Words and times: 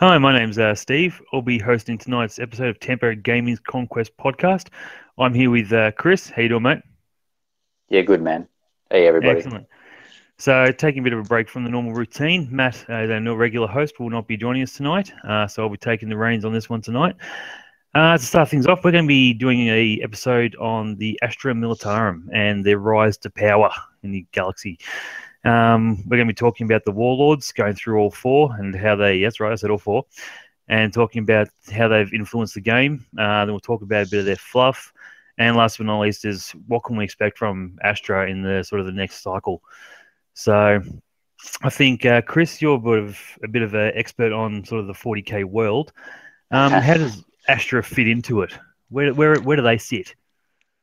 Hi, 0.00 0.16
my 0.16 0.32
name's 0.32 0.58
uh, 0.58 0.74
Steve. 0.74 1.20
I'll 1.30 1.42
be 1.42 1.58
hosting 1.58 1.98
tonight's 1.98 2.38
episode 2.38 2.68
of 2.68 2.80
Tempo 2.80 3.14
Gaming's 3.14 3.60
Conquest 3.60 4.16
podcast. 4.16 4.68
I'm 5.18 5.34
here 5.34 5.50
with 5.50 5.70
uh, 5.74 5.90
Chris. 5.90 6.30
How 6.30 6.40
you 6.40 6.48
doing, 6.48 6.62
mate? 6.62 6.78
Yeah, 7.90 8.00
good 8.00 8.22
man. 8.22 8.48
Hey, 8.90 9.06
everybody. 9.06 9.40
Excellent. 9.40 9.66
So, 10.38 10.72
taking 10.72 11.00
a 11.00 11.02
bit 11.02 11.12
of 11.12 11.18
a 11.18 11.24
break 11.24 11.50
from 11.50 11.64
the 11.64 11.68
normal 11.68 11.92
routine, 11.92 12.48
Matt, 12.50 12.82
uh, 12.88 12.94
our 12.94 13.36
regular 13.36 13.66
host, 13.66 14.00
will 14.00 14.08
not 14.08 14.26
be 14.26 14.38
joining 14.38 14.62
us 14.62 14.72
tonight. 14.72 15.12
Uh, 15.22 15.46
so, 15.46 15.64
I'll 15.64 15.68
be 15.68 15.76
taking 15.76 16.08
the 16.08 16.16
reins 16.16 16.46
on 16.46 16.54
this 16.54 16.70
one 16.70 16.80
tonight. 16.80 17.14
Uh, 17.94 18.16
to 18.16 18.24
start 18.24 18.48
things 18.48 18.66
off, 18.66 18.82
we're 18.82 18.92
going 18.92 19.04
to 19.04 19.08
be 19.08 19.34
doing 19.34 19.68
a 19.68 20.00
episode 20.02 20.56
on 20.56 20.96
the 20.96 21.20
Astra 21.20 21.52
Militarum 21.52 22.26
and 22.32 22.64
their 22.64 22.78
rise 22.78 23.18
to 23.18 23.28
power 23.28 23.70
in 24.02 24.12
the 24.12 24.24
galaxy. 24.32 24.78
Um, 25.44 25.96
we're 26.06 26.16
going 26.16 26.28
to 26.28 26.32
be 26.32 26.36
talking 26.36 26.66
about 26.66 26.84
the 26.84 26.92
warlords, 26.92 27.52
going 27.52 27.74
through 27.74 27.98
all 27.98 28.10
four 28.10 28.54
and 28.58 28.74
how 28.74 28.96
they, 28.96 29.22
that's 29.22 29.40
right, 29.40 29.52
I 29.52 29.56
said 29.56 29.70
all 29.70 29.78
four, 29.78 30.04
and 30.68 30.92
talking 30.92 31.22
about 31.22 31.48
how 31.72 31.88
they've 31.88 32.12
influenced 32.12 32.54
the 32.54 32.60
game. 32.60 33.06
Uh, 33.18 33.44
then 33.44 33.52
we'll 33.52 33.60
talk 33.60 33.82
about 33.82 34.06
a 34.06 34.10
bit 34.10 34.20
of 34.20 34.26
their 34.26 34.36
fluff. 34.36 34.92
And 35.38 35.56
last 35.56 35.78
but 35.78 35.86
not 35.86 36.00
least 36.00 36.26
is 36.26 36.50
what 36.66 36.84
can 36.84 36.96
we 36.96 37.04
expect 37.04 37.38
from 37.38 37.78
Astra 37.82 38.28
in 38.28 38.42
the 38.42 38.62
sort 38.62 38.80
of 38.80 38.86
the 38.86 38.92
next 38.92 39.22
cycle. 39.22 39.62
So 40.34 40.82
I 41.62 41.70
think, 41.70 42.04
uh, 42.04 42.20
Chris, 42.20 42.60
you're 42.60 42.76
a 42.76 42.78
bit 42.78 42.98
of 42.98 43.20
a 43.42 43.48
bit 43.48 43.62
of 43.62 43.74
an 43.74 43.92
expert 43.94 44.32
on 44.32 44.64
sort 44.64 44.82
of 44.82 44.86
the 44.86 44.92
40k 44.92 45.44
world. 45.44 45.92
Um, 46.50 46.72
how 46.82 46.94
does 46.94 47.24
Astra 47.48 47.82
fit 47.82 48.06
into 48.06 48.42
it? 48.42 48.52
Where, 48.90 49.14
where, 49.14 49.40
where 49.40 49.56
do 49.56 49.62
they 49.62 49.78
sit? 49.78 50.14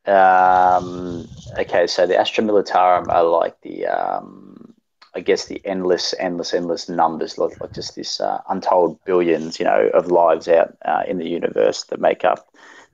Um, 0.08 1.28
okay, 1.58 1.86
so 1.86 2.06
the 2.06 2.16
Astra 2.18 2.44
Militarum 2.44 3.08
are 3.10 3.24
like 3.24 3.60
the, 3.62 3.86
um, 3.86 4.74
I 5.14 5.20
guess, 5.20 5.46
the 5.46 5.60
endless, 5.66 6.14
endless, 6.18 6.54
endless 6.54 6.88
numbers, 6.88 7.38
like, 7.38 7.60
like 7.60 7.74
just 7.74 7.94
this 7.96 8.20
uh, 8.20 8.40
untold 8.48 8.98
billions, 9.04 9.58
you 9.58 9.66
know, 9.66 9.90
of 9.94 10.10
lives 10.10 10.48
out 10.48 10.76
uh, 10.84 11.02
in 11.06 11.18
the 11.18 11.28
universe 11.28 11.84
that 11.84 12.00
make 12.00 12.24
up 12.24 12.48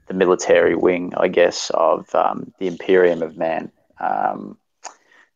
the 0.08 0.14
military 0.14 0.74
wing, 0.74 1.12
I 1.16 1.28
guess, 1.28 1.70
of 1.74 2.12
um, 2.14 2.52
the 2.58 2.66
Imperium 2.66 3.22
of 3.22 3.36
Man. 3.36 3.70
Um, 4.00 4.58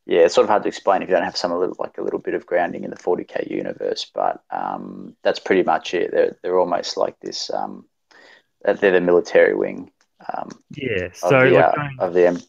yeah, 0.06 0.21
it's 0.21 0.34
sort 0.34 0.47
of 0.47 0.51
hard 0.51 0.62
to 0.62 0.69
explain 0.69 1.03
if 1.03 1.09
you 1.09 1.15
don't 1.15 1.25
have 1.25 1.37
some 1.37 1.53
a 1.53 1.59
little, 1.59 1.77
like 1.79 1.99
a 1.99 2.03
little 2.03 2.19
bit 2.19 2.34
of 2.34 2.47
grounding 2.47 2.84
in 2.84 2.91
the 2.91 2.97
40k 2.97 3.51
universe, 3.51 4.11
but 4.15 4.43
um, 4.51 5.15
that's 5.23 5.39
pretty 5.39 5.62
much 5.62 5.95
it. 5.95 6.11
They're 6.12 6.37
they're 6.43 6.59
almost 6.59 6.97
like 6.97 7.21
this. 7.21 7.51
Um, 7.51 7.87
they're 8.65 8.93
the 8.93 9.01
military 9.01 9.55
wing 9.55 9.91
um, 10.35 10.49
yeah. 10.71 11.09
So 11.13 11.41
of 11.41 11.51
the, 11.51 11.57
like, 11.57 11.79
uh, 11.79 12.05
of 12.05 12.15
the 12.15 12.45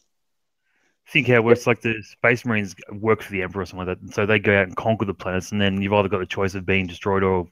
think 1.10 1.26
how 1.26 1.34
it 1.34 1.44
works 1.44 1.66
like 1.66 1.80
the 1.80 2.00
space 2.02 2.44
marines 2.44 2.76
work 2.92 3.20
for 3.20 3.32
the 3.32 3.42
emperor 3.42 3.62
or 3.62 3.66
something 3.66 3.84
like 3.84 3.98
that 3.98 4.02
and 4.02 4.14
so 4.14 4.26
they 4.26 4.38
go 4.38 4.56
out 4.56 4.68
and 4.68 4.76
conquer 4.76 5.04
the 5.04 5.12
planets 5.12 5.50
and 5.50 5.60
then 5.60 5.82
you've 5.82 5.92
either 5.92 6.08
got 6.08 6.20
the 6.20 6.26
choice 6.26 6.54
of 6.54 6.64
being 6.64 6.86
destroyed 6.86 7.24
or 7.24 7.48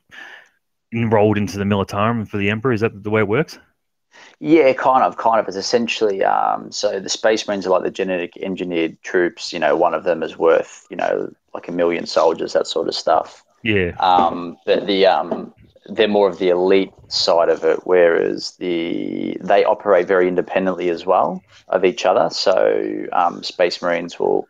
enrolled 0.93 1.37
into 1.37 1.59
the 1.59 1.65
militarum 1.65 2.27
for 2.27 2.39
the 2.39 2.51
emperor. 2.51 2.73
Is 2.73 2.81
that 2.81 3.03
the 3.03 3.11
way 3.11 3.21
it 3.21 3.29
works? 3.29 3.59
Yeah 4.41 4.73
kind 4.73 5.05
of 5.05 5.17
kind 5.17 5.39
of. 5.39 5.47
It's 5.49 5.57
essentially 5.57 6.25
um, 6.25 6.73
so 6.73 6.99
the 6.99 7.09
space 7.09 7.47
marines 7.47 7.67
are 7.67 7.71
like 7.71 7.83
the 7.83 7.91
genetic 7.91 8.37
engineered 8.39 9.01
troops. 9.03 9.53
You 9.53 9.59
know 9.59 9.77
one 9.77 9.95
of 9.95 10.05
them 10.05 10.23
is 10.23 10.37
worth 10.37 10.87
you 10.91 10.97
know 10.97 11.33
like 11.55 11.69
a 11.69 11.73
million 11.73 12.07
soldiers 12.07 12.53
that 12.55 12.67
sort 12.67 12.89
of 12.89 12.95
stuff. 12.95 13.45
Yeah. 13.63 13.93
Um, 13.99 14.57
but 14.65 14.87
the 14.87 15.07
um, 15.07 15.53
they're 15.89 16.09
more 16.09 16.29
of 16.29 16.39
the 16.39 16.51
elite 16.51 16.93
side 17.09 17.49
of 17.49 17.65
it, 17.65 17.81
whereas 17.85 18.53
the 18.59 19.37
they 19.41 19.65
operate 19.65 20.07
very 20.07 20.29
independently 20.29 20.91
as 20.91 21.07
well 21.07 21.43
of 21.69 21.85
each 21.85 22.05
other. 22.05 22.29
So 22.31 23.07
um, 23.13 23.43
Space 23.43 23.81
Marines 23.81 24.19
will 24.19 24.47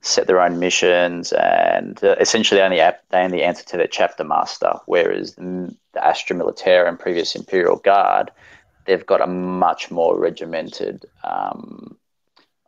set 0.00 0.26
their 0.26 0.40
own 0.40 0.58
missions, 0.58 1.32
and 1.32 2.02
uh, 2.02 2.16
essentially 2.18 2.62
only 2.62 2.78
they 2.78 3.18
only 3.18 3.42
answer 3.42 3.64
to 3.66 3.76
their 3.76 3.86
chapter 3.86 4.24
master. 4.24 4.72
Whereas 4.86 5.34
the, 5.34 5.74
the 5.92 6.04
Astra 6.04 6.36
Militarum 6.36 6.88
and 6.88 6.98
previous 6.98 7.36
Imperial 7.36 7.76
Guard, 7.76 8.30
they've 8.86 9.04
got 9.04 9.20
a 9.20 9.26
much 9.26 9.90
more 9.90 10.18
regimented. 10.18 11.04
Um, 11.24 11.96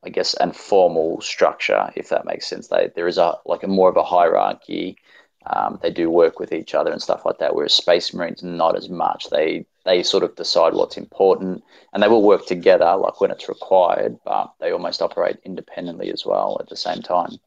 I 0.05 0.09
guess, 0.09 0.35
and 0.35 0.55
formal 0.55 1.21
structure, 1.21 1.93
if 1.95 2.09
that 2.09 2.25
makes 2.25 2.49
sense. 2.49 2.67
They, 2.67 2.91
there 2.97 3.07
is 3.07 3.19
a 3.19 3.39
like 3.47 3.63
a 3.63 3.69
more 3.69 3.89
of 3.89 3.97
a 3.97 4.03
hierarchy 4.03 4.99
um, 5.47 5.79
they 5.83 5.91
do 5.91 6.11
work 6.11 6.39
with 6.39 6.53
each 6.53 6.75
other 6.75 6.91
and 6.91 7.03
stuff 7.03 7.25
like 7.25 7.39
that. 7.39 7.55
Whereas 7.55 7.75
Space 7.75 8.15
Marines, 8.15 8.43
not 8.43 8.77
as 8.77 8.89
much. 8.89 9.31
They 9.31 9.67
they 9.85 10.03
sort 10.03 10.23
of 10.23 10.37
decide 10.37 10.75
what's 10.75 10.97
important, 10.97 11.65
and 11.93 12.03
they 12.03 12.09
will 12.09 12.23
work 12.23 12.47
together, 12.47 12.97
like 12.97 13.21
when 13.21 13.31
it's 13.31 13.49
required. 13.49 14.19
But 14.25 14.53
they 14.61 14.71
almost 14.71 15.03
operate 15.03 15.39
independently 15.45 16.13
as 16.13 16.25
well 16.25 16.57
at 16.61 16.69
the 16.69 16.77
same 16.77 17.03
time. 17.03 17.39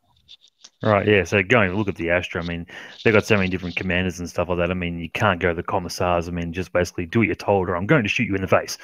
Right, 0.83 1.07
yeah. 1.07 1.23
So 1.23 1.41
going 1.41 1.71
to 1.71 1.77
look 1.77 1.87
at 1.87 1.95
the 1.95 2.11
Astra, 2.11 2.43
I 2.43 2.45
mean, 2.45 2.67
they've 3.03 3.13
got 3.13 3.25
so 3.25 3.37
many 3.37 3.49
different 3.49 3.75
commanders 3.75 4.19
and 4.19 4.29
stuff 4.29 4.49
like 4.49 4.57
that. 4.59 4.69
I 4.69 4.73
mean, 4.73 4.99
you 4.99 5.09
can't 5.09 5.39
go 5.39 5.49
to 5.49 5.55
the 5.55 5.63
commissars. 5.63 6.27
I 6.27 6.31
mean, 6.31 6.53
just 6.53 6.73
basically 6.73 7.05
do 7.05 7.19
what 7.19 7.25
you're 7.25 7.35
told, 7.35 7.69
or 7.69 7.75
I'm 7.75 7.87
going 7.87 8.03
to 8.03 8.09
shoot 8.09 8.25
you 8.25 8.35
in 8.35 8.41
the 8.41 8.47
face. 8.47 8.77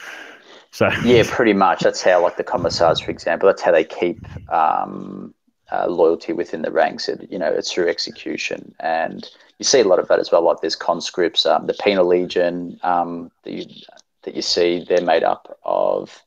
So 0.71 0.89
yeah, 1.03 1.23
pretty 1.27 1.53
much. 1.53 1.81
That's 1.81 2.01
how, 2.01 2.23
like 2.23 2.37
the 2.37 2.43
commissars, 2.43 2.99
for 2.99 3.11
example, 3.11 3.47
that's 3.47 3.61
how 3.61 3.71
they 3.71 3.83
keep 3.83 4.25
um, 4.49 5.33
uh, 5.71 5.87
loyalty 5.87 6.33
within 6.33 6.61
the 6.61 6.71
ranks. 6.71 7.07
It, 7.07 7.27
you 7.31 7.39
know, 7.39 7.51
it's 7.51 7.71
through 7.71 7.89
execution, 7.89 8.73
and 8.79 9.29
you 9.57 9.65
see 9.65 9.79
a 9.79 9.87
lot 9.87 9.99
of 9.99 10.07
that 10.07 10.19
as 10.19 10.31
well. 10.31 10.43
Like 10.43 10.61
there's 10.61 10.75
conscripts, 10.75 11.45
um, 11.45 11.67
the 11.67 11.73
penal 11.73 12.05
legion 12.05 12.79
um, 12.83 13.31
that 13.43 13.53
you 13.53 13.65
that 14.23 14.35
you 14.35 14.41
see. 14.41 14.85
They're 14.87 15.01
made 15.01 15.23
up 15.23 15.57
of 15.63 16.21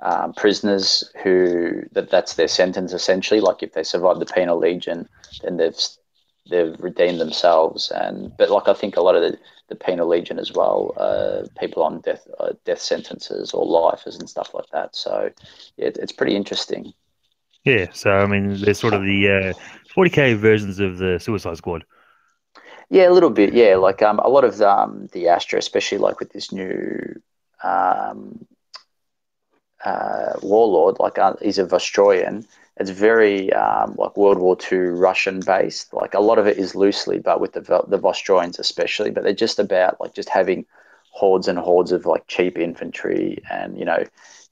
um, 0.00 0.32
prisoners 0.32 1.04
who 1.22 1.82
that 1.92 2.10
that's 2.10 2.34
their 2.34 2.48
sentence 2.48 2.92
essentially. 2.92 3.40
Like 3.40 3.62
if 3.62 3.72
they 3.72 3.82
survive 3.82 4.18
the 4.18 4.26
penal 4.26 4.58
legion, 4.58 5.08
then 5.42 5.56
they've 5.56 5.76
they've 6.48 6.76
redeemed 6.78 7.20
themselves. 7.20 7.90
And 7.90 8.36
but 8.36 8.50
like 8.50 8.68
I 8.68 8.74
think 8.74 8.96
a 8.96 9.02
lot 9.02 9.16
of 9.16 9.22
the, 9.22 9.38
the 9.68 9.74
penal 9.74 10.08
legion 10.08 10.38
as 10.38 10.52
well, 10.52 10.94
uh, 10.96 11.46
people 11.60 11.82
on 11.82 12.00
death 12.00 12.26
uh, 12.38 12.52
death 12.64 12.80
sentences 12.80 13.52
or 13.52 13.66
lifers 13.66 14.16
and 14.16 14.28
stuff 14.28 14.54
like 14.54 14.70
that. 14.72 14.94
So 14.96 15.30
yeah, 15.76 15.90
it's 15.94 16.12
pretty 16.12 16.36
interesting. 16.36 16.94
Yeah, 17.64 17.86
so 17.92 18.10
I 18.10 18.26
mean, 18.26 18.60
they're 18.60 18.74
sort 18.74 18.94
of 18.94 19.02
the 19.02 19.28
uh, 19.28 19.92
40k 19.94 20.36
versions 20.36 20.78
of 20.80 20.98
the 20.98 21.18
Suicide 21.18 21.56
Squad. 21.56 21.84
Yeah, 22.90 23.08
a 23.08 23.12
little 23.12 23.30
bit. 23.30 23.52
Yeah, 23.52 23.76
like 23.76 24.00
um, 24.02 24.18
a 24.20 24.28
lot 24.28 24.44
of 24.44 24.56
the, 24.56 24.70
um, 24.70 25.08
the 25.12 25.28
Astra, 25.28 25.58
especially 25.58 25.98
like 25.98 26.20
with 26.20 26.32
this 26.32 26.52
new 26.52 27.20
um, 27.62 28.46
uh, 29.84 30.34
warlord, 30.42 30.98
like 30.98 31.18
uh, 31.18 31.34
he's 31.42 31.58
a 31.58 31.66
Vostroyan. 31.66 32.46
It's 32.78 32.90
very 32.90 33.52
um, 33.52 33.94
like 33.98 34.16
World 34.16 34.38
War 34.38 34.56
II 34.70 34.78
Russian 34.78 35.40
based. 35.40 35.92
Like 35.92 36.14
a 36.14 36.20
lot 36.20 36.38
of 36.38 36.46
it 36.46 36.58
is 36.58 36.74
loosely, 36.74 37.18
but 37.18 37.40
with 37.40 37.52
the 37.52 37.60
the 37.60 37.98
Vostroyans 37.98 38.58
especially. 38.58 39.10
But 39.10 39.24
they're 39.24 39.32
just 39.34 39.58
about 39.58 40.00
like 40.00 40.14
just 40.14 40.28
having 40.28 40.64
hordes 41.10 41.48
and 41.48 41.58
hordes 41.58 41.92
of 41.92 42.06
like 42.06 42.26
cheap 42.28 42.56
infantry 42.56 43.42
and 43.50 43.78
you 43.78 43.84
know 43.84 44.04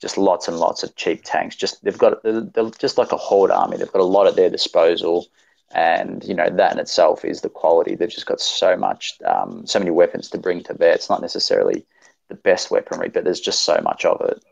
just 0.06 0.16
lots 0.16 0.46
and 0.46 0.58
lots 0.58 0.84
of 0.84 0.94
cheap 0.94 1.22
tanks. 1.24 1.56
Just 1.56 1.82
they've 1.82 1.98
got 1.98 2.22
they're 2.22 2.70
just 2.78 2.96
like 2.96 3.10
a 3.10 3.16
horde 3.16 3.50
army. 3.50 3.76
They've 3.76 3.90
got 3.90 4.00
a 4.00 4.04
lot 4.04 4.28
at 4.28 4.36
their 4.36 4.48
disposal, 4.48 5.26
and 5.74 6.22
you 6.22 6.32
know 6.32 6.48
that 6.48 6.72
in 6.72 6.78
itself 6.78 7.24
is 7.24 7.40
the 7.40 7.48
quality. 7.48 7.96
They've 7.96 8.08
just 8.08 8.26
got 8.26 8.40
so 8.40 8.76
much, 8.76 9.18
um, 9.24 9.66
so 9.66 9.80
many 9.80 9.90
weapons 9.90 10.30
to 10.30 10.38
bring 10.38 10.62
to 10.62 10.74
bear. 10.74 10.92
It's 10.92 11.10
not 11.10 11.22
necessarily 11.22 11.84
the 12.28 12.36
best 12.36 12.70
weaponry, 12.70 13.08
but 13.08 13.24
there's 13.24 13.40
just 13.40 13.64
so 13.64 13.80
much 13.82 14.04
of 14.04 14.20
it. 14.20 14.44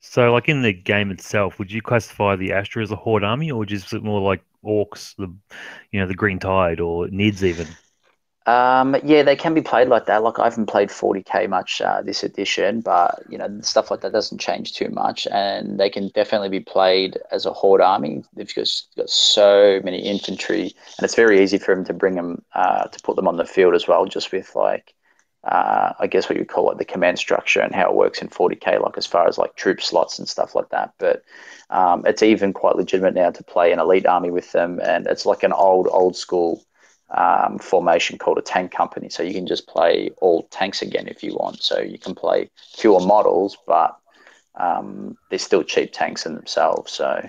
So, 0.00 0.30
like 0.34 0.50
in 0.50 0.60
the 0.60 0.74
game 0.74 1.10
itself, 1.10 1.58
would 1.58 1.72
you 1.72 1.80
classify 1.80 2.36
the 2.36 2.52
Astra 2.52 2.82
as 2.82 2.90
a 2.90 2.96
horde 2.96 3.24
army, 3.24 3.50
or 3.50 3.64
just 3.64 3.90
more 4.02 4.20
like 4.20 4.42
orcs, 4.62 5.16
the 5.16 5.34
you 5.92 6.00
know 6.00 6.06
the 6.06 6.14
Green 6.14 6.38
Tide, 6.38 6.78
or 6.78 7.06
Nids 7.06 7.42
even? 7.42 7.68
Um, 8.46 8.94
yeah, 9.02 9.22
they 9.22 9.36
can 9.36 9.54
be 9.54 9.62
played 9.62 9.88
like 9.88 10.04
that. 10.06 10.22
Like 10.22 10.38
I 10.38 10.44
haven't 10.44 10.66
played 10.66 10.90
40k 10.90 11.48
much 11.48 11.80
uh, 11.80 12.02
this 12.02 12.22
edition, 12.22 12.82
but 12.82 13.22
you 13.30 13.38
know 13.38 13.60
stuff 13.62 13.90
like 13.90 14.02
that 14.02 14.12
doesn't 14.12 14.38
change 14.38 14.74
too 14.74 14.90
much, 14.90 15.26
and 15.30 15.80
they 15.80 15.88
can 15.88 16.08
definitely 16.08 16.50
be 16.50 16.60
played 16.60 17.18
as 17.30 17.46
a 17.46 17.52
horde 17.54 17.80
army. 17.80 18.22
They've 18.34 18.54
got 18.54 18.68
so 19.08 19.80
many 19.82 20.00
infantry, 20.00 20.74
and 20.98 21.04
it's 21.04 21.14
very 21.14 21.42
easy 21.42 21.56
for 21.56 21.74
them 21.74 21.86
to 21.86 21.94
bring 21.94 22.16
them 22.16 22.44
uh, 22.54 22.84
to 22.84 23.00
put 23.00 23.16
them 23.16 23.28
on 23.28 23.38
the 23.38 23.46
field 23.46 23.74
as 23.74 23.88
well, 23.88 24.04
just 24.04 24.30
with 24.30 24.54
like 24.54 24.92
uh, 25.44 25.94
I 25.98 26.06
guess 26.06 26.28
what 26.28 26.38
you 26.38 26.44
call 26.44 26.70
it 26.70 26.76
the 26.76 26.84
command 26.84 27.18
structure 27.18 27.60
and 27.60 27.74
how 27.74 27.88
it 27.88 27.94
works 27.94 28.20
in 28.20 28.28
40k, 28.28 28.78
like 28.78 28.98
as 28.98 29.06
far 29.06 29.26
as 29.26 29.38
like 29.38 29.56
troop 29.56 29.80
slots 29.80 30.18
and 30.18 30.28
stuff 30.28 30.54
like 30.54 30.68
that. 30.68 30.92
But 30.98 31.22
um, 31.70 32.04
it's 32.06 32.22
even 32.22 32.52
quite 32.52 32.76
legitimate 32.76 33.14
now 33.14 33.30
to 33.30 33.44
play 33.44 33.72
an 33.72 33.78
elite 33.78 34.06
army 34.06 34.30
with 34.30 34.52
them, 34.52 34.80
and 34.82 35.06
it's 35.06 35.24
like 35.24 35.42
an 35.44 35.52
old 35.54 35.88
old 35.90 36.14
school 36.14 36.62
um, 37.14 37.58
formation 37.58 38.18
called 38.18 38.38
a 38.38 38.42
tank 38.42 38.72
company. 38.72 39.08
So 39.08 39.22
you 39.22 39.32
can 39.32 39.46
just 39.46 39.66
play 39.66 40.10
all 40.20 40.44
tanks 40.50 40.82
again 40.82 41.08
if 41.08 41.22
you 41.22 41.34
want. 41.34 41.62
So 41.62 41.80
you 41.80 41.98
can 41.98 42.14
play 42.14 42.50
fewer 42.74 43.00
models, 43.00 43.56
but 43.66 43.96
um, 44.56 45.16
they're 45.30 45.38
still 45.38 45.62
cheap 45.62 45.92
tanks 45.92 46.26
in 46.26 46.34
themselves. 46.34 46.92
So 46.92 47.26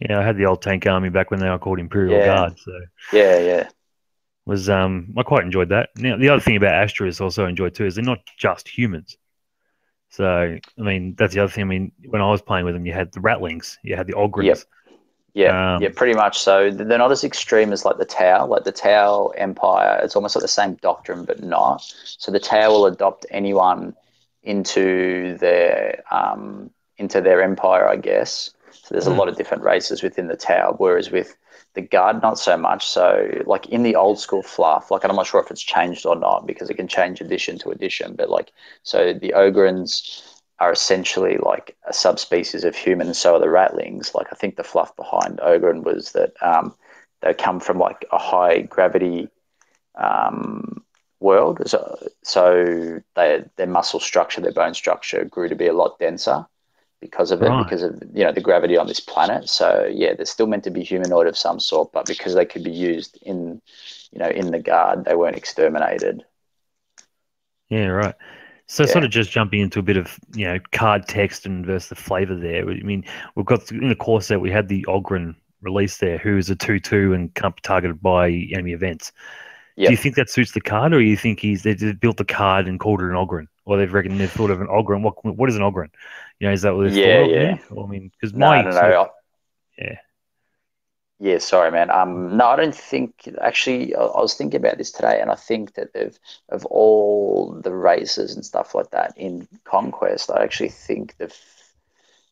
yeah, 0.00 0.20
I 0.20 0.22
had 0.22 0.36
the 0.36 0.46
old 0.46 0.62
tank 0.62 0.86
army 0.86 1.08
back 1.08 1.30
when 1.30 1.40
they 1.40 1.48
were 1.48 1.58
called 1.58 1.78
Imperial 1.78 2.18
yeah. 2.18 2.26
Guard. 2.26 2.58
So 2.58 2.72
yeah, 3.12 3.38
yeah. 3.38 3.68
Was 4.44 4.68
um 4.68 5.12
I 5.16 5.22
quite 5.22 5.44
enjoyed 5.44 5.70
that. 5.70 5.90
Now 5.96 6.16
the 6.16 6.28
other 6.28 6.42
thing 6.42 6.56
about 6.56 6.74
Astra 6.74 7.08
is 7.08 7.20
also 7.20 7.46
enjoyed 7.46 7.74
too 7.74 7.86
is 7.86 7.94
they're 7.96 8.04
not 8.04 8.20
just 8.38 8.68
humans. 8.68 9.16
So 10.10 10.26
I 10.78 10.82
mean 10.82 11.14
that's 11.16 11.34
the 11.34 11.40
other 11.40 11.50
thing. 11.50 11.62
I 11.62 11.66
mean 11.66 11.92
when 12.04 12.22
I 12.22 12.30
was 12.30 12.42
playing 12.42 12.66
with 12.66 12.74
them, 12.74 12.86
you 12.86 12.92
had 12.92 13.12
the 13.12 13.20
Ratlings, 13.20 13.76
you 13.82 13.96
had 13.96 14.06
the 14.06 14.12
Ogryns. 14.12 14.44
Yep 14.44 14.58
Yeah, 15.36 15.52
Um, 15.52 15.78
yeah, 15.78 15.90
pretty 15.94 16.14
much 16.14 16.38
so. 16.40 16.70
They're 16.70 16.98
not 16.98 17.12
as 17.12 17.22
extreme 17.24 17.72
as 17.72 17.84
like 17.84 17.98
the 17.98 18.06
Tau. 18.06 18.46
Like 18.46 18.64
the 18.64 18.72
Tau 18.72 19.28
Empire, 19.36 20.00
it's 20.02 20.16
almost 20.16 20.34
like 20.34 20.42
the 20.42 20.48
same 20.48 20.76
doctrine, 20.76 21.26
but 21.26 21.42
not. 21.42 21.82
So 22.18 22.32
the 22.32 22.40
Tau 22.40 22.70
will 22.72 22.86
adopt 22.86 23.26
anyone 23.30 23.94
into 24.42 25.36
their 25.38 26.02
um, 26.10 26.70
into 26.98 27.20
their 27.20 27.42
empire, 27.42 27.86
I 27.88 27.96
guess. 27.96 28.50
So 28.82 28.94
there's 28.94 29.06
a 29.06 29.12
Hmm. 29.12 29.14
lot 29.14 29.28
of 29.28 29.36
different 29.36 29.62
races 29.62 30.02
within 30.02 30.28
the 30.28 30.36
Tau, 30.36 30.74
whereas 30.78 31.10
with 31.10 31.36
the 31.74 31.82
Guard, 31.82 32.22
not 32.22 32.38
so 32.38 32.56
much. 32.56 32.86
So 32.86 33.42
like 33.46 33.66
in 33.66 33.82
the 33.82 33.96
old 33.96 34.18
school 34.18 34.42
fluff, 34.42 34.90
like 34.90 35.04
and 35.04 35.10
I'm 35.10 35.16
not 35.16 35.26
sure 35.26 35.42
if 35.42 35.50
it's 35.50 35.62
changed 35.62 36.06
or 36.06 36.16
not 36.16 36.46
because 36.46 36.70
it 36.70 36.74
can 36.76 36.88
change 36.88 37.20
edition 37.20 37.58
to 37.58 37.70
edition, 37.70 38.14
but 38.16 38.30
like 38.30 38.52
so 38.84 39.12
the 39.12 39.34
Ogryns 39.36 40.35
are 40.58 40.72
essentially 40.72 41.36
like 41.38 41.76
a 41.86 41.92
subspecies 41.92 42.64
of 42.64 42.76
human, 42.76 43.06
and 43.08 43.16
so 43.16 43.34
are 43.36 43.40
the 43.40 43.46
Ratlings. 43.46 44.14
Like 44.14 44.28
I 44.32 44.36
think 44.36 44.56
the 44.56 44.64
fluff 44.64 44.94
behind 44.96 45.38
Ogryn 45.38 45.82
was 45.84 46.12
that 46.12 46.32
um, 46.42 46.74
they 47.22 47.34
come 47.34 47.60
from 47.60 47.78
like 47.78 48.04
a 48.12 48.18
high 48.18 48.60
gravity 48.62 49.28
um, 49.96 50.84
world, 51.20 51.62
so, 51.66 51.98
so 52.22 53.00
they, 53.16 53.44
their 53.56 53.66
muscle 53.66 54.00
structure, 54.00 54.40
their 54.40 54.52
bone 54.52 54.74
structure 54.74 55.24
grew 55.24 55.48
to 55.48 55.54
be 55.56 55.66
a 55.66 55.72
lot 55.72 55.98
denser 55.98 56.46
because 57.00 57.30
of 57.30 57.42
it, 57.42 57.56
Right. 57.56 57.56
because 57.56 57.82
of 57.82 58.02
you 58.14 58.24
know 58.24 58.32
the 58.32 58.40
gravity 58.40 58.76
on 58.76 58.86
this 58.86 59.00
planet. 59.00 59.48
So 59.48 59.88
yeah, 59.90 60.14
they're 60.14 60.26
still 60.26 60.46
meant 60.46 60.64
to 60.64 60.70
be 60.70 60.82
humanoid 60.82 61.26
of 61.26 61.38
some 61.38 61.60
sort, 61.60 61.92
but 61.92 62.06
because 62.06 62.34
they 62.34 62.46
could 62.46 62.64
be 62.64 62.72
used 62.72 63.18
in 63.22 63.60
you 64.12 64.18
know 64.18 64.28
in 64.28 64.50
the 64.50 64.58
guard, 64.58 65.04
they 65.04 65.14
weren't 65.14 65.36
exterminated. 65.36 66.24
Yeah, 67.68 67.86
right. 67.88 68.14
So 68.68 68.82
Yeah. 68.82 68.88
sort 68.88 69.04
of 69.04 69.10
just 69.10 69.30
jumping 69.30 69.60
into 69.60 69.78
a 69.78 69.82
bit 69.82 69.96
of 69.96 70.18
you 70.34 70.44
know 70.46 70.58
card 70.72 71.06
text 71.06 71.46
and 71.46 71.64
versus 71.64 71.88
the 71.88 71.94
flavor 71.94 72.34
there. 72.34 72.68
I 72.68 72.74
mean, 72.82 73.04
we've 73.34 73.46
got 73.46 73.70
in 73.70 73.88
the 73.88 73.94
core 73.94 74.20
set 74.20 74.40
we 74.40 74.50
had 74.50 74.68
the 74.68 74.84
Ogryn 74.88 75.34
release 75.62 75.98
there, 75.98 76.18
who 76.18 76.36
is 76.36 76.50
a 76.50 76.56
two-two 76.56 77.12
and 77.12 77.32
can't 77.34 77.54
be 77.56 77.60
targeted 77.62 78.02
by 78.02 78.28
enemy 78.52 78.72
events. 78.72 79.12
Do 79.76 79.90
you 79.92 79.96
think 79.96 80.14
that 80.16 80.30
suits 80.30 80.52
the 80.52 80.60
card, 80.60 80.94
or 80.94 80.98
do 80.98 81.04
you 81.04 81.16
think 81.16 81.38
he's 81.38 81.62
they 81.62 81.74
built 81.92 82.16
the 82.16 82.24
card 82.24 82.66
and 82.66 82.80
called 82.80 83.00
it 83.00 83.04
an 83.04 83.10
Ogryn, 83.12 83.46
or 83.66 83.76
they've 83.76 83.92
reckoned 83.92 84.18
they've 84.18 84.30
thought 84.30 84.50
of 84.50 84.60
an 84.60 84.68
Ogryn? 84.68 85.02
What 85.02 85.22
what 85.24 85.48
is 85.48 85.56
an 85.56 85.62
Ogryn? 85.62 85.90
You 86.40 86.48
know, 86.48 86.52
is 86.52 86.62
that 86.62 86.74
what 86.74 86.84
they've 86.84 86.96
Yeah, 86.96 87.18
thought 87.18 87.24
of? 87.24 87.30
yeah. 87.30 87.58
Well, 87.70 87.86
I 87.86 87.88
mean, 87.88 88.10
because 88.10 88.34
No, 88.34 88.46
my 88.46 88.62
no, 88.62 88.70
no. 88.70 89.02
of- 89.02 89.10
yeah. 89.78 89.96
Yeah, 91.18 91.38
sorry, 91.38 91.70
man. 91.70 91.90
Um, 91.90 92.36
no, 92.36 92.46
I 92.48 92.56
don't 92.56 92.74
think. 92.74 93.28
Actually, 93.40 93.94
I, 93.94 94.00
I 94.02 94.20
was 94.20 94.34
thinking 94.34 94.60
about 94.60 94.76
this 94.76 94.90
today, 94.92 95.18
and 95.20 95.30
I 95.30 95.34
think 95.34 95.74
that 95.74 95.92
they've 95.94 96.18
of 96.50 96.66
all 96.66 97.58
the 97.62 97.72
races 97.72 98.34
and 98.34 98.44
stuff 98.44 98.74
like 98.74 98.90
that 98.90 99.16
in 99.16 99.48
Conquest, 99.64 100.30
I 100.30 100.42
actually 100.42 100.68
think 100.68 101.16
the 101.16 101.32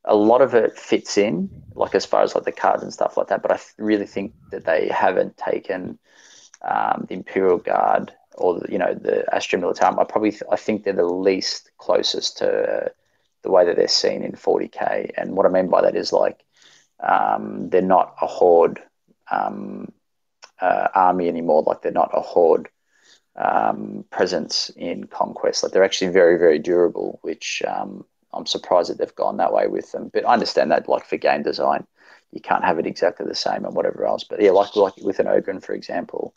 a 0.05 0.15
lot 0.15 0.43
of 0.43 0.55
it 0.55 0.79
fits 0.79 1.17
in, 1.17 1.51
like 1.75 1.95
as 1.95 2.05
far 2.05 2.23
as 2.23 2.35
like 2.35 2.45
the 2.45 2.53
cards 2.53 2.83
and 2.83 2.93
stuff 2.93 3.17
like 3.17 3.29
that. 3.29 3.43
But 3.43 3.53
I 3.53 3.61
really 3.79 4.07
think 4.07 4.35
that 4.51 4.65
they 4.65 4.89
haven't 4.89 5.37
taken 5.37 5.99
um, 6.63 7.07
the 7.09 7.15
Imperial 7.15 7.59
Guard 7.59 8.13
or 8.37 8.61
the, 8.61 8.73
you 8.73 8.79
know 8.79 8.95
the 8.95 9.25
Astra 9.35 9.61
Militarum. 9.61 10.01
I 10.01 10.05
probably 10.05 10.35
I 10.53 10.57
think 10.57 10.85
they're 10.85 10.95
the 10.95 11.05
least 11.07 11.71
closest 11.79 12.39
to 12.39 12.93
the 13.43 13.51
way 13.53 13.67
that 13.67 13.77
they're 13.77 13.89
seen 13.89 14.25
in 14.25 14.35
40k. 14.35 15.11
And 15.17 15.37
what 15.37 15.47
I 15.47 15.51
mean 15.51 15.69
by 15.69 15.83
that 15.83 15.97
is 15.97 16.13
like 16.13 16.44
um, 17.05 17.69
they're 17.69 17.83
not 17.83 18.15
a 18.21 18.27
horde 18.27 18.81
um, 19.31 19.93
uh, 20.61 20.89
army 20.95 21.29
anymore. 21.29 21.63
Like 21.63 21.83
they're 21.83 21.93
not 21.93 22.11
a 22.13 22.21
horde 22.21 22.69
um, 23.37 24.05
presence 24.11 24.71
in 24.77 25.05
conquest. 25.05 25.63
Like 25.63 25.73
they're 25.73 25.85
actually 25.85 26.13
very, 26.13 26.39
very 26.39 26.59
durable, 26.59 27.19
which 27.23 27.63
um, 27.67 28.05
I'm 28.33 28.47
surprised 28.47 28.91
that 28.91 28.99
they've 28.99 29.15
gone 29.15 29.37
that 29.37 29.53
way 29.53 29.67
with 29.67 29.93
them. 29.93 30.11
But 30.13 30.27
I 30.27 30.33
understand 30.33 30.71
that, 30.71 30.89
like 30.89 31.07
for 31.07 31.17
game 31.17 31.43
design, 31.43 31.87
you 32.33 32.41
can't 32.41 32.65
have 32.65 32.79
it 32.79 32.87
exactly 32.87 33.27
the 33.27 33.35
same 33.35 33.65
and 33.65 33.75
whatever 33.75 34.07
else. 34.07 34.25
But 34.25 34.41
yeah, 34.41 34.51
like 34.51 34.75
like 34.77 34.97
with 34.99 35.19
an 35.19 35.27
Ogryn, 35.27 35.63
for 35.63 35.75
example, 35.75 36.35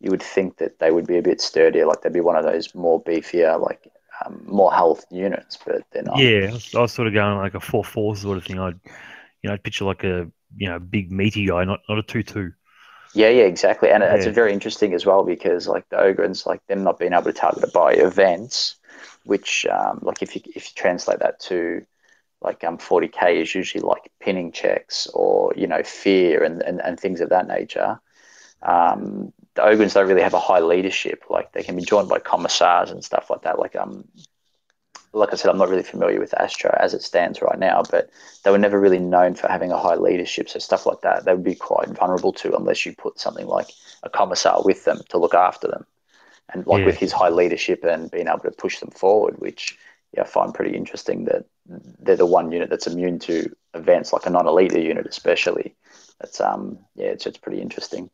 you 0.00 0.10
would 0.10 0.22
think 0.22 0.58
that 0.58 0.78
they 0.78 0.90
would 0.90 1.06
be 1.06 1.18
a 1.18 1.22
bit 1.22 1.40
sturdier. 1.40 1.86
Like 1.86 2.02
they'd 2.02 2.12
be 2.12 2.20
one 2.20 2.36
of 2.36 2.44
those 2.44 2.74
more 2.74 3.02
beefier, 3.02 3.60
like 3.60 3.88
um, 4.24 4.42
more 4.46 4.72
health 4.72 5.04
units, 5.10 5.56
but 5.64 5.82
they're 5.92 6.02
not. 6.02 6.18
Yeah, 6.18 6.48
I 6.50 6.52
was, 6.52 6.74
I 6.74 6.80
was 6.80 6.92
sort 6.92 7.08
of 7.08 7.14
going 7.14 7.36
like 7.36 7.54
a 7.54 7.60
four 7.60 7.84
four 7.84 8.16
sort 8.16 8.38
of 8.38 8.44
thing. 8.44 8.58
I'd 8.58 8.80
you 9.42 9.48
know 9.48 9.54
I'd 9.54 9.62
picture 9.64 9.84
like 9.84 10.04
a 10.04 10.30
you 10.56 10.68
know 10.68 10.78
big 10.78 11.12
meaty 11.12 11.46
guy, 11.46 11.64
not 11.64 11.80
not 11.88 11.98
a 11.98 12.02
two 12.02 12.22
two. 12.22 12.52
Yeah, 13.14 13.30
yeah, 13.30 13.44
exactly. 13.44 13.90
And 13.90 14.02
it's 14.02 14.26
Yeah. 14.26 14.32
very 14.34 14.52
interesting 14.52 14.94
as 14.94 15.06
well 15.06 15.24
because 15.24 15.66
like 15.66 15.88
the 15.88 15.96
Ogryns, 15.96 16.46
like 16.46 16.64
them 16.66 16.84
not 16.84 16.98
being 16.98 17.12
able 17.12 17.24
to 17.24 17.32
target 17.32 17.64
it 17.64 17.72
by 17.72 17.92
events, 17.94 18.76
which 19.24 19.66
um, 19.66 20.00
like 20.02 20.22
if 20.22 20.36
you 20.36 20.42
if 20.54 20.68
you 20.68 20.72
translate 20.74 21.20
that 21.20 21.40
to 21.40 21.84
like 22.42 22.64
um 22.64 22.78
40k 22.78 23.42
is 23.42 23.54
usually 23.54 23.82
like 23.82 24.10
pinning 24.20 24.52
checks 24.52 25.08
or 25.14 25.52
you 25.56 25.66
know 25.68 25.82
fear 25.84 26.42
and, 26.44 26.62
and, 26.62 26.80
and 26.82 27.00
things 27.00 27.20
of 27.20 27.30
that 27.30 27.48
nature. 27.48 28.00
Um, 28.62 29.32
the 29.54 29.62
Ogryns 29.62 29.94
don't 29.94 30.08
really 30.08 30.22
have 30.22 30.34
a 30.34 30.40
high 30.40 30.60
leadership. 30.60 31.24
Like 31.30 31.52
they 31.52 31.62
can 31.64 31.76
be 31.76 31.82
joined 31.82 32.08
by 32.08 32.20
commissars 32.20 32.90
and 32.90 33.04
stuff 33.04 33.30
like 33.30 33.42
that. 33.42 33.58
Like 33.58 33.76
um, 33.76 34.04
like 35.12 35.32
I 35.32 35.36
said, 35.36 35.50
I'm 35.50 35.58
not 35.58 35.68
really 35.68 35.82
familiar 35.82 36.20
with 36.20 36.34
Astra 36.38 36.76
as 36.80 36.94
it 36.94 37.02
stands 37.02 37.42
right 37.42 37.58
now, 37.58 37.82
but 37.90 38.10
they 38.44 38.50
were 38.50 38.58
never 38.58 38.78
really 38.80 38.98
known 38.98 39.34
for 39.34 39.48
having 39.48 39.72
a 39.72 39.78
high 39.78 39.96
leadership. 39.96 40.48
So 40.48 40.58
stuff 40.58 40.86
like 40.86 41.00
that, 41.02 41.24
they 41.24 41.34
would 41.34 41.44
be 41.44 41.54
quite 41.54 41.88
vulnerable 41.88 42.32
to 42.34 42.56
unless 42.56 42.84
you 42.86 42.94
put 42.94 43.18
something 43.18 43.46
like 43.46 43.68
a 44.02 44.10
commissar 44.10 44.62
with 44.64 44.84
them 44.84 45.00
to 45.10 45.18
look 45.18 45.34
after 45.34 45.68
them. 45.68 45.86
And 46.52 46.66
like 46.66 46.80
Yeah. 46.80 46.86
with 46.86 46.96
his 46.96 47.12
high 47.12 47.28
leadership 47.30 47.84
and 47.84 48.10
being 48.10 48.28
able 48.28 48.40
to 48.40 48.50
push 48.50 48.78
them 48.80 48.90
forward, 48.90 49.38
which 49.38 49.78
yeah, 50.14 50.22
I 50.22 50.26
find 50.26 50.54
pretty 50.54 50.76
interesting 50.76 51.24
that 51.26 51.44
they're 51.66 52.16
the 52.16 52.26
one 52.26 52.50
unit 52.52 52.70
that's 52.70 52.86
immune 52.86 53.18
to 53.20 53.54
events, 53.74 54.12
like 54.12 54.26
a 54.26 54.30
non-elite 54.30 54.72
unit 54.72 55.06
especially. 55.06 55.76
That's 56.20 56.40
um 56.40 56.78
yeah, 56.94 57.08
it's 57.08 57.26
it's 57.26 57.38
pretty 57.38 57.60
interesting. 57.60 58.10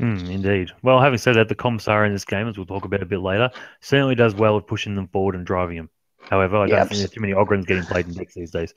Mm, 0.00 0.30
indeed. 0.30 0.70
Well, 0.82 1.00
having 1.00 1.18
said 1.18 1.36
that, 1.36 1.48
the 1.48 1.54
comps 1.54 1.86
are 1.86 2.04
in 2.04 2.12
this 2.12 2.24
game, 2.24 2.48
as 2.48 2.56
we'll 2.56 2.66
talk 2.66 2.84
about 2.84 3.02
a 3.02 3.06
bit 3.06 3.20
later, 3.20 3.50
certainly 3.80 4.14
does 4.14 4.34
well 4.34 4.56
at 4.58 4.66
pushing 4.66 4.94
them 4.96 5.08
forward 5.08 5.34
and 5.34 5.46
driving 5.46 5.76
them. 5.76 5.90
However, 6.28 6.56
I 6.56 6.66
Yeah, 6.66 6.76
don't 6.78 6.88
think 6.88 6.98
there's 7.00 7.10
too 7.10 7.20
many 7.20 7.34
Ogryns 7.34 7.66
getting 7.66 7.84
played 7.84 8.06
in 8.06 8.14
decks 8.14 8.34
these 8.34 8.50
days. 8.50 8.74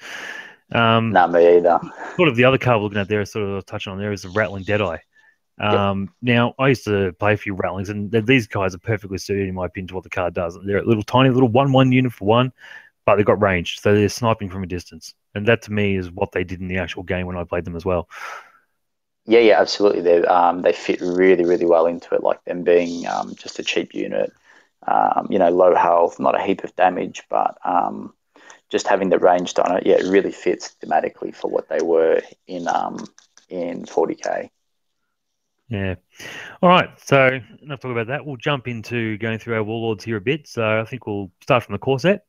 Um, 0.72 1.12
Nah, 1.12 1.28
me 1.28 1.58
either. 1.58 1.80
sort 2.16 2.30
of 2.30 2.36
the 2.36 2.44
other 2.46 2.58
card 2.58 2.78
we're 2.78 2.84
looking 2.84 3.00
at 3.00 3.08
there, 3.08 3.24
sort 3.26 3.48
of 3.48 3.66
touching 3.66 3.92
on 3.94 4.00
there, 4.00 4.12
is 4.12 4.24
the 4.24 4.30
Ratling 4.30 4.66
Deadeye. 4.66 4.98
Um, 5.60 6.14
Now, 6.22 6.54
I 6.60 6.70
used 6.70 6.86
to 6.86 7.14
play 7.14 7.34
a 7.34 7.38
few 7.38 7.56
Ratlings, 7.56 7.90
and 7.90 8.12
these 8.28 8.48
guys 8.48 8.76
are 8.76 8.80
perfectly 8.80 9.18
suited, 9.18 9.48
in 9.48 9.56
my 9.56 9.68
opinion, 9.68 9.88
to 9.90 9.96
what 9.96 10.04
the 10.04 10.10
card 10.10 10.34
does. 10.34 10.58
They're 10.66 10.78
a 10.78 10.86
little 10.86 11.04
tiny, 11.04 11.30
little 11.30 11.50
one-one 11.50 11.92
unit 11.92 12.14
for 12.14 12.26
one, 12.26 12.52
but 13.06 13.16
they've 13.16 13.26
got 13.26 13.42
range, 13.42 13.80
so 13.80 13.94
they're 13.94 14.10
sniping 14.10 14.50
from 14.50 14.64
a 14.64 14.68
distance, 14.68 15.14
and 15.34 15.48
that 15.48 15.62
to 15.64 15.72
me 15.72 15.96
is 15.96 16.12
what 16.12 16.32
they 16.32 16.44
did 16.44 16.60
in 16.60 16.68
the 16.68 16.78
actual 16.78 17.04
game 17.04 17.26
when 17.28 17.38
I 17.38 17.44
played 17.44 17.64
them 17.66 17.76
as 17.76 17.86
well. 17.86 18.10
Yeah, 19.26 19.40
yeah, 19.40 19.60
absolutely. 19.60 20.02
They 20.02 20.24
um 20.24 20.62
they 20.62 20.74
fit 20.74 21.02
really, 21.02 21.46
really 21.46 21.66
well 21.66 21.88
into 21.88 22.14
it. 22.14 22.24
Like 22.24 22.44
them 22.46 22.64
being 22.64 23.08
um 23.08 23.34
just 23.36 23.60
a 23.60 23.64
cheap 23.64 23.94
unit, 23.94 24.32
um, 24.88 25.28
you 25.30 25.40
know, 25.40 25.50
low 25.50 25.76
health, 25.76 26.20
not 26.20 26.40
a 26.40 26.44
heap 26.44 26.64
of 26.64 26.76
damage, 26.76 27.24
but 27.30 27.58
um 27.64 28.14
just 28.70 28.88
having 28.88 29.10
the 29.10 29.20
range 29.20 29.54
on 29.60 29.78
it, 29.78 29.86
yeah, 29.86 29.96
it 29.96 30.06
really 30.06 30.32
fits 30.32 30.76
thematically 30.84 31.34
for 31.34 31.50
what 31.50 31.70
they 31.70 31.82
were 31.82 32.22
in 32.48 32.68
um 32.68 33.06
in 33.50 33.84
40k. 33.86 34.50
Yeah. 35.70 35.96
All 36.62 36.70
right. 36.70 36.90
So 37.04 37.40
enough 37.62 37.80
talk 37.80 37.92
about 37.92 38.08
that. 38.08 38.26
We'll 38.26 38.38
jump 38.38 38.68
into 38.68 39.18
going 39.18 39.40
through 39.40 39.56
our 39.56 39.64
warlords 39.64 40.04
here 40.04 40.18
a 40.18 40.22
bit. 40.22 40.48
So 40.48 40.80
I 40.80 40.86
think 40.86 41.08
we'll 41.08 41.32
start 41.42 41.64
from 41.64 41.74
the 41.74 41.80
core 41.80 42.00
set. 42.00 42.26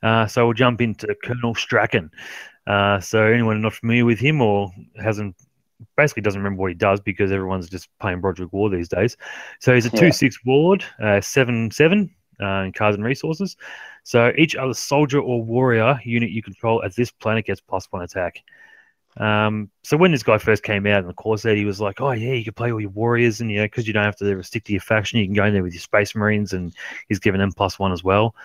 Uh, 0.00 0.26
so 0.28 0.44
we'll 0.44 0.54
jump 0.54 0.80
into 0.80 1.12
Colonel 1.24 1.54
Straken. 1.54 2.10
Uh, 2.68 3.00
so 3.00 3.24
anyone 3.24 3.60
not 3.60 3.72
familiar 3.72 4.04
with 4.04 4.20
him 4.20 4.40
or 4.40 4.70
hasn't 5.02 5.34
basically 5.96 6.22
doesn't 6.22 6.40
remember 6.40 6.60
what 6.60 6.70
he 6.70 6.74
does 6.74 7.00
because 7.00 7.32
everyone's 7.32 7.68
just 7.68 7.88
playing 8.00 8.20
Broderick 8.20 8.52
Worr 8.52 8.70
these 8.70 8.88
days. 8.88 9.16
So 9.60 9.74
he's 9.74 9.86
a 9.86 9.90
Yeah. 9.92 10.00
two 10.00 10.12
six 10.12 10.44
ward, 10.44 10.84
uh, 11.02 11.20
seven 11.20 11.70
seven 11.70 12.14
uh, 12.40 12.62
in 12.66 12.72
cards 12.72 12.96
and 12.96 13.04
resources. 13.04 13.56
So 14.04 14.32
each 14.38 14.56
other 14.56 14.74
soldier 14.74 15.20
or 15.20 15.42
warrior 15.42 16.00
unit 16.04 16.30
you 16.30 16.42
control 16.42 16.82
at 16.84 16.94
this 16.96 17.10
planet 17.10 17.46
gets 17.46 17.60
plus 17.60 17.86
one 17.90 18.02
attack. 18.02 18.42
Um, 19.16 19.70
so 19.82 19.96
when 19.96 20.12
this 20.12 20.22
guy 20.22 20.38
first 20.38 20.62
came 20.62 20.86
out 20.86 21.00
in 21.00 21.08
the 21.08 21.12
core 21.14 21.38
set, 21.38 21.56
he 21.56 21.64
was 21.64 21.80
like, 21.80 22.00
"Oh 22.00 22.12
yeah, 22.12 22.34
you 22.34 22.44
can 22.44 22.52
play 22.54 22.70
all 22.70 22.80
your 22.80 22.90
warriors, 22.90 23.40
and 23.40 23.50
you 23.50 23.58
know, 23.58 23.64
because 23.64 23.86
you 23.86 23.92
don't 23.92 24.04
have 24.04 24.16
to 24.16 24.42
stick 24.44 24.64
to 24.64 24.72
your 24.72 24.80
faction, 24.80 25.18
you 25.18 25.26
can 25.26 25.34
go 25.34 25.44
in 25.44 25.52
there 25.54 25.62
with 25.62 25.72
your 25.74 25.80
Space 25.80 26.14
Marines, 26.14 26.52
and 26.52 26.72
he's 27.08 27.18
given 27.18 27.40
them 27.40 27.52
plus 27.52 27.78
one 27.78 27.92
as 27.92 28.04
well." 28.04 28.36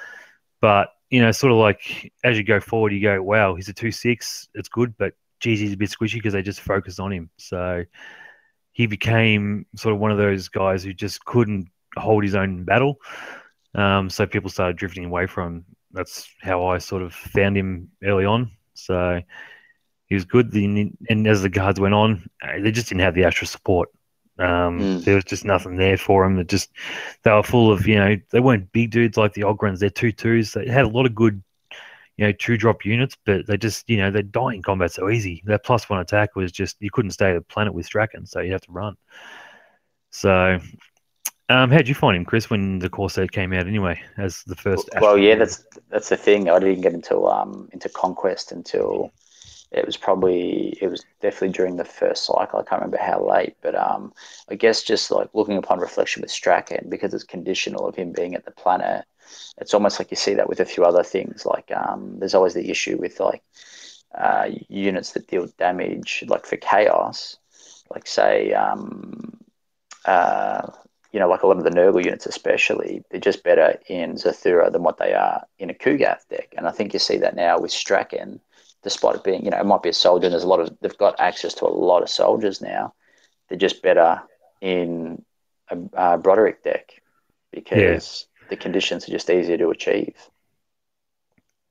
But 0.62 0.90
you 1.10 1.22
know, 1.22 1.32
sort 1.32 1.52
of 1.52 1.60
like 1.60 2.12
as 2.24 2.38
you 2.38 2.44
go 2.44 2.60
forward, 2.60 2.94
you 2.94 3.02
go, 3.02 3.22
"Wow, 3.22 3.56
he's 3.56 3.70
a 3.70 3.74
two 3.74 3.92
six. 3.92 4.48
It's 4.56 4.70
good, 4.70 4.98
but 4.98 5.14
geez, 5.44 5.60
he's 5.60 5.74
a 5.74 5.78
bit 5.78 5.90
squishy 5.90 6.16
because 6.16 6.34
they 6.34 6.42
just 6.42 6.62
focused 6.62 7.00
on 7.00 7.12
him." 7.12 7.30
So 7.38 7.84
he 8.72 8.88
became 8.88 9.66
sort 9.76 9.94
of 9.94 10.00
one 10.02 10.12
of 10.12 10.18
those 10.18 10.48
guys 10.50 10.84
who 10.84 10.94
just 10.94 11.24
couldn't 11.26 11.68
hold 11.98 12.24
his 12.24 12.36
own 12.36 12.64
battle. 12.64 12.98
Um, 13.76 14.10
so 14.10 14.26
people 14.26 14.50
started 14.50 14.78
drifting 14.78 15.06
away 15.06 15.28
from. 15.28 15.48
him. 15.58 15.66
That's 15.92 16.28
how 16.42 16.66
I 16.66 16.80
sort 16.80 17.04
of 17.04 17.14
found 17.14 17.56
him 17.58 17.92
early 18.04 18.26
on. 18.26 18.50
So 18.74 19.22
he 20.08 20.16
was 20.16 20.26
good. 20.26 20.52
The- 20.52 20.92
And 21.10 21.28
as 21.28 21.42
the 21.44 21.50
guards 21.50 21.80
went 21.80 21.94
on, 21.94 22.28
uh, 22.42 22.60
they 22.64 22.72
just 22.72 22.90
didn't 22.90 23.02
have 23.02 23.14
the 23.16 23.26
extra 23.26 23.46
support. 23.46 23.90
Um, 24.40 24.80
Mm. 24.80 25.04
There 25.04 25.16
was 25.16 25.26
just 25.26 25.46
nothing 25.46 25.78
there 25.78 25.98
for 25.98 26.24
them. 26.24 26.36
That 26.38 26.50
just 26.50 26.72
they 27.24 27.32
were 27.32 27.44
full 27.44 27.72
of 27.72 27.86
you 27.88 27.96
know 27.96 28.16
they 28.32 28.40
weren't 28.40 28.72
big 28.72 28.90
dudes 28.90 29.18
like 29.18 29.34
the 29.34 29.44
Ogryns. 29.44 29.78
They're 29.80 29.92
two 30.02 30.12
twos. 30.12 30.54
They 30.54 30.68
had 30.68 30.86
a 30.86 30.96
lot 30.98 31.06
of 31.06 31.14
good 31.14 31.44
you 32.18 32.26
know, 32.26 32.32
two 32.34 32.58
drop 32.58 32.86
units, 32.86 33.18
but 33.26 33.48
they 33.48 33.58
just, 33.58 33.90
you 33.90 33.98
know, 33.98 34.12
they 34.12 34.22
die 34.22 34.54
in 34.54 34.62
combat 34.62 34.92
so 34.92 35.10
easy. 35.10 35.42
That 35.46 35.64
plus 35.64 35.90
one 35.90 36.00
attack 36.00 36.36
was 36.36 36.52
just 36.52 36.78
you 36.80 36.92
couldn't 36.92 37.12
stay 37.12 37.32
at 37.32 37.34
the 37.34 37.42
planet 37.42 37.74
with 37.74 37.90
Straken, 37.90 38.28
so 38.28 38.40
you 38.40 38.52
have 38.52 38.62
to 38.62 38.72
run. 38.72 38.96
So, 40.12 40.60
um, 41.50 41.72
how 41.72 41.78
did 41.78 41.88
you 41.88 41.96
find 41.96 42.16
him, 42.16 42.26
Chris, 42.26 42.50
when 42.50 42.80
the 42.80 43.08
set 43.10 43.32
came 43.32 43.52
out 43.52 43.68
anyway, 43.68 44.02
as 44.18 44.44
the 44.46 44.56
first? 44.56 44.90
Well, 45.02 45.18
yeah, 45.18 45.36
that's 45.36 45.66
that's 45.90 46.10
the 46.10 46.18
thing. 46.18 46.50
I 46.50 46.60
didn't 46.60 46.82
get 46.82 46.94
into 46.94 47.26
um 47.26 47.70
into 47.74 47.90
conquest 47.90 48.52
until 48.52 49.12
it 49.74 49.86
was 49.86 49.98
probably 49.98 50.78
it 50.82 50.88
was 50.88 51.04
definitely 51.20 51.50
during 51.50 51.76
the 51.76 51.86
first 51.86 52.26
cycle. 52.26 52.60
I 52.60 52.64
can't 52.64 52.82
remember 52.82 52.98
how 52.98 53.28
late, 53.28 53.56
but 53.62 53.76
um, 53.76 54.14
I 54.50 54.56
guess 54.56 54.84
just 54.84 55.10
like 55.10 55.30
looking 55.34 55.58
upon 55.58 55.80
reflection 55.80 56.22
with 56.22 56.32
Straken 56.32 56.90
because 56.90 57.14
it's 57.14 57.24
conditional 57.24 57.88
of 57.88 57.96
him 57.96 58.12
being 58.12 58.36
at 58.36 58.46
the 58.46 58.52
planet. 58.52 59.06
It's 59.58 59.74
almost 59.74 60.00
like 60.00 60.12
you 60.12 60.18
see 60.18 60.34
that 60.36 60.50
with 60.50 60.60
a 60.60 60.66
few 60.66 60.84
other 60.84 61.04
things. 61.04 61.46
Like 61.46 61.72
um, 61.72 62.18
there's 62.20 62.36
always 62.36 62.54
the 62.54 62.70
issue 62.70 62.98
with 62.98 63.20
like 63.20 63.44
uh, 64.18 64.50
units 64.70 65.14
that 65.14 65.28
deal 65.28 65.48
damage, 65.58 66.24
like 66.28 66.46
for 66.46 66.58
chaos, 66.58 67.38
like 67.90 68.08
say 68.08 68.54
um, 68.54 69.38
uh, 70.06 70.68
you 71.12 71.20
know, 71.20 71.30
like 71.30 71.44
a 71.44 71.48
lot 71.48 71.58
of 71.58 71.64
the 71.64 71.70
Nurgle 71.70 72.04
units, 72.04 72.26
especially, 72.26 73.04
they're 73.10 73.20
just 73.20 73.44
better 73.44 73.78
in 73.88 74.16
Zarathur 74.16 74.72
than 74.72 74.82
what 74.82 74.98
they 74.98 75.14
are 75.14 75.44
in 75.60 75.70
a 75.70 75.74
Ku'gath 75.74 76.28
deck. 76.28 76.54
And 76.58 76.68
I 76.68 76.72
think 76.72 76.92
you 76.92 77.00
see 77.00 77.18
that 77.18 77.36
now 77.36 77.60
with 77.60 77.72
Straken 77.72 78.40
despite 78.84 79.16
it 79.16 79.24
being, 79.24 79.46
you 79.46 79.52
know, 79.52 79.60
it 79.60 79.66
might 79.66 79.82
be 79.82 79.90
a 79.90 79.94
soldier. 79.94 80.26
And 80.26 80.34
there's 80.34 80.44
a 80.44 80.48
lot 80.48 80.60
of 80.60 80.76
they've 80.82 80.98
got 80.98 81.20
access 81.20 81.54
to 81.56 81.66
a 81.66 81.68
lot 81.68 82.02
of 82.02 82.10
soldiers 82.10 82.62
now. 82.62 82.94
They're 83.48 83.58
just 83.58 83.82
better 83.82 84.22
in 84.60 85.24
a, 85.70 85.78
a 85.94 86.18
Broderick 86.18 86.64
deck 86.64 87.02
because. 87.52 88.28
The 88.50 88.58
conditions 88.58 89.08
are 89.08 89.12
just 89.12 89.30
easier 89.30 89.58
to 89.58 89.70
achieve. 89.70 90.16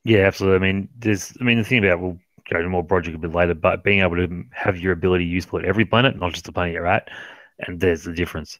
Yeah, 0.05 0.21
absolutely. 0.21 0.57
I 0.57 0.73
mean, 0.73 0.89
there's, 0.99 1.33
I 1.41 1.45
mean, 1.45 1.59
the 1.59 1.65
thing 1.65 1.85
about 1.85 2.01
we'll 2.01 2.19
go 2.51 2.61
to 2.61 2.69
more 2.69 2.83
Broderick 2.83 3.15
a 3.15 3.19
bit 3.19 3.33
later, 3.33 3.55
but 3.55 3.85
being 3.85 4.01
able 4.01 4.17
to 4.17 4.45
have 4.51 4.79
your 4.79 4.93
ability 4.93 5.25
useful 5.25 5.61
at 5.61 5.65
every 5.65 5.85
planet, 5.85 6.19
not 6.19 6.33
just 6.33 6.45
the 6.45 6.53
planet 6.53 6.75
you're 6.75 6.87
at, 6.87 7.09
and 7.61 7.79
there's 7.79 8.03
the 8.03 8.13
difference. 8.13 8.59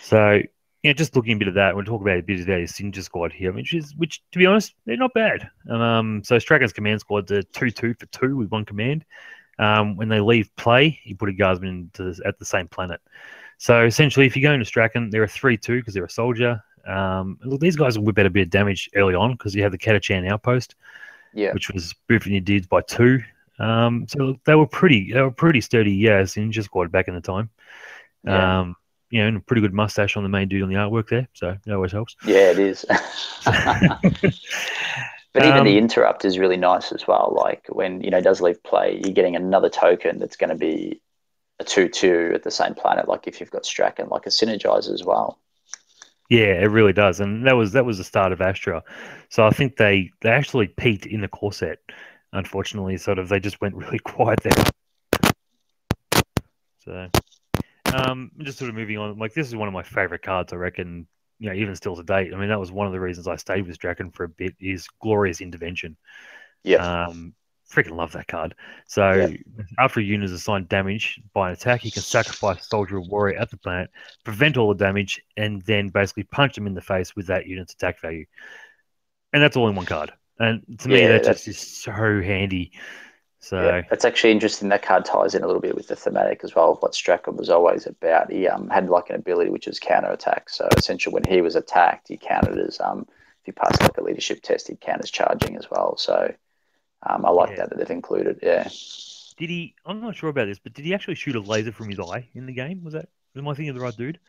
So 0.00 0.40
yeah, 0.82 0.92
just 0.92 1.16
looking 1.16 1.36
a 1.36 1.38
bit 1.38 1.48
of 1.48 1.54
that, 1.54 1.74
we'll 1.74 1.84
talk 1.84 2.00
about 2.00 2.18
a 2.18 2.22
bit 2.22 2.40
of 2.40 2.46
his 2.46 2.72
Sinja 2.72 3.02
squad 3.02 3.32
here, 3.32 3.52
which 3.52 3.74
is, 3.74 3.94
which 3.96 4.22
to 4.32 4.38
be 4.38 4.46
honest, 4.46 4.74
they're 4.86 4.96
not 4.96 5.14
bad. 5.14 5.50
Um, 5.70 6.22
so 6.24 6.38
Straken's 6.38 6.72
command 6.72 7.00
squad's 7.00 7.30
a 7.30 7.42
two-two 7.42 7.94
for 7.94 8.06
two 8.06 8.36
with 8.36 8.50
one 8.50 8.64
command. 8.64 9.04
Um, 9.58 9.96
when 9.96 10.08
they 10.08 10.20
leave 10.20 10.54
play, 10.56 10.98
you 11.04 11.14
put 11.14 11.28
a 11.28 11.32
guardsman 11.32 11.90
the, 11.94 12.20
at 12.26 12.38
the 12.38 12.44
same 12.44 12.68
planet. 12.68 13.00
So 13.58 13.84
essentially, 13.84 14.26
if 14.26 14.34
you 14.34 14.42
go 14.42 14.52
into 14.52 14.70
Straken, 14.70 15.10
they're 15.10 15.22
a 15.22 15.28
three-two 15.28 15.78
because 15.78 15.94
they're 15.94 16.04
a 16.04 16.10
soldier. 16.10 16.62
Um, 16.86 17.38
look, 17.44 17.60
these 17.60 17.76
guys 17.76 17.98
will 17.98 18.04
whip 18.04 18.18
out 18.18 18.26
a 18.26 18.30
bit 18.30 18.42
of 18.42 18.50
damage 18.50 18.90
early 18.94 19.14
on 19.14 19.32
because 19.32 19.54
you 19.54 19.62
have 19.62 19.72
the 19.72 19.78
Catachan 19.78 20.28
outpost, 20.28 20.74
yeah, 21.32 21.52
which 21.52 21.70
was 21.70 21.94
boofing 22.08 22.32
your 22.32 22.40
dudes 22.40 22.66
by 22.66 22.80
two. 22.82 23.22
Um, 23.58 24.06
so 24.08 24.38
they 24.44 24.54
were 24.54 24.66
pretty, 24.66 25.12
they 25.12 25.20
were 25.20 25.30
pretty 25.30 25.60
sturdy, 25.60 25.92
yeah, 25.92 26.22
Sinja 26.22 26.62
squad 26.62 26.90
back 26.90 27.08
in 27.08 27.14
the 27.14 27.20
time. 27.20 27.50
Yeah. 28.24 28.60
Um, 28.60 28.76
you 29.10 29.20
know, 29.20 29.28
and 29.28 29.36
a 29.36 29.40
pretty 29.40 29.62
good 29.62 29.72
mustache 29.72 30.16
on 30.16 30.24
the 30.24 30.28
main 30.28 30.48
dude 30.48 30.62
on 30.62 30.68
the 30.68 30.74
artwork 30.74 31.08
there. 31.08 31.28
So 31.34 31.56
that 31.64 31.74
always 31.74 31.92
helps. 31.92 32.16
Yeah, 32.26 32.50
it 32.50 32.58
is. 32.58 32.84
but 33.44 33.54
even 35.36 35.58
um, 35.58 35.64
the 35.64 35.78
interrupt 35.78 36.24
is 36.24 36.36
really 36.36 36.56
nice 36.56 36.90
as 36.90 37.06
well. 37.06 37.32
Like 37.36 37.66
when, 37.68 38.00
you 38.00 38.10
know, 38.10 38.20
does 38.20 38.40
leave 38.40 38.60
play, 38.64 39.00
you're 39.04 39.14
getting 39.14 39.36
another 39.36 39.68
token 39.68 40.18
that's 40.18 40.36
going 40.36 40.50
to 40.50 40.56
be 40.56 41.00
a 41.60 41.64
2 41.64 41.90
2 41.90 42.32
at 42.34 42.42
the 42.42 42.50
same 42.50 42.74
planet. 42.74 43.06
Like 43.06 43.28
if 43.28 43.38
you've 43.38 43.52
got 43.52 43.62
Straken, 43.62 44.10
like 44.10 44.26
a 44.26 44.30
synergizer 44.30 44.92
as 44.92 45.04
well. 45.04 45.38
Yeah, 46.30 46.54
it 46.62 46.70
really 46.70 46.92
does, 46.92 47.20
and 47.20 47.46
that 47.46 47.54
was 47.54 47.72
that 47.72 47.84
was 47.84 47.98
the 47.98 48.04
start 48.04 48.32
of 48.32 48.40
Astra. 48.40 48.82
So 49.28 49.46
I 49.46 49.50
think 49.50 49.76
they 49.76 50.10
they 50.22 50.30
actually 50.30 50.68
peaked 50.68 51.06
in 51.06 51.20
the 51.20 51.28
core 51.28 51.52
set. 51.52 51.78
Unfortunately, 52.32 52.96
sort 52.96 53.18
of 53.18 53.28
they 53.28 53.40
just 53.40 53.60
went 53.60 53.74
really 53.74 53.98
quiet 53.98 54.40
there. 54.40 54.64
So 56.84 57.08
um, 57.94 58.30
just 58.38 58.58
sort 58.58 58.68
of 58.68 58.74
moving 58.74 58.98
on, 58.98 59.18
like 59.18 59.34
this 59.34 59.46
is 59.46 59.56
one 59.56 59.68
of 59.68 59.74
my 59.74 59.82
favorite 59.82 60.22
cards. 60.22 60.52
I 60.52 60.56
reckon, 60.56 61.06
you 61.38 61.48
know, 61.48 61.54
even 61.54 61.76
still 61.76 61.96
to 61.96 62.02
date. 62.02 62.32
I 62.34 62.36
mean, 62.36 62.48
that 62.48 62.60
was 62.60 62.72
one 62.72 62.86
of 62.86 62.92
the 62.92 63.00
reasons 63.00 63.28
I 63.28 63.36
stayed 63.36 63.66
with 63.66 63.78
Straken 63.78 64.14
for 64.14 64.24
a 64.24 64.28
bit. 64.28 64.54
Is 64.60 64.88
glorious 65.00 65.40
intervention. 65.40 65.96
Yeah. 66.62 67.06
Um, 67.06 67.34
freaking 67.70 67.96
love 67.96 68.12
that 68.12 68.28
card. 68.28 68.54
So 68.86 69.12
yeah. 69.12 69.36
after 69.78 70.00
a 70.00 70.02
unit 70.02 70.26
is 70.26 70.32
assigned 70.32 70.68
damage 70.68 71.20
by 71.32 71.48
an 71.48 71.54
attack, 71.54 71.80
he 71.80 71.90
can 71.90 72.02
sacrifice 72.02 72.68
soldier 72.68 72.96
or 72.96 73.00
warrior 73.02 73.38
at 73.38 73.50
the 73.50 73.56
planet, 73.56 73.90
prevent 74.24 74.56
all 74.56 74.68
the 74.68 74.84
damage, 74.84 75.22
and 75.36 75.62
then 75.62 75.88
basically 75.88 76.24
punch 76.24 76.54
them 76.54 76.66
in 76.66 76.74
the 76.74 76.80
face 76.80 77.16
with 77.16 77.26
that 77.28 77.46
unit's 77.46 77.72
attack 77.74 78.00
value. 78.00 78.26
And 79.32 79.42
that's 79.42 79.56
all 79.56 79.68
in 79.68 79.74
one 79.74 79.86
card. 79.86 80.12
And 80.38 80.62
to 80.80 80.88
me, 80.88 81.06
that 81.06 81.24
just 81.24 81.48
is 81.48 81.58
so 81.58 81.92
handy. 81.92 82.72
So 83.38 83.62
yeah, 83.62 83.82
it's 83.90 84.06
actually 84.06 84.30
interesting. 84.30 84.70
That 84.70 84.82
card 84.82 85.04
ties 85.04 85.34
in 85.34 85.42
a 85.42 85.46
little 85.46 85.60
bit 85.60 85.74
with 85.74 85.88
the 85.88 85.96
thematic 85.96 86.40
as 86.44 86.54
well 86.54 86.72
of 86.72 86.78
what 86.78 86.92
Straken 86.92 87.36
was 87.36 87.50
always 87.50 87.86
about. 87.86 88.32
He 88.32 88.48
um, 88.48 88.70
had 88.70 88.88
like 88.88 89.10
an 89.10 89.16
ability 89.16 89.50
which 89.50 89.68
is 89.68 89.78
counter 89.78 90.10
attack. 90.10 90.48
So 90.48 90.66
essentially, 90.78 91.12
when 91.12 91.24
he 91.28 91.42
was 91.42 91.54
attacked, 91.54 92.08
he 92.08 92.16
countered 92.16 92.58
as 92.58 92.80
um, 92.80 93.06
if 93.10 93.46
he 93.46 93.52
passed 93.52 93.82
like 93.82 93.98
a 93.98 94.02
leadership 94.02 94.40
test, 94.42 94.68
he 94.68 94.76
counters 94.76 95.10
charging 95.10 95.56
as 95.56 95.70
well. 95.70 95.96
So 95.98 96.34
um, 97.08 97.24
I 97.24 97.30
like 97.30 97.50
yeah. 97.50 97.56
that 97.56 97.70
that 97.70 97.78
they've 97.78 97.90
included. 97.90 98.38
Yeah. 98.42 98.68
Did 99.36 99.50
he? 99.50 99.74
I'm 99.84 100.00
not 100.00 100.16
sure 100.16 100.30
about 100.30 100.46
this, 100.46 100.58
but 100.58 100.74
did 100.74 100.84
he 100.84 100.94
actually 100.94 101.16
shoot 101.16 101.36
a 101.36 101.40
laser 101.40 101.72
from 101.72 101.88
his 101.88 101.98
eye 101.98 102.28
in 102.34 102.46
the 102.46 102.52
game? 102.52 102.84
Was 102.84 102.94
that? 102.94 103.08
Am 103.36 103.48
I 103.48 103.54
thinking 103.54 103.70
of 103.70 103.76
the 103.76 103.82
right 103.82 103.96
dude? 103.96 104.20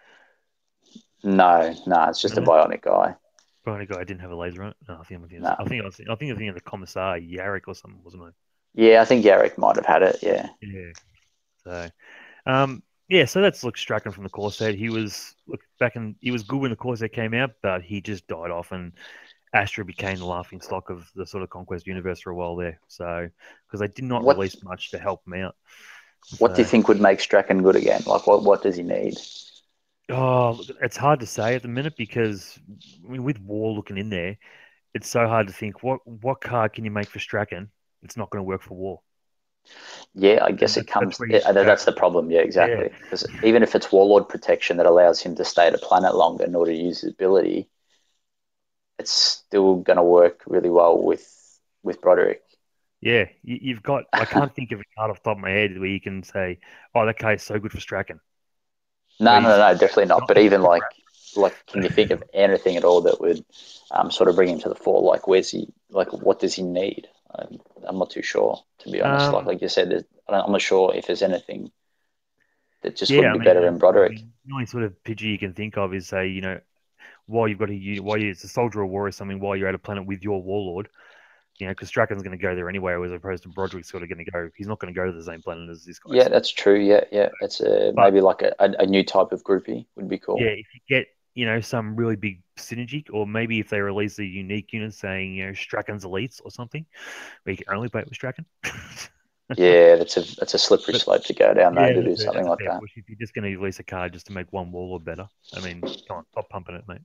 No, 1.24 1.76
no, 1.88 2.04
it's 2.10 2.22
just 2.22 2.38
a 2.38 2.42
bionic 2.42 2.82
guy. 2.82 3.16
Bionic 3.66 3.90
guy 3.90 4.04
didn't 4.04 4.22
have 4.22 4.32
a 4.32 4.36
laser 4.36 4.64
on 4.64 4.70
it. 4.70 4.78
No, 4.88 4.96
I 5.00 5.04
think 5.04 5.22
I'm 5.22 5.28
thinking. 5.28 5.42
No. 5.42 5.56
I 5.58 5.66
think 5.66 5.82
I 5.82 5.86
was. 5.86 6.00
I 6.00 6.16
think 6.16 6.32
I'm 6.32 6.38
thinking 6.38 6.50
of 6.50 6.56
the 6.56 6.62
commissar 6.62 7.20
Yarrick 7.20 7.68
or 7.68 7.76
something, 7.76 8.02
wasn't 8.04 8.24
I? 8.24 8.30
Yeah, 8.74 9.02
I 9.02 9.06
think 9.06 9.26
Yarrick 9.26 9.58
might 9.58 9.76
have 9.76 9.86
had 9.86 10.04
it. 10.04 10.20
Yeah. 10.22 10.48
Yeah. 10.62 10.92
So, 11.64 11.90
um, 12.46 12.84
yeah, 13.08 13.26
so 13.26 13.42
that's 13.42 13.64
look 13.64 13.78
Straken 13.78 14.14
from 14.14 14.28
the 14.28 14.50
set. 14.50 14.76
He 14.76 14.90
was 14.90 15.36
look 15.48 15.62
back 15.80 15.96
in 15.96 16.16
he 16.20 16.32
was 16.32 16.44
good 16.44 16.60
when 16.62 16.72
the 16.72 16.96
set 16.96 17.14
came 17.14 17.34
out, 17.34 17.52
but 17.62 17.82
he 17.84 18.02
just 18.02 18.28
died 18.28 18.52
off 18.52 18.72
and 18.72 18.94
Astra 19.56 19.86
became 19.86 20.18
the 20.18 20.26
laughing 20.26 20.62
stock 20.62 20.90
of 20.90 21.10
the 21.16 21.26
sort 21.26 21.44
of 21.44 21.50
conquest 21.50 21.88
universe 21.88 22.20
for 22.20 22.32
a 22.32 22.36
while 22.36 22.56
there. 22.56 22.80
So 22.88 23.30
because 23.66 23.80
they 23.80 23.88
did 23.88 24.06
not 24.06 24.24
what, 24.24 24.36
release 24.36 24.62
much 24.64 24.92
to 24.92 25.00
help 25.00 25.26
him 25.26 25.42
out. 25.42 25.56
What 26.40 26.52
so, 26.52 26.56
do 26.56 26.62
you 26.62 26.68
think 26.68 26.88
would 26.88 27.02
make 27.02 27.20
Straken 27.20 27.64
good 27.64 27.76
again? 27.76 28.04
Like 28.06 28.28
what 28.28 28.44
what 28.44 28.62
does 28.62 28.76
he 28.76 28.84
need? 28.84 29.16
Oh, 30.10 30.62
it's 30.82 30.98
hard 30.98 31.22
to 31.22 31.26
say 31.26 31.56
at 31.56 31.64
the 31.64 31.68
minute 31.68 31.96
because 31.98 32.60
I 33.04 33.12
mean, 33.12 33.24
with 33.24 33.40
Worr 33.40 33.72
looking 33.72 33.98
in 33.98 34.10
there, 34.10 34.38
it's 34.94 35.10
so 35.10 35.28
hard 35.28 35.48
to 35.48 35.54
think 35.54 35.82
what 35.82 36.06
what 36.06 36.42
card 36.42 36.74
can 36.74 36.86
you 36.86 36.92
make 36.92 37.10
for 37.10 37.20
Straken 37.20 37.70
it's 38.06 38.16
not 38.16 38.30
going 38.30 38.40
to 38.40 38.44
work 38.44 38.62
for 38.62 38.76
Worr. 38.76 38.98
Yeah, 40.14 40.44
I 40.44 40.52
guess 40.52 40.78
it 40.78 40.86
comes. 40.86 41.18
That's, 41.18 41.44
that's 41.44 41.86
the 41.86 41.92
problem. 41.92 42.30
Yeah, 42.30 42.42
exactly. 42.42 42.92
Because 43.02 43.26
yeah. 43.28 43.48
even 43.48 43.64
if 43.64 43.74
it's 43.74 43.92
warlord 43.92 44.30
protection 44.30 44.78
that 44.78 44.86
allows 44.86 45.20
him 45.20 45.36
to 45.36 45.44
stay 45.44 45.68
at 45.68 45.74
a 45.74 45.80
planet 45.80 46.16
longer 46.16 46.46
in 46.46 46.56
order 46.56 46.72
to 46.72 46.78
use 46.78 47.02
his 47.02 47.12
ability, 47.12 47.68
it's 49.00 49.12
still 49.12 49.78
going 49.78 49.98
to 49.98 50.04
work 50.04 50.42
really 50.48 50.70
well 50.70 51.02
with 51.02 51.60
with 51.84 52.02
Broderick. 52.02 52.42
Yeah, 53.02 53.26
you, 53.44 53.76
have 53.76 53.84
got. 53.84 54.06
I 54.14 54.26
can't 54.26 54.54
think 54.56 54.72
of 54.72 54.80
a 54.80 54.84
card 54.98 55.12
off 55.12 55.22
the 55.22 55.30
top 55.30 55.38
of 55.38 55.42
my 55.42 55.52
head 55.52 55.78
where 55.78 55.88
you 55.88 56.02
can 56.02 56.24
say, 56.24 56.60
"Oh, 56.96 57.06
that 57.06 57.20
card's 57.20 57.44
so 57.44 57.60
good 57.60 57.72
for 57.72 57.78
Straken." 57.78 58.20
No, 59.20 59.40
no, 59.40 59.50
no, 59.50 59.58
no, 59.58 59.74
definitely 59.78 60.08
not. 60.08 60.28
But 60.28 60.40
even 60.40 60.62
like, 60.62 60.82
like, 61.36 61.66
can 61.68 61.84
you 61.84 61.90
think 61.90 62.10
of 62.12 62.24
anything 62.34 62.78
at 62.78 62.84
all 62.84 63.02
that 63.02 63.22
would 63.22 63.46
um, 63.92 64.10
sort 64.10 64.30
of 64.30 64.36
bring 64.36 64.50
him 64.50 64.60
to 64.60 64.70
the 64.70 64.76
fore? 64.76 65.04
Like, 65.04 65.28
where's 65.28 65.52
he? 65.52 65.68
Like, 65.90 66.12
what 66.14 66.40
does 66.40 66.56
he 66.56 66.64
need? 66.64 67.08
I'm, 67.36 67.60
I'm 67.84 68.00
not 68.00 68.10
too 68.10 68.24
sure, 68.24 68.64
to 68.80 68.90
be 68.90 69.02
honest. 69.02 69.28
Um, 69.28 69.34
like 69.34 69.46
like 69.46 69.62
you 69.62 69.70
said, 69.70 70.06
I'm 70.28 70.52
not 70.52 70.62
sure 70.62 70.94
if 70.96 71.06
there's 71.06 71.22
anything 71.22 71.72
that 72.82 72.96
just 72.96 73.12
yeah, 73.12 73.18
would 73.18 73.24
be 73.24 73.30
I 73.30 73.34
mean, 73.34 73.44
better 73.44 73.62
than 73.62 73.78
Broderick. 73.78 74.14
I 74.14 74.16
mean, 74.16 74.34
the 74.46 74.54
only 74.54 74.66
sort 74.66 74.84
of 74.84 75.04
pidgey 75.04 75.32
you 75.32 75.38
can 75.38 75.54
think 75.54 75.78
of 75.78 75.94
is 75.94 76.08
say, 76.08 76.28
you 76.28 76.42
know, 76.42 76.60
while 77.28 77.48
you've 77.48 77.60
got 77.60 77.70
a 77.70 78.00
while 78.00 78.18
you're 78.18 78.32
a 78.32 78.36
soldier 78.36 78.82
or 78.82 78.86
war 78.86 79.08
or 79.08 79.12
something, 79.12 79.40
while 79.40 79.56
you're 79.56 79.68
at 79.68 79.76
a 79.76 79.80
planet 79.80 80.06
with 80.06 80.24
your 80.24 80.42
warlord, 80.42 80.90
you 81.58 81.68
know, 81.68 81.72
because 81.72 81.90
Straken's 81.90 82.22
going 82.22 82.38
to 82.38 82.42
go 82.42 82.56
there 82.56 82.70
anyway, 82.70 82.96
as 83.04 83.12
opposed 83.12 83.44
to 83.44 83.50
Broderick's 83.50 83.90
sort 83.90 84.04
of 84.04 84.10
going 84.10 84.24
to 84.24 84.30
go. 84.30 84.50
He's 84.56 84.68
not 84.68 84.80
going 84.80 84.94
to 84.94 84.98
go 84.98 85.06
to 85.06 85.12
the 85.12 85.24
same 85.24 85.42
planet 85.42 85.70
as 85.70 85.86
this 85.86 86.00
guy. 86.00 86.16
Yeah, 86.16 86.28
that's 86.28 86.50
true. 86.50 86.80
Yeah, 86.80 87.06
yeah, 87.12 87.30
it's 87.42 87.62
a 87.62 87.94
but, 87.96 88.04
maybe 88.04 88.22
like 88.22 88.42
a, 88.42 88.54
a, 88.60 88.86
new 88.86 89.04
type 89.04 89.32
of 89.32 89.44
groupie 89.44 89.86
would 89.96 90.10
be 90.10 90.18
cool. 90.18 90.38
Yeah, 90.40 90.50
if 90.50 90.68
you 90.74 90.82
get 90.88 91.08
you 91.34 91.46
know 91.46 91.62
some 91.62 91.96
really 91.96 92.16
big 92.16 92.42
synergy, 92.58 93.06
or 93.12 93.26
maybe 93.26 93.60
if 93.60 93.70
they 93.70 93.80
release 93.80 94.20
a 94.20 94.26
unique 94.26 94.74
unit 94.74 94.94
saying 94.94 95.34
you 95.34 95.46
know 95.48 95.54
Straken's 95.54 96.04
elites 96.04 96.42
or 96.44 96.52
something, 96.52 96.86
where 97.44 97.52
you 97.52 97.58
can 97.58 97.74
only 97.74 97.90
play 97.90 98.02
it 98.02 98.10
with 98.10 98.20
Straken. 98.20 98.46
yeah, 99.56 99.96
that's 99.96 100.18
a 100.18 100.22
that's 100.38 100.54
a 100.54 100.58
slippery 100.58 100.94
but, 100.94 101.02
slope 101.02 101.24
to 101.26 101.34
go 101.34 101.54
down 101.54 101.76
there 101.76 101.90
yeah, 101.90 102.02
to 102.02 102.04
do 102.04 102.16
something 102.16 102.48
like 102.48 102.60
that. 102.60 102.82
If 102.96 103.08
you're 103.08 103.20
just 103.20 103.34
going 103.34 103.44
to 103.44 103.58
release 103.58 103.80
a 103.80 103.84
card 103.84 104.14
just 104.14 104.28
to 104.28 104.34
make 104.34 104.52
one 104.52 104.72
warlord 104.72 105.06
better, 105.06 105.28
I 105.56 105.60
mean, 105.62 105.82
come 105.82 106.18
on, 106.18 106.26
stop 106.32 106.50
pumping 106.50 106.76
it, 106.76 106.88
mate. 106.88 107.02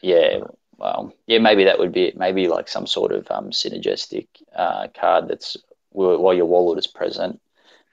Yeah, 0.00 0.40
well, 0.78 1.12
yeah, 1.26 1.38
maybe 1.38 1.64
that 1.64 1.78
would 1.78 1.92
be 1.92 2.04
it. 2.04 2.16
Maybe 2.16 2.48
like 2.48 2.68
some 2.68 2.86
sort 2.86 3.12
of 3.12 3.30
um, 3.30 3.50
synergistic 3.50 4.28
uh, 4.54 4.88
card 4.98 5.28
that's 5.28 5.56
while 5.90 6.34
your 6.34 6.46
warlord 6.46 6.78
is 6.78 6.86
present, 6.86 7.40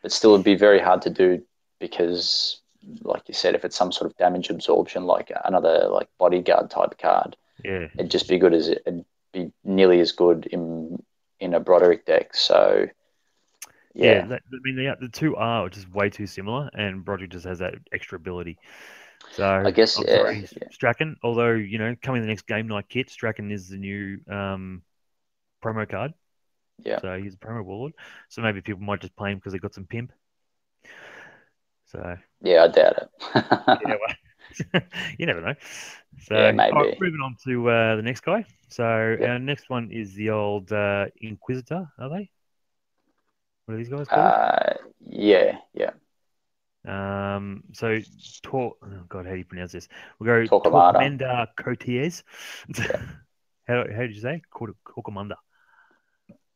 but 0.02 0.12
still 0.12 0.34
it'd 0.34 0.46
be 0.46 0.56
very 0.56 0.80
hard 0.80 1.02
to 1.02 1.10
do 1.10 1.44
because 1.80 2.62
like 3.02 3.24
you 3.28 3.34
said, 3.34 3.56
if 3.56 3.66
it's 3.66 3.76
some 3.76 3.92
sort 3.92 4.10
of 4.10 4.18
damage 4.18 4.50
absorption, 4.50 5.06
like 5.06 5.32
another 5.44 5.90
like 5.90 6.08
bodyguard 6.18 6.70
type 6.70 6.98
card, 6.98 7.36
yeah, 7.64 7.88
it'd 7.96 8.12
just 8.12 8.30
be 8.30 8.38
good 8.38 8.54
as 8.54 8.70
it'd 8.70 9.06
be 9.34 9.52
nearly 9.64 10.00
as 10.00 10.14
good 10.14 10.46
in 10.48 11.04
in 11.40 11.54
a 11.54 11.60
Broderick 11.60 12.06
deck. 12.06 12.34
So 12.36 12.88
Yeah, 13.94 14.12
yeah, 14.12 14.28
that, 14.28 14.42
I 14.54 14.58
mean 14.64 14.76
the 14.76 14.96
the 15.00 15.10
two 15.10 15.36
are 15.36 15.70
just 15.70 15.90
way 15.92 16.10
too 16.10 16.28
similar, 16.28 16.70
and 16.74 17.04
Broderick 17.04 17.32
just 17.32 17.46
has 17.46 17.60
that 17.60 17.76
extra 17.92 18.18
ability. 18.18 18.58
So 19.32 19.44
I 19.44 19.72
guess 19.72 20.00
yeah, 20.00 20.18
sorry, 20.18 20.48
yeah. 20.62 20.68
Straken. 20.72 21.16
Although 21.24 21.52
you 21.54 21.78
know, 21.78 21.96
coming 22.02 22.22
the 22.22 22.28
next 22.28 22.48
game 22.48 22.68
night 22.68 22.88
kit, 22.90 23.10
Straken 23.10 23.52
is 23.52 23.70
the 23.70 23.78
new 23.78 24.20
um, 24.30 24.84
promo 25.64 25.90
card. 25.90 26.14
Yeah. 26.86 27.00
So 27.00 27.20
he's 27.20 27.36
a 27.36 27.38
promo 27.38 27.64
warlord. 27.64 27.94
So 28.30 28.42
maybe 28.42 28.62
people 28.62 28.82
might 28.82 29.02
just 29.02 29.16
play 29.16 29.32
him 29.32 29.38
because 29.38 29.54
they 29.54 29.60
got 29.60 29.74
some 29.74 29.86
pimp. 29.86 30.12
So 31.88 32.18
yeah, 32.42 32.64
I 32.64 32.68
doubt 32.68 32.96
it. 32.98 33.10
yeah, 33.88 33.96
well, 34.00 34.82
you 35.18 35.26
never 35.26 35.42
know. 35.42 35.56
So 36.22 36.36
Yeah, 36.36 36.52
maybe. 36.52 36.78
right, 36.78 37.00
moving 37.00 37.22
on 37.24 37.36
to 37.46 37.70
uh, 37.70 37.96
the 37.96 38.02
next 38.02 38.22
guy. 38.22 38.46
So 38.70 38.84
Yep. 38.84 39.30
our 39.30 39.40
next 39.40 39.70
one 39.70 39.92
is 39.92 40.14
the 40.14 40.30
old 40.32 40.72
uh, 40.72 41.08
Inquisitor. 41.22 41.88
Are 41.98 42.10
they? 42.10 42.30
What 43.70 43.76
are 43.76 43.78
these 43.78 43.90
guys 43.90 44.08
called? 44.08 44.20
uh, 44.34 44.74
yeah, 45.06 45.58
yeah. 45.76 45.92
Um, 46.88 47.66
so, 47.74 48.00
Tor- 48.42 48.74
oh 48.84 49.04
God, 49.08 49.28
how 49.28 49.34
do 49.34 49.38
you 49.38 49.46
pronounce 49.46 49.74
this? 49.74 49.88
We'll 50.18 50.48
go 50.48 50.60
Torquemada. 50.60 50.96
Torquemada 50.96 51.48
Coteaz. 51.56 52.24
how, 53.68 53.86
how 53.96 54.02
did 54.02 54.16
you 54.16 54.22
say? 54.22 54.42
Cor- 54.50 54.74
Torquemada. 54.88 55.36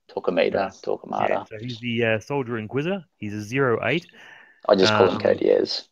Torquemada, 0.10 0.54
Yeah, 0.54 0.70
Torquemada. 0.84 1.48
so 1.48 1.58
he's 1.60 1.80
the 1.82 2.04
uh, 2.04 2.20
Soldier 2.20 2.58
Inquisitor. 2.58 3.06
He's 3.18 3.36
a 3.36 3.44
zero 3.44 3.80
eight. 3.84 4.08
I 4.68 4.74
just 4.74 4.92
call 4.92 5.10
him 5.10 5.18
Um, 5.18 5.22
Coteaz. 5.22 5.84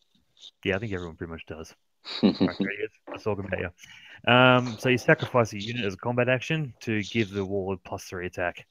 Yeah, 0.64 0.74
I 0.74 0.80
think 0.80 0.92
everyone 0.92 1.14
pretty 1.14 1.30
much 1.30 1.46
does. 1.46 1.72
Let's 2.24 3.22
talk 3.22 3.38
about 3.38 3.60
you. 3.60 4.32
Um, 4.32 4.76
so 4.76 4.88
you 4.88 4.98
sacrifice 4.98 5.52
a 5.52 5.62
unit 5.62 5.84
as 5.84 5.94
a 5.94 5.98
combat 5.98 6.28
action 6.28 6.74
to 6.80 7.00
give 7.04 7.30
the 7.30 7.44
warlord 7.44 7.78
plus 7.84 8.02
three 8.02 8.26
attack 8.26 8.66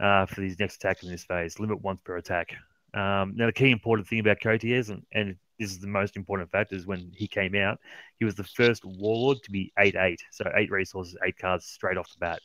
uh, 0.00 0.26
for 0.26 0.40
these 0.40 0.58
next 0.58 0.76
attack 0.76 1.02
in 1.02 1.10
this 1.10 1.24
phase. 1.24 1.58
Limit 1.58 1.82
once 1.82 2.00
per 2.04 2.16
attack. 2.16 2.54
Um, 2.94 3.34
now 3.36 3.46
the 3.46 3.52
key 3.52 3.70
important 3.70 4.08
thing 4.08 4.20
about 4.20 4.40
Coteaz, 4.40 4.88
and, 4.90 5.02
and 5.12 5.36
this 5.58 5.70
is 5.70 5.80
the 5.80 5.86
most 5.86 6.16
important 6.16 6.50
fact, 6.50 6.72
is 6.72 6.86
when 6.86 7.10
he 7.14 7.26
came 7.26 7.54
out, 7.54 7.78
he 8.18 8.24
was 8.24 8.34
the 8.34 8.44
first 8.44 8.84
warlord 8.84 9.42
to 9.44 9.50
be 9.50 9.72
eight 9.78 9.96
eight. 9.96 10.20
So 10.30 10.50
eight 10.56 10.70
resources, 10.70 11.16
eight 11.24 11.36
cards 11.38 11.66
straight 11.66 11.96
off 11.98 12.10
the 12.12 12.18
bat. 12.20 12.40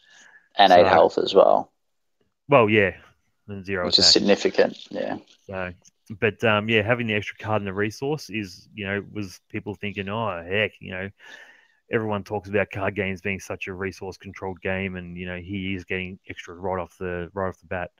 and 0.58 0.72
eight 0.74 0.88
health 0.88 1.18
as 1.18 1.34
well, 1.34 1.72
Well, 2.50 2.70
yeah, 2.70 2.92
and 3.48 3.66
zero 3.66 3.86
which 3.86 4.00
is 4.00 4.08
significant. 4.08 4.78
Yeah, 4.90 5.18
So, 5.48 5.72
but 6.20 6.44
um, 6.44 6.68
yeah, 6.68 6.82
having 6.82 7.08
the 7.08 7.14
extra 7.14 7.38
card 7.38 7.62
in 7.62 7.66
the 7.66 7.74
resource 7.74 8.30
is, 8.30 8.68
you 8.74 8.86
know, 8.86 9.04
was 9.14 9.40
people 9.50 9.76
thinking, 9.76 10.10
oh 10.10 10.44
heck, 10.46 10.72
you 10.82 10.92
know, 10.92 11.10
everyone 11.92 12.24
talks 12.24 12.50
about 12.50 12.72
card 12.72 12.96
games 12.96 13.22
being 13.22 13.40
such 13.40 13.68
a 13.68 13.74
resource 13.74 14.18
controlled 14.18 14.62
game, 14.62 14.96
and 14.96 15.18
you 15.18 15.26
know 15.28 15.38
he 15.38 15.76
is 15.76 15.86
getting 15.86 16.20
extra 16.30 16.56
right 16.56 16.82
off 16.82 16.98
the 17.00 17.30
right 17.34 17.50
off 17.50 17.60
the 17.62 17.68
bat. 17.68 17.92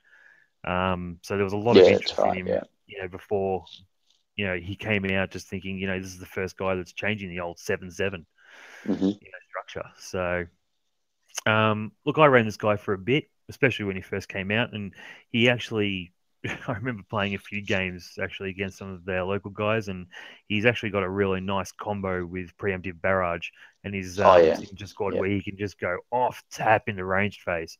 Um, 0.64 1.18
so 1.22 1.36
there 1.36 1.44
was 1.44 1.54
a 1.54 1.58
lot 1.58 1.76
yeah, 1.76 1.78
of 1.78 1.88
interest 1.88 2.24
right. 2.24 2.26
in 2.26 2.34
him, 2.34 2.54
Yeah, 2.54 2.62
you 2.86 3.00
know, 3.02 3.08
before 3.08 3.68
you 4.36 4.46
know 4.46 4.56
he 4.58 4.76
came 4.76 5.04
out, 5.06 5.30
just 5.32 5.48
thinking, 5.48 5.78
you 5.78 5.86
know, 5.88 5.98
this 6.00 6.12
is 6.12 6.20
the 6.20 6.26
first 6.26 6.56
guy 6.58 6.74
that's 6.76 6.92
changing 6.94 7.30
the 7.30 7.40
old 7.40 7.58
seven 7.58 7.90
seven 7.90 8.26
hmm 8.86 9.12
you 9.20 9.30
know, 9.30 9.38
structure. 9.48 9.90
So, 9.98 10.46
um, 11.50 11.92
look, 12.04 12.18
I 12.18 12.26
ran 12.26 12.44
this 12.44 12.56
guy 12.56 12.76
for 12.76 12.94
a 12.94 12.98
bit, 12.98 13.24
especially 13.48 13.86
when 13.86 13.96
he 13.96 14.02
first 14.02 14.28
came 14.28 14.50
out, 14.50 14.72
and 14.72 14.94
he 15.30 15.48
actually, 15.48 16.12
I 16.68 16.72
remember 16.72 17.02
playing 17.08 17.34
a 17.34 17.38
few 17.38 17.60
games 17.62 18.18
actually 18.20 18.50
against 18.50 18.78
some 18.78 18.92
of 18.92 19.04
their 19.04 19.22
local 19.24 19.50
guys, 19.50 19.88
and 19.88 20.06
he's 20.48 20.66
actually 20.66 20.90
got 20.90 21.02
a 21.04 21.08
really 21.08 21.40
nice 21.40 21.72
combo 21.72 22.24
with 22.26 22.56
preemptive 22.56 23.00
barrage, 23.00 23.48
and 23.84 23.94
his 23.94 24.18
Oh, 24.20 24.36
um, 24.36 24.44
yeah. 24.44 24.56
signature 24.56 24.86
squad 24.86 25.14
Yeah. 25.14 25.20
where 25.20 25.30
he 25.30 25.42
can 25.42 25.56
just 25.56 25.78
go 25.78 25.98
off 26.10 26.42
tap 26.50 26.88
into 26.88 27.04
ranged 27.04 27.40
phase. 27.42 27.78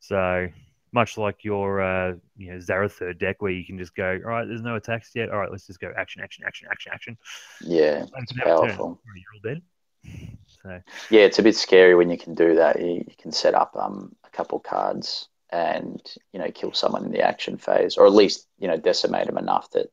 So. 0.00 0.48
Much 0.92 1.16
like 1.16 1.44
your, 1.44 1.80
uh, 1.80 2.14
you 2.36 2.50
know, 2.50 2.58
Zarathur 2.58 3.16
deck, 3.16 3.40
where 3.40 3.52
you 3.52 3.64
can 3.64 3.78
just 3.78 3.94
go, 3.94 4.18
all 4.24 4.30
right, 4.32 4.48
there's 4.48 4.60
no 4.60 4.74
attacks 4.74 5.12
yet. 5.14 5.30
All 5.30 5.38
right, 5.38 5.48
let's 5.48 5.64
just 5.68 5.78
go 5.78 5.92
action, 5.96 6.20
action, 6.20 6.42
action, 6.44 6.66
action, 6.68 6.90
action. 6.92 7.16
yeah, 7.60 8.06
it's 8.16 8.32
can 8.32 8.38
have 8.38 8.48
a 8.48 8.50
turn. 8.50 8.58
powerful. 8.58 9.00
Dead. 9.44 9.62
So, 10.64 10.80
Yeah, 11.10 11.22
it's 11.22 11.38
a 11.38 11.42
bit 11.44 11.56
scary 11.56 11.94
when 11.94 12.10
you 12.10 12.18
can 12.18 12.34
do 12.34 12.56
that. 12.56 12.80
You, 12.80 13.04
you 13.06 13.14
can 13.18 13.32
set 13.32 13.54
up 13.54 13.76
um, 13.76 14.16
a 14.24 14.30
couple 14.30 14.58
cards 14.58 15.29
and 15.52 16.00
you 16.32 16.38
know 16.38 16.50
kill 16.50 16.72
someone 16.72 17.04
in 17.04 17.12
the 17.12 17.22
action 17.22 17.58
phase, 17.58 17.96
or 17.96 18.06
at 18.06 18.12
least 18.12 18.46
you 18.58 18.68
know 18.68 18.76
decimate 18.76 19.26
them 19.26 19.38
enough 19.38 19.70
that 19.72 19.88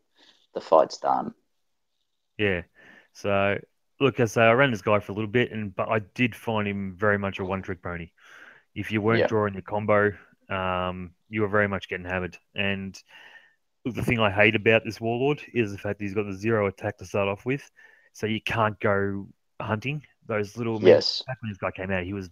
the 0.54 0.62
fight's 0.62 0.98
done. 0.98 1.34
Yeah. 2.38 2.62
So 3.14 3.58
look, 4.00 4.20
as 4.20 4.32
I 4.38 4.42
say, 4.42 4.46
I 4.48 4.54
ran 4.54 4.72
this 4.72 4.82
guy 4.82 5.00
for 5.00 5.12
a 5.12 5.16
little 5.16 5.30
bit, 5.30 5.52
and 5.52 5.76
but 5.76 5.90
I 5.90 6.00
did 6.00 6.36
find 6.36 6.68
him 6.68 6.96
very 6.98 7.18
much 7.18 7.40
a 7.40 7.46
one-trick 7.46 7.82
pony. 7.82 8.12
If 8.76 8.92
you 8.92 9.02
weren't 9.02 9.22
Yeah. 9.22 9.28
drawing 9.28 9.54
your 9.54 9.64
combo, 9.64 10.14
um, 10.50 11.12
you 11.30 11.42
were 11.42 11.48
very 11.48 11.68
much 11.68 11.90
getting 11.90 12.06
hammered. 12.06 12.38
And 12.56 13.02
look, 13.86 13.96
the 13.96 14.04
thing 14.04 14.20
I 14.20 14.32
hate 14.32 14.56
about 14.56 14.84
this 14.86 15.02
warlord 15.02 15.42
is 15.54 15.72
the 15.72 15.78
fact 15.78 16.00
that 16.00 16.06
he's 16.06 16.14
got 16.14 16.26
the 16.26 16.34
zero 16.38 16.68
attack 16.68 16.98
to 17.00 17.06
start 17.06 17.28
off 17.28 17.46
with, 17.46 17.70
so 18.14 18.28
you 18.28 18.42
can't 18.42 18.80
go 18.80 19.28
hunting. 19.62 20.04
Those 20.28 20.58
little 20.58 20.80
Yes, 20.80 21.24
back 21.26 21.38
when 21.42 21.52
this 21.52 21.58
guy 21.58 21.72
came 21.72 21.92
out, 21.92 22.04
he 22.04 22.14
was 22.14 22.30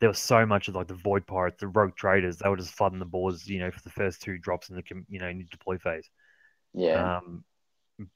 there 0.00 0.08
was 0.08 0.18
so 0.18 0.46
much 0.46 0.68
of 0.68 0.74
like 0.74 0.88
the 0.88 0.94
void 0.94 1.26
pirates, 1.26 1.60
the 1.60 1.68
rogue 1.68 1.96
traders. 1.96 2.38
They 2.38 2.48
were 2.48 2.56
just 2.56 2.72
flooding 2.72 2.98
the 2.98 3.04
boards, 3.04 3.48
you 3.48 3.58
know, 3.60 3.70
for 3.70 3.80
the 3.82 3.90
first 3.90 4.22
two 4.22 4.38
drops 4.38 4.70
in 4.70 4.76
the 4.76 4.82
you 5.08 5.20
know 5.20 5.28
in 5.28 5.38
the 5.38 5.44
deploy 5.44 5.78
phase. 5.78 6.08
yeah, 6.74 7.10
Um, 7.18 7.44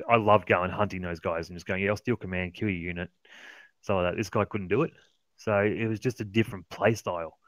I 0.08 0.16
love 0.16 0.46
going 0.46 0.70
hunting 0.70 1.02
those 1.02 1.20
guys 1.20 1.48
and 1.48 1.56
just 1.56 1.66
going, 1.66 1.82
yeah, 1.82 1.90
I'll 1.90 1.96
steal 1.96 2.16
command, 2.16 2.54
kill 2.54 2.70
your 2.70 2.78
unit, 2.80 3.10
So 3.82 4.02
that. 4.02 4.16
This 4.16 4.30
guy 4.30 4.44
couldn't 4.46 4.68
do 4.68 4.82
it, 4.82 4.92
so 5.36 5.58
it 5.60 5.86
was 5.88 6.00
just 6.00 6.20
a 6.20 6.24
different 6.24 6.68
play 6.70 6.94
style 6.94 7.38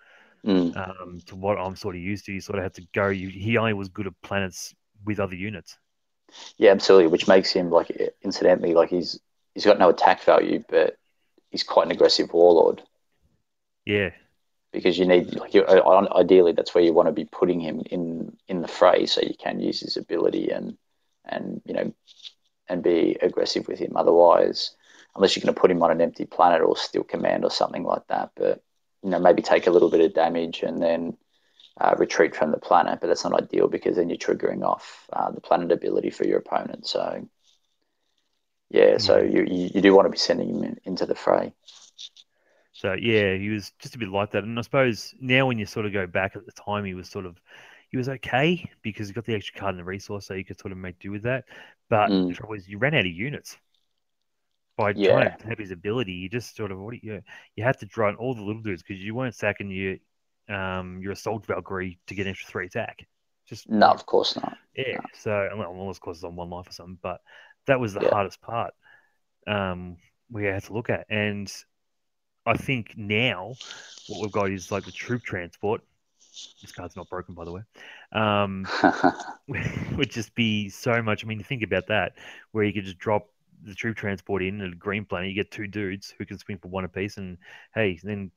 Mm, 0.45 0.77
um, 0.77 1.21
to 1.27 1.37
what 1.37 1.59
I'm 1.59 1.77
sort 1.77 1.97
of 1.97 2.03
used 2.03 2.27
to. 2.27 2.33
You 2.33 2.41
sort 2.41 2.59
of 2.59 2.65
had 2.65 2.75
to 2.75 2.87
go. 2.95 3.09
You, 3.09 3.29
he 3.29 3.57
only 3.59 3.75
was 3.75 3.89
good 3.89 4.07
at 4.07 4.15
planets 4.23 4.75
with 5.05 5.21
other 5.21 5.37
units. 5.37 5.79
yeah, 6.59 6.71
absolutely. 6.71 7.09
Which 7.09 7.29
makes 7.29 7.53
him 7.53 7.71
like 7.71 7.91
incidentally 8.23 8.75
like 8.75 8.91
he's 8.91 9.19
he's 9.55 9.65
got 9.65 9.79
no 9.79 9.89
attack 9.91 10.23
value, 10.23 10.63
but 10.69 10.97
he's 11.51 11.63
quite 11.63 11.87
an 11.87 11.93
aggressive 11.93 12.33
warlord 12.33 12.83
Yeah, 13.85 14.11
because 14.77 14.99
you 14.99 15.07
need 15.07 15.35
like 15.35 15.55
you, 15.55 15.63
uh, 15.65 16.07
ideally 16.15 16.53
that's 16.53 16.75
where 16.75 16.85
you 16.85 16.93
want 16.93 17.09
to 17.09 17.13
be 17.13 17.25
putting 17.25 17.61
him 17.61 17.83
in 17.91 18.37
in 18.49 18.61
the 18.63 18.69
fray 18.69 19.07
so 19.07 19.21
you 19.23 19.35
can 19.39 19.61
use 19.61 19.81
his 19.81 19.97
ability 19.97 20.51
and 20.51 20.77
and 21.25 21.63
you 21.65 21.75
know 21.75 21.93
and 22.69 22.83
be 22.83 23.17
aggressive 23.23 23.67
with 23.69 23.79
him. 23.79 23.97
Otherwise 23.97 24.77
unless 25.17 25.35
you're 25.35 25.43
going 25.43 25.55
to 25.55 25.61
put 25.61 25.71
him 25.71 25.83
on 25.83 25.91
an 25.91 26.01
empty 26.01 26.27
planet 26.27 26.61
or 26.61 26.77
steal 26.77 27.03
command 27.03 27.45
or 27.45 27.51
something 27.51 27.83
like 27.83 28.07
that 28.09 28.31
but 28.37 28.63
you 29.03 29.11
know 29.11 29.19
maybe 29.19 29.43
take 29.43 29.67
a 29.67 29.71
little 29.71 29.91
bit 29.91 30.01
of 30.01 30.15
damage 30.15 30.63
and 30.63 30.81
then 30.83 31.17
uh, 31.81 31.95
retreat 31.99 32.35
from 32.37 32.51
the 32.51 32.59
planet 32.59 32.99
but 33.01 33.09
that's 33.09 33.25
not 33.25 33.41
ideal 33.43 33.69
because 33.69 33.97
then 33.97 34.09
you're 34.09 34.19
triggering 34.19 34.63
off 34.63 35.09
uh, 35.13 35.31
the 35.31 35.41
planet 35.41 35.73
ability 35.73 36.11
for 36.11 36.27
your 36.27 36.39
opponent 36.39 36.87
so 36.87 37.27
yeah 38.71 38.99
so 38.99 39.19
you, 39.19 39.45
you, 39.49 39.71
you 39.75 39.81
do 39.81 39.95
want 39.95 40.07
to 40.07 40.11
be 40.11 40.19
sending 40.19 40.51
him 40.51 40.63
in, 40.65 40.79
into 40.85 41.07
the 41.07 41.15
fray 41.15 41.53
So 42.77 42.93
yeah, 42.95 43.35
he 43.37 43.49
was 43.51 43.73
just 43.79 43.95
a 43.95 43.99
bit 43.99 44.09
like 44.11 44.31
that. 44.33 44.45
And 44.45 44.59
I 44.59 44.63
suppose 44.63 45.15
now 45.21 45.47
when 45.47 45.59
you 45.59 45.67
sort 45.67 45.87
of 45.87 45.93
go 45.93 46.07
back 46.07 46.37
at 46.37 46.45
the 46.47 46.53
time, 46.53 46.85
he 46.85 46.95
was 46.95 47.09
sort 47.09 47.27
of 47.27 47.41
he 47.91 47.97
was 47.97 48.09
okay 48.09 48.71
because 48.83 49.09
he 49.09 49.15
got 49.15 49.25
the 49.25 49.35
extra 49.35 49.59
card 49.59 49.71
and 49.75 49.81
the 49.81 49.85
resource, 49.85 50.27
so 50.27 50.35
you 50.35 50.45
could 50.45 50.61
sort 50.61 50.73
of 50.73 50.79
make 50.79 50.99
do 50.99 51.11
with 51.11 51.23
that. 51.23 51.45
But 51.89 52.13
Mm. 52.13 52.29
the 52.29 52.35
trouble 52.35 52.55
is, 52.55 52.69
you 52.69 52.79
ran 52.79 52.95
out 52.95 53.01
of 53.01 53.07
units 53.07 53.57
by 54.77 54.93
Yeah. 54.95 55.31
trying 55.33 55.37
to 55.39 55.47
have 55.49 55.59
his 55.59 55.71
ability. 55.71 56.13
You 56.13 56.29
just 56.29 56.57
sort 56.57 56.71
of 56.71 56.79
what 56.79 57.03
you 57.03 57.23
you 57.55 57.65
had 57.65 57.79
to 57.81 57.87
draw 57.87 58.09
on 58.09 58.17
all 58.17 58.35
the 58.35 58.43
little 58.43 58.63
dudes 58.63 58.83
because 58.83 59.03
you 59.03 59.15
weren't 59.15 59.35
sacking 59.35 59.71
your 59.71 59.97
um 60.55 61.01
your 61.01 61.13
assault 61.13 61.47
Valkyrie 61.47 61.99
to 62.07 62.15
get 62.15 62.27
an 62.27 62.31
extra 62.33 62.51
three 62.51 62.67
attack. 62.67 63.07
Just 63.49 63.69
no 63.69 63.87
of 63.91 64.05
course 64.07 64.35
not 64.37 64.59
yeah. 64.77 64.99
So 65.15 65.49
well, 65.57 65.71
unless 65.73 65.97
of 65.97 66.01
course 66.03 66.19
it's 66.19 66.25
on 66.25 66.37
one 66.37 66.51
life 66.51 66.69
or 66.69 66.73
something, 66.73 66.99
but 67.03 67.21
that 67.67 67.81
was 67.81 67.95
the 67.95 68.01
Yeah. 68.01 68.11
hardest 68.11 68.41
part. 68.41 68.75
Um, 69.47 69.97
we 70.31 70.45
had 70.45 70.65
to 70.65 70.73
look 70.75 70.91
at, 70.91 71.07
and 71.11 71.53
I 72.47 72.57
think 72.57 72.95
now 72.97 73.55
what 74.09 74.23
we've 74.23 74.33
got 74.33 74.51
is 74.51 74.71
like 74.71 74.85
the 74.85 74.93
troop 74.93 75.23
transport. 75.23 75.83
This 76.61 76.73
card's 76.73 76.97
not 76.97 77.09
broken, 77.09 77.35
by 77.35 77.45
the 77.45 77.53
way. 77.53 77.63
Um, 78.13 78.67
would 79.97 80.11
just 80.11 80.35
be 80.35 80.69
so 80.69 81.03
much. 81.03 81.25
I 81.25 81.27
mean, 81.27 81.43
think 81.43 81.63
about 81.63 81.89
that, 81.89 82.13
where 82.53 82.65
you 82.65 82.73
could 82.73 82.85
just 82.85 82.99
drop 82.99 83.29
the 83.65 83.75
troop 83.75 83.97
transport 83.97 84.43
in 84.43 84.61
a 84.61 84.71
green 84.71 85.05
planet. 85.05 85.29
You 85.29 85.35
get 85.35 85.51
two 85.51 85.67
dudes 85.67 86.15
who 86.17 86.25
can 86.25 86.39
swing 86.39 86.59
for 86.59 86.69
one 86.69 86.85
apiece, 86.85 87.17
and 87.17 87.39
hey, 87.75 87.99
then 88.03 88.31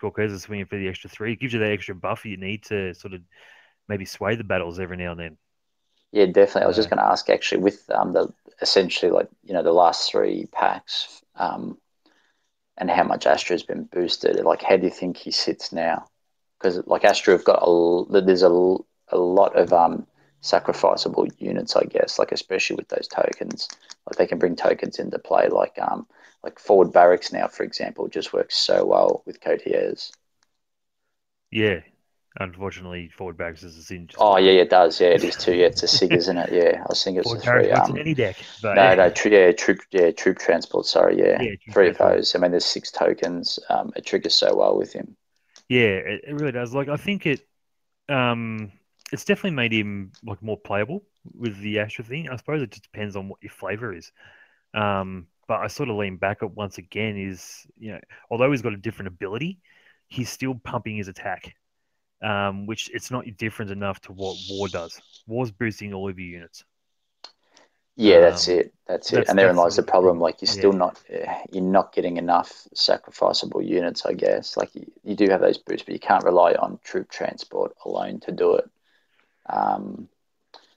Coteaz 0.00 0.30
is 0.30 0.42
swinging 0.42 0.66
for 0.66 0.78
the 0.78 0.88
extra 0.88 1.10
three. 1.10 1.32
It 1.32 1.40
gives 1.40 1.52
you 1.52 1.60
that 1.60 1.72
extra 1.72 1.94
buffer 1.94 2.28
you 2.28 2.36
need 2.36 2.64
to 2.64 2.94
sort 2.94 3.14
of 3.14 3.22
maybe 3.88 4.04
sway 4.04 4.36
the 4.36 4.44
battles 4.44 4.78
every 4.78 4.96
now 4.96 5.12
and 5.12 5.20
then. 5.20 5.36
Yeah, 6.12 6.26
definitely. 6.26 6.62
I 6.62 6.66
was 6.66 6.76
just 6.76 6.90
going 6.90 6.98
to 6.98 7.06
ask 7.06 7.28
actually 7.28 7.62
with 7.62 7.88
um, 7.90 8.12
the 8.12 8.32
essentially 8.60 9.10
like 9.10 9.28
you 9.44 9.54
know 9.54 9.62
the 9.62 9.72
last 9.72 10.10
three 10.10 10.46
packs 10.52 11.22
um, 11.36 11.78
and 12.78 12.90
how 12.90 13.04
much 13.04 13.26
Astra's 13.26 13.62
been 13.62 13.84
boosted. 13.84 14.42
Like, 14.44 14.62
how 14.62 14.76
do 14.76 14.84
you 14.84 14.90
think 14.90 15.16
he 15.16 15.30
sits 15.30 15.72
now? 15.72 16.06
Because 16.58 16.84
like 16.86 17.04
Astra 17.04 17.34
have 17.34 17.44
got 17.44 17.62
a 17.62 18.20
there's 18.22 18.42
a, 18.42 18.76
a 19.08 19.18
lot 19.18 19.56
of 19.56 19.72
um, 19.72 20.06
sacrificable 20.42 21.30
units, 21.38 21.76
I 21.76 21.84
guess. 21.84 22.18
Like 22.18 22.32
especially 22.32 22.76
with 22.76 22.88
those 22.88 23.08
tokens, 23.08 23.68
like 24.06 24.16
they 24.16 24.26
can 24.26 24.38
bring 24.38 24.56
tokens 24.56 24.98
into 24.98 25.18
play. 25.18 25.48
Like 25.48 25.78
um 25.80 26.06
like 26.42 26.58
forward 26.58 26.92
barracks 26.92 27.32
now, 27.32 27.48
for 27.48 27.64
example, 27.64 28.08
just 28.08 28.32
works 28.32 28.56
so 28.56 28.84
well 28.84 29.22
with 29.26 29.40
Coteaz. 29.40 30.12
Yeah, 31.50 31.80
unfortunately, 32.38 33.08
forward 33.08 33.36
backs 33.36 33.62
is 33.62 33.76
a 33.76 33.82
sin. 33.82 34.08
Oh 34.18 34.36
yeah, 34.38 34.52
yeah, 34.52 34.62
it 34.62 34.70
does. 34.70 35.00
Yeah, 35.00 35.08
it 35.08 35.24
is 35.24 35.36
too. 35.36 35.54
Yeah, 35.54 35.66
it's 35.66 35.82
a 35.82 35.88
sig, 35.88 36.12
isn't 36.12 36.36
it? 36.36 36.52
Yeah, 36.52 36.82
I 36.82 36.86
was 36.88 37.02
thinking 37.02 37.20
it's 37.20 37.32
a 37.32 37.38
three. 37.38 37.70
Um, 37.70 37.96
any 37.96 38.14
deck. 38.14 38.36
But, 38.62 38.74
no, 38.74 38.88
yeah. 38.88 38.94
no, 38.94 39.10
tr- 39.10 39.28
yeah, 39.28 39.52
troop, 39.52 39.80
yeah, 39.90 40.10
troop 40.10 40.38
transport. 40.38 40.86
Sorry, 40.86 41.18
yeah, 41.18 41.40
yeah 41.42 41.72
three 41.72 41.88
of 41.88 41.98
those. 41.98 42.34
I 42.34 42.38
mean, 42.38 42.50
there's 42.50 42.64
six 42.64 42.90
tokens. 42.90 43.58
Um, 43.68 43.92
it 43.96 44.06
triggers 44.06 44.34
so 44.34 44.54
well 44.54 44.76
with 44.76 44.92
him. 44.92 45.16
Yeah, 45.68 45.80
it, 45.80 46.24
it 46.28 46.34
really 46.34 46.52
does. 46.52 46.72
Like, 46.72 46.88
I 46.88 46.96
think 46.96 47.26
it, 47.26 47.40
um, 48.08 48.72
it's 49.12 49.24
definitely 49.24 49.56
made 49.56 49.72
him 49.72 50.12
like 50.24 50.42
more 50.42 50.58
playable 50.58 51.02
with 51.34 51.58
the 51.60 51.80
Astra 51.80 52.04
thing. 52.04 52.28
I 52.28 52.36
suppose 52.36 52.62
it 52.62 52.70
just 52.70 52.84
depends 52.84 53.16
on 53.16 53.28
what 53.28 53.42
your 53.42 53.50
flavor 53.50 53.92
is. 53.92 54.12
Um, 54.74 55.26
but 55.46 55.60
I 55.60 55.66
sort 55.66 55.88
of 55.88 55.96
lean 55.96 56.16
back 56.16 56.42
at 56.42 56.52
once 56.52 56.78
again 56.78 57.16
is 57.16 57.66
you 57.78 57.92
know 57.92 58.00
although 58.30 58.50
he's 58.50 58.62
got 58.62 58.74
a 58.74 58.78
different 58.78 59.08
ability, 59.08 59.58
he's 60.06 60.30
still 60.30 60.54
pumping 60.54 60.96
his 60.96 61.08
attack, 61.08 61.54
um, 62.22 62.66
which 62.66 62.90
it's 62.92 63.10
not 63.10 63.24
different 63.36 63.70
enough 63.70 64.00
to 64.02 64.12
what 64.12 64.36
Worr 64.50 64.68
does. 64.68 65.00
Worr's 65.26 65.50
boosting 65.50 65.94
all 65.94 66.08
of 66.08 66.18
your 66.18 66.28
units. 66.28 66.64
Yeah, 67.96 68.20
that's 68.20 68.48
um, 68.48 68.54
it. 68.54 68.74
That's 68.86 69.12
it. 69.12 69.16
That's, 69.16 69.30
and 69.30 69.38
therein 69.38 69.56
lies 69.56 69.74
the 69.74 69.82
problem. 69.82 70.20
Like 70.20 70.40
you're 70.40 70.46
still 70.46 70.72
yeah. 70.72 70.78
not 70.78 71.02
you're 71.50 71.62
not 71.64 71.92
getting 71.92 72.16
enough 72.16 72.66
sacrificable 72.74 73.66
units. 73.66 74.06
I 74.06 74.12
guess. 74.12 74.56
Like 74.56 74.72
you, 74.74 74.86
you 75.02 75.16
do 75.16 75.28
have 75.30 75.40
those 75.40 75.58
boosts, 75.58 75.84
but 75.84 75.94
you 75.94 76.00
can't 76.00 76.24
rely 76.24 76.52
on 76.52 76.78
troop 76.84 77.10
transport 77.10 77.74
alone 77.84 78.20
to 78.20 78.32
do 78.32 78.54
it. 78.54 78.70
Um, 79.48 80.08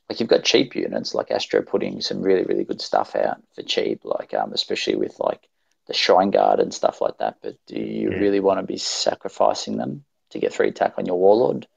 like 0.10 0.20
you've 0.20 0.30
got 0.30 0.44
cheap 0.44 0.76
units 0.76 1.14
like 1.14 1.30
Astra 1.30 1.62
putting 1.62 2.02
some 2.02 2.24
really 2.24 2.44
really 2.44 2.64
good 2.64 2.82
stuff 2.82 3.16
out 3.16 3.38
for 3.54 3.62
cheap, 3.62 4.02
like 4.04 4.34
um, 4.34 4.52
especially 4.54 4.96
with 4.96 5.20
like 5.20 5.48
the 5.86 5.94
Shrine 5.94 6.32
Guard 6.32 6.60
and 6.60 6.74
stuff 6.74 7.02
like 7.02 7.20
that. 7.20 7.38
But 7.44 7.56
do 7.68 7.80
you 7.80 8.12
yeah. 8.12 8.18
really 8.18 8.40
want 8.40 8.60
to 8.60 8.66
be 8.66 8.78
sacrificing 8.78 9.78
them 9.78 10.06
to 10.32 10.40
get 10.40 10.54
free 10.54 10.70
attack 10.70 10.94
on 10.98 11.06
your 11.06 11.20
Warlord? 11.20 11.68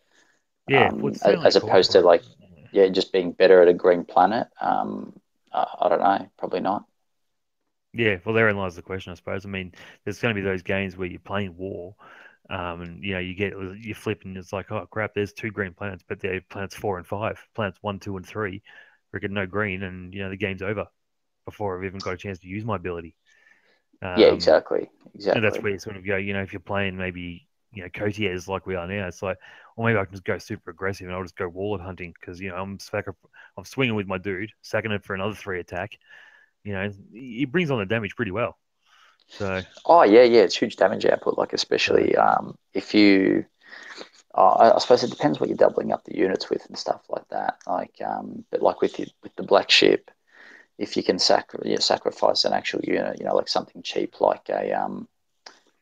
Yeah, 0.68 0.88
um, 0.88 1.10
as, 1.10 1.22
as 1.44 1.56
opposed 1.56 1.92
to 1.92 2.00
like 2.00 2.22
yeah, 2.72 2.88
just 2.88 3.12
being 3.12 3.32
better 3.32 3.62
at 3.62 3.68
a 3.68 3.74
green 3.74 4.04
planet. 4.04 4.48
Um, 4.60 5.12
uh, 5.52 5.66
I 5.80 5.88
don't 5.88 6.00
know, 6.00 6.28
probably 6.38 6.60
not. 6.60 6.84
Yeah, 7.92 8.18
well, 8.24 8.34
therein 8.34 8.56
lies 8.56 8.74
the 8.74 8.82
question, 8.82 9.12
I 9.12 9.14
suppose. 9.14 9.46
I 9.46 9.48
mean, 9.48 9.72
there's 10.04 10.18
going 10.18 10.34
to 10.34 10.40
be 10.40 10.44
those 10.44 10.62
games 10.62 10.96
where 10.96 11.06
you're 11.06 11.20
playing 11.20 11.56
Worr, 11.56 11.92
um, 12.50 12.80
and 12.80 13.04
you 13.04 13.12
know, 13.12 13.20
you 13.20 13.34
get 13.34 13.52
you 13.78 13.94
flip 13.94 14.22
and 14.24 14.36
it's 14.36 14.52
like, 14.52 14.72
oh 14.72 14.86
crap, 14.86 15.14
there's 15.14 15.32
two 15.32 15.50
green 15.50 15.72
planets, 15.74 16.04
but 16.08 16.20
they're 16.20 16.40
planets 16.40 16.74
four 16.74 16.98
and 16.98 17.06
five, 17.06 17.40
planets 17.54 17.78
one, 17.82 18.00
two, 18.00 18.16
and 18.16 18.26
three. 18.26 18.62
Freaking 19.14 19.30
no 19.30 19.46
green, 19.46 19.84
and 19.84 20.12
you 20.12 20.22
know 20.22 20.30
the 20.30 20.36
game's 20.36 20.60
over 20.60 20.86
before 21.44 21.78
I've 21.78 21.84
even 21.84 22.00
got 22.00 22.14
a 22.14 22.16
chance 22.16 22.40
to 22.40 22.48
use 22.48 22.64
my 22.64 22.76
ability. 22.76 23.14
Um, 24.02 24.20
yeah, 24.20 24.26
exactly, 24.26 24.90
exactly. 25.14 25.40
And 25.40 25.44
that's 25.44 25.62
where 25.62 25.72
you 25.72 25.78
sort 25.78 25.96
of 25.96 26.04
go. 26.04 26.16
You 26.16 26.32
know, 26.32 26.42
if 26.42 26.52
you're 26.52 26.60
playing 26.60 26.96
maybe 26.96 27.46
you 27.74 27.82
know 27.82 27.88
Coteaz 27.88 28.48
like 28.48 28.66
we 28.66 28.74
are 28.74 28.86
now, 28.86 29.06
it's 29.06 29.22
like, 29.22 29.38
or 29.76 29.86
maybe 29.86 29.98
I 29.98 30.04
can 30.04 30.12
just 30.12 30.24
go 30.24 30.38
super 30.38 30.70
aggressive 30.70 31.06
and 31.06 31.14
I'll 31.14 31.22
just 31.22 31.36
go 31.36 31.48
warlord 31.48 31.80
hunting 31.80 32.14
because 32.18 32.40
you 32.40 32.50
know 32.50 32.56
I'm 32.56 32.78
I'm 33.56 33.64
swinging 33.64 33.94
with 33.94 34.06
my 34.06 34.18
dude, 34.18 34.52
sacking 34.62 34.92
it 34.92 35.04
for 35.04 35.14
another 35.14 35.34
three 35.34 35.60
attack. 35.60 35.98
You 36.64 36.72
know, 36.72 36.92
he 37.12 37.44
brings 37.44 37.70
on 37.70 37.78
the 37.78 37.86
damage 37.86 38.16
pretty 38.16 38.30
well. 38.30 38.56
So. 39.26 39.62
Oh 39.84 40.02
yeah, 40.02 40.22
yeah, 40.22 40.42
it's 40.42 40.56
huge 40.56 40.76
damage 40.76 41.04
output. 41.06 41.38
Like 41.38 41.52
especially 41.52 42.16
um, 42.16 42.56
if 42.72 42.94
you, 42.94 43.44
uh, 44.34 44.72
I 44.74 44.78
suppose 44.78 45.04
it 45.04 45.10
depends 45.10 45.40
what 45.40 45.48
you're 45.48 45.58
doubling 45.58 45.92
up 45.92 46.04
the 46.04 46.16
units 46.16 46.50
with 46.50 46.64
and 46.66 46.78
stuff 46.78 47.02
like 47.08 47.28
that. 47.28 47.58
Like, 47.66 47.94
um, 48.04 48.44
but 48.50 48.62
like 48.62 48.80
with 48.80 48.94
the, 48.94 49.06
with 49.22 49.34
the 49.36 49.42
black 49.42 49.70
ship, 49.70 50.10
if 50.78 50.96
you 50.96 51.02
can 51.02 51.18
sac- 51.18 51.52
you 51.64 51.72
know, 51.74 51.78
sacrifice 51.78 52.44
an 52.44 52.52
actual 52.52 52.80
unit, 52.82 53.18
you 53.18 53.26
know, 53.26 53.34
like 53.34 53.48
something 53.48 53.82
cheap 53.82 54.20
like 54.20 54.48
a 54.48 54.72
um, 54.72 55.08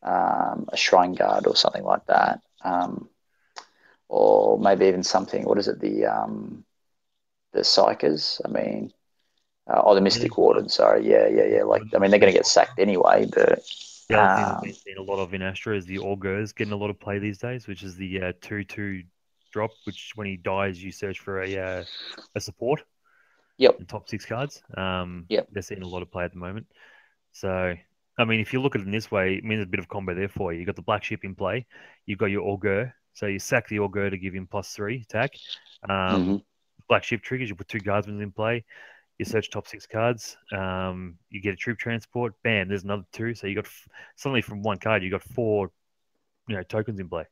um, 0.03 0.69
a 0.73 0.77
shrine 0.77 1.15
guard 1.15 1.47
or 1.47 1.57
something 1.57 1.85
like 1.85 2.07
that, 2.07 2.41
um, 2.65 3.09
or 4.09 4.59
maybe 4.59 4.87
even 4.87 5.03
something. 5.03 5.45
What 5.45 5.59
is 5.59 5.69
it? 5.69 5.81
The 5.81 6.07
um, 6.07 6.65
the 7.53 7.61
psychers. 7.61 8.41
I 8.45 8.49
mean, 8.49 8.93
uh, 9.67 9.83
oh, 9.85 9.95
the 9.95 10.01
Mystic 10.01 10.37
Warden. 10.37 10.69
Sorry, 10.69 11.09
yeah, 11.09 11.29
yeah, 11.29 11.45
yeah. 11.45 11.63
Like, 11.65 11.83
I 11.95 11.99
mean, 11.99 12.11
they're 12.11 12.21
going 12.21 12.33
to 12.33 12.39
get 12.39 12.47
sacked 12.47 12.79
anyway, 12.79 13.27
but. 13.33 13.63
Um, 14.13 14.61
we've 14.63 14.77
seen 14.77 14.99
a 14.99 15.03
lot 15.03 15.21
of 15.21 15.33
in 15.33 15.41
Astra 15.41 15.75
is 15.75 15.87
the 15.87 15.99
Augurs 15.99 16.53
getting 16.53 16.75
a 16.75 16.77
lot 16.77 16.91
of 16.91 17.01
play 17.01 17.19
these 17.19 17.39
days, 17.39 17.67
which 17.67 17.83
is 17.83 17.97
the 17.97 18.21
uh, 18.21 18.33
two-two 18.43 19.05
drop, 19.53 19.71
which 19.85 20.13
when 20.17 20.27
he 20.27 20.37
dies, 20.37 20.83
you 20.83 20.93
search 20.93 21.21
for 21.21 21.41
a 21.41 21.57
uh, 21.57 21.85
a 22.35 22.41
support. 22.41 22.83
Yep. 23.59 23.87
top 23.87 24.09
six 24.09 24.25
cards. 24.25 24.63
Um, 24.77 25.27
yep. 25.29 25.47
They're 25.53 25.63
seeing 25.63 25.83
a 25.83 25.87
lot 25.87 26.03
of 26.03 26.11
play 26.11 26.25
at 26.25 26.33
the 26.33 26.39
moment. 26.39 26.67
So, 27.33 27.75
I 28.19 28.25
mean, 28.25 28.41
if 28.41 28.53
you 28.53 28.61
look 28.61 28.75
at 28.75 28.83
it 28.83 28.87
in 28.87 28.93
this 28.93 29.11
way, 29.11 29.35
it 29.35 29.45
means 29.45 29.63
a 29.63 29.67
bit 29.67 29.81
of 29.81 29.89
combo 29.89 30.15
there 30.15 30.29
for 30.29 30.53
you. 30.53 30.61
You've 30.61 30.67
got 30.67 30.77
the 30.77 30.83
black 30.83 31.03
ship 31.03 31.25
in 31.25 31.35
play. 31.35 31.67
You've 32.07 32.19
got 32.19 32.27
your 32.27 32.43
Augur. 32.43 32.95
So 33.15 33.27
you 33.27 33.39
sack 33.39 33.69
the 33.69 33.79
Augur 33.79 34.11
to 34.11 34.19
give 34.19 34.35
him 34.35 34.47
plus 34.47 34.73
three 34.73 35.03
attack. 35.03 35.33
Um, 35.89 35.97
mm-hmm. 35.97 36.37
Black 36.89 37.05
ship 37.05 37.23
triggers. 37.23 37.49
You 37.49 37.55
put 37.55 37.69
two 37.69 37.81
guardsmen 37.81 38.21
in 38.21 38.33
play 38.33 38.65
you 39.23 39.25
search 39.25 39.51
top 39.51 39.69
six 39.69 39.87
cards, 39.87 40.37
um, 40.53 41.17
you 41.31 41.41
get 41.41 41.55
a 41.55 41.57
troop 41.57 41.79
transport, 41.79 42.35
bam, 42.43 42.69
there's 42.69 42.83
another 42.83 43.05
two. 43.13 43.35
So 43.35 43.47
you 43.47 43.55
got 43.55 43.69
suddenly 44.17 44.43
from 44.43 44.63
one 44.63 44.79
card, 44.79 45.03
you 45.03 45.11
got 45.11 45.23
four, 45.23 45.71
you 46.49 46.57
know, 46.57 46.63
tokens 46.63 46.99
in 46.99 47.09
play. 47.09 47.27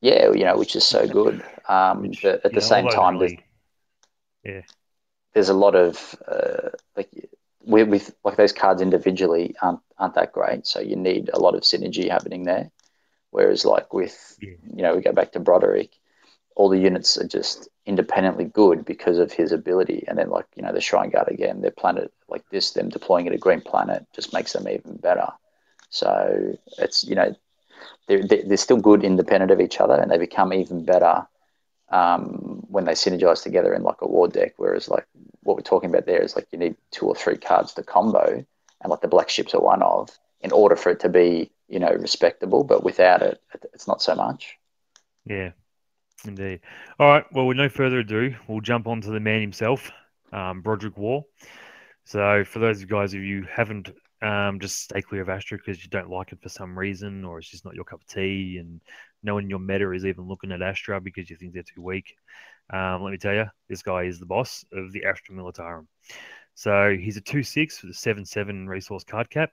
Yeah, 0.00 0.32
you 0.32 0.44
know, 0.44 0.56
which 0.56 0.74
is 0.74 0.84
so 0.84 1.06
good. 1.06 1.44
Um, 1.68 2.02
which, 2.02 2.22
but 2.22 2.44
at 2.44 2.52
the 2.52 2.60
know, 2.60 2.60
same 2.60 2.88
time, 2.88 3.18
really, 3.18 3.44
yeah, 4.44 4.62
there's 5.34 5.50
a 5.50 5.54
lot 5.54 5.76
of 5.76 6.16
uh, 6.26 6.70
with, 7.84 8.06
with 8.06 8.14
like 8.24 8.36
those 8.36 8.52
cards 8.52 8.82
individually 8.82 9.54
aren't 9.62 9.80
aren't 9.98 10.14
that 10.14 10.32
great. 10.32 10.66
So 10.66 10.80
you 10.80 10.96
need 10.96 11.30
a 11.32 11.38
lot 11.38 11.54
of 11.54 11.62
synergy 11.62 12.10
happening 12.10 12.44
there. 12.44 12.70
Whereas 13.30 13.64
like 13.64 13.92
with 13.92 14.36
yeah. 14.40 14.50
you 14.74 14.82
know 14.82 14.96
we 14.96 15.02
go 15.02 15.12
back 15.12 15.32
to 15.32 15.40
Broderick, 15.40 15.90
all 16.56 16.68
the 16.68 16.78
units 16.78 17.16
are 17.16 17.26
just 17.26 17.68
independently 17.86 18.44
good 18.44 18.84
because 18.84 19.18
of 19.18 19.32
his 19.32 19.52
ability. 19.52 20.04
And 20.06 20.18
then, 20.18 20.30
like, 20.30 20.46
you 20.56 20.62
know, 20.62 20.72
the 20.72 20.80
Shrine 20.80 21.10
Guard 21.10 21.28
again, 21.28 21.60
their 21.60 21.70
planet 21.70 22.12
like 22.28 22.44
this, 22.50 22.72
them 22.72 22.88
deploying 22.88 23.26
at 23.26 23.32
a 23.32 23.38
green 23.38 23.60
planet 23.60 24.06
just 24.14 24.32
makes 24.32 24.52
them 24.52 24.68
even 24.68 24.96
better. 24.96 25.28
So 25.88 26.54
it's, 26.78 27.02
you 27.04 27.14
know, 27.14 27.34
they're, 28.06 28.22
they're 28.26 28.56
still 28.56 28.76
good 28.76 29.04
independent 29.04 29.50
of 29.50 29.60
each 29.60 29.80
other 29.80 29.94
and 29.94 30.10
they 30.10 30.18
become 30.18 30.52
even 30.52 30.84
better 30.84 31.26
um, 31.90 32.62
when 32.68 32.84
they 32.84 32.92
synergize 32.92 33.42
together 33.42 33.74
in 33.74 33.82
like 33.82 34.02
a 34.02 34.08
Worr 34.08 34.28
deck. 34.28 34.54
Whereas, 34.56 34.88
like, 34.88 35.06
what 35.50 35.56
we're 35.56 35.62
talking 35.62 35.90
about 35.90 36.06
there 36.06 36.22
is 36.22 36.36
like 36.36 36.46
you 36.52 36.58
need 36.58 36.76
two 36.90 37.06
or 37.06 37.14
three 37.14 37.36
cards 37.36 37.74
to 37.74 37.82
combo, 37.82 38.44
and 38.82 38.90
like 38.90 39.00
the 39.00 39.08
black 39.08 39.28
ships 39.28 39.54
are 39.54 39.60
one 39.60 39.82
of, 39.82 40.10
in 40.40 40.52
order 40.52 40.76
for 40.76 40.90
it 40.90 41.00
to 41.00 41.08
be, 41.08 41.50
you 41.68 41.78
know, 41.78 41.90
respectable. 41.90 42.64
But 42.64 42.84
without 42.84 43.22
it, 43.22 43.40
it's 43.74 43.88
not 43.88 44.00
so 44.00 44.14
much. 44.14 44.56
Yeah. 45.26 45.50
Indeed. 46.24 46.60
All 46.98 47.08
right. 47.08 47.24
Well, 47.32 47.46
with 47.46 47.56
no 47.56 47.68
further 47.68 48.00
ado, 48.00 48.34
we'll 48.46 48.60
jump 48.60 48.86
on 48.86 49.00
to 49.02 49.10
the 49.10 49.20
man 49.20 49.40
himself, 49.40 49.90
um, 50.32 50.60
Broderick 50.60 50.96
Worr. 50.96 51.22
So, 52.04 52.44
for 52.44 52.58
those 52.58 52.76
of 52.76 52.82
you 52.82 52.86
guys 52.88 53.14
of 53.14 53.22
you 53.22 53.46
haven't 53.50 53.90
um, 54.22 54.60
just 54.60 54.80
stay 54.80 55.00
clear 55.00 55.22
of 55.22 55.28
Astra 55.28 55.58
because 55.58 55.82
you 55.82 55.88
don't 55.88 56.10
like 56.10 56.32
it 56.32 56.42
for 56.42 56.48
some 56.48 56.78
reason, 56.78 57.24
or 57.24 57.38
it's 57.38 57.48
just 57.48 57.64
not 57.64 57.74
your 57.74 57.84
cup 57.84 58.02
of 58.02 58.06
tea, 58.06 58.58
and 58.58 58.80
no 59.22 59.34
one 59.34 59.44
in 59.44 59.50
your 59.50 59.58
meta 59.58 59.90
is 59.92 60.04
even 60.04 60.28
looking 60.28 60.52
at 60.52 60.62
Astra 60.62 61.00
because 61.00 61.30
you 61.30 61.36
think 61.36 61.54
they're 61.54 61.62
too 61.62 61.82
weak. 61.82 62.14
Um, 62.72 63.02
let 63.02 63.10
me 63.10 63.18
tell 63.18 63.34
you, 63.34 63.46
this 63.68 63.82
guy 63.82 64.04
is 64.04 64.18
the 64.18 64.26
boss 64.26 64.64
of 64.72 64.92
the 64.92 65.04
Astra 65.04 65.34
Militarum. 65.34 65.86
So 66.54 66.96
he's 66.96 67.16
a 67.16 67.20
2 67.20 67.42
6 67.42 67.82
with 67.82 67.90
a 67.92 67.94
7 67.94 68.24
7 68.24 68.68
resource 68.68 69.04
card 69.04 69.30
cap. 69.30 69.50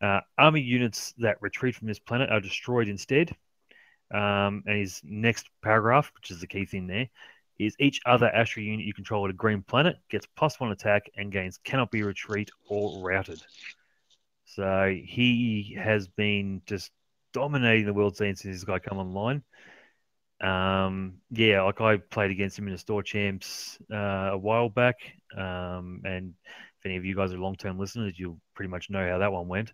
Uh, 0.00 0.20
army 0.38 0.60
units 0.60 1.12
that 1.18 1.40
retreat 1.40 1.74
from 1.74 1.88
this 1.88 1.98
planet 1.98 2.30
are 2.30 2.40
destroyed 2.40 2.88
instead. 2.88 3.34
Um, 4.12 4.62
and 4.66 4.78
his 4.78 5.00
next 5.04 5.50
paragraph, 5.62 6.10
which 6.14 6.30
is 6.30 6.40
the 6.40 6.46
key 6.46 6.64
thing 6.64 6.86
there, 6.86 7.08
is 7.58 7.76
each 7.78 8.00
other 8.06 8.26
Astra 8.28 8.62
unit 8.62 8.86
you 8.86 8.94
control 8.94 9.24
at 9.24 9.30
a 9.30 9.34
green 9.34 9.62
planet 9.62 9.96
gets 10.08 10.26
plus 10.36 10.58
one 10.60 10.70
attack 10.70 11.10
and 11.16 11.32
gains 11.32 11.58
cannot 11.64 11.90
be 11.90 12.02
retreat 12.02 12.50
or 12.68 13.04
routed. 13.04 13.42
So 14.44 14.96
he 15.04 15.76
has 15.78 16.08
been 16.08 16.62
just 16.66 16.90
dominating 17.32 17.86
the 17.86 17.92
world 17.92 18.16
scene 18.16 18.36
since 18.36 18.56
this 18.56 18.64
guy 18.64 18.78
come 18.78 18.98
online. 18.98 19.42
Um, 20.40 21.14
yeah, 21.30 21.62
like 21.62 21.80
I 21.80 21.96
played 21.96 22.30
against 22.30 22.58
him 22.58 22.66
in 22.66 22.72
the 22.72 22.78
store 22.78 23.02
champs 23.02 23.78
uh, 23.92 24.30
a 24.32 24.38
while 24.38 24.68
back, 24.68 24.96
um, 25.36 26.02
and 26.04 26.34
if 26.44 26.86
any 26.86 26.96
of 26.96 27.04
you 27.04 27.16
guys 27.16 27.32
are 27.32 27.38
long 27.38 27.56
term 27.56 27.78
listeners, 27.78 28.18
you'll 28.18 28.40
pretty 28.54 28.70
much 28.70 28.88
know 28.90 29.08
how 29.08 29.18
that 29.18 29.32
one 29.32 29.48
went. 29.48 29.72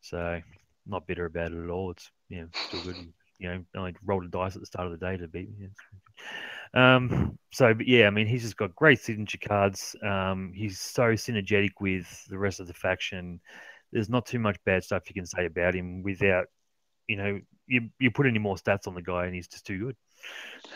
So 0.00 0.40
not 0.86 1.06
bitter 1.06 1.26
about 1.26 1.52
it 1.52 1.62
at 1.62 1.70
all. 1.70 1.90
It's 1.90 2.10
yeah, 2.28 2.44
still 2.68 2.82
good 2.82 3.12
you 3.40 3.48
know, 3.48 3.64
only 3.74 3.94
rolled 4.04 4.24
a 4.24 4.28
dice 4.28 4.54
at 4.54 4.60
the 4.60 4.66
start 4.66 4.86
of 4.86 4.92
the 4.92 5.04
day 5.04 5.16
to 5.16 5.26
beat 5.26 5.48
me. 5.58 5.68
Um, 6.74 7.38
so, 7.52 7.74
but 7.74 7.88
yeah, 7.88 8.06
I 8.06 8.10
mean, 8.10 8.26
he's 8.26 8.42
just 8.42 8.56
got 8.56 8.76
great 8.76 9.00
signature 9.00 9.38
cards. 9.38 9.96
Um, 10.04 10.52
he's 10.54 10.78
so 10.78 11.14
synergetic 11.14 11.70
with 11.80 12.06
the 12.28 12.38
rest 12.38 12.60
of 12.60 12.66
the 12.66 12.74
faction. 12.74 13.40
There's 13.92 14.10
not 14.10 14.26
too 14.26 14.38
much 14.38 14.58
bad 14.64 14.84
stuff 14.84 15.08
you 15.08 15.14
can 15.14 15.26
say 15.26 15.46
about 15.46 15.74
him 15.74 16.02
without, 16.02 16.46
you 17.10 17.16
know, 17.16 17.40
you, 17.66 17.90
you 17.98 18.12
put 18.12 18.26
any 18.26 18.38
more 18.38 18.54
stats 18.54 18.86
on 18.86 18.94
the 18.94 19.02
guy 19.02 19.26
and 19.26 19.34
he's 19.34 19.48
just 19.48 19.66
too 19.66 19.78
good. 19.78 19.96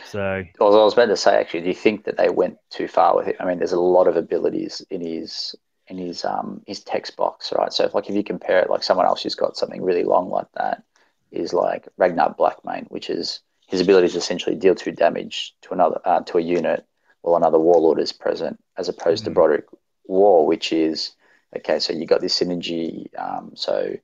So, 0.04 0.20
I 0.20 0.64
was, 0.64 0.74
I 0.74 0.78
was 0.78 0.92
about 0.94 1.06
to 1.06 1.16
say, 1.16 1.36
actually, 1.36 1.60
do 1.60 1.68
you 1.68 1.74
think 1.74 2.04
that 2.04 2.16
they 2.16 2.28
went 2.28 2.56
too 2.70 2.88
far 2.88 3.16
with 3.16 3.28
it? 3.28 3.36
I 3.38 3.44
mean, 3.44 3.58
there's 3.58 3.72
a 3.72 3.80
lot 3.80 4.08
of 4.08 4.16
abilities 4.16 4.84
in 4.90 5.00
his 5.00 5.54
in 5.86 5.98
his 5.98 6.24
um 6.24 6.62
his 6.66 6.82
text 6.82 7.16
box, 7.16 7.52
right? 7.52 7.72
So, 7.72 7.84
if, 7.84 7.94
like, 7.94 8.08
if 8.08 8.16
you 8.16 8.24
compare 8.24 8.60
it, 8.60 8.70
like 8.70 8.82
someone 8.82 9.06
else 9.06 9.22
who's 9.22 9.34
got 9.36 9.56
something 9.56 9.82
really 9.82 10.02
long 10.02 10.28
like 10.28 10.50
that, 10.54 10.82
is 11.30 11.52
like 11.52 11.86
Ragnar 11.98 12.34
Blackmane, 12.34 12.90
which 12.90 13.10
is 13.10 13.40
his 13.68 13.80
ability 13.80 14.08
to 14.08 14.18
essentially 14.18 14.56
deal 14.56 14.74
two 14.74 14.92
damage 14.92 15.54
to 15.62 15.72
another 15.72 16.00
uh, 16.04 16.20
to 16.22 16.38
a 16.38 16.42
unit 16.42 16.84
while 17.20 17.36
another 17.36 17.60
warlord 17.60 18.00
is 18.00 18.12
present, 18.12 18.58
as 18.76 18.88
opposed 18.88 19.22
mm-hmm. 19.22 19.30
to 19.30 19.34
Broderick 19.34 19.66
Worr, 20.08 20.46
which 20.46 20.72
is 20.72 21.12
okay. 21.56 21.78
So 21.78 21.92
you 21.92 22.06
got 22.06 22.20
this 22.20 22.38
synergy. 22.40 23.06
Um, 23.16 23.52
so 23.54 23.94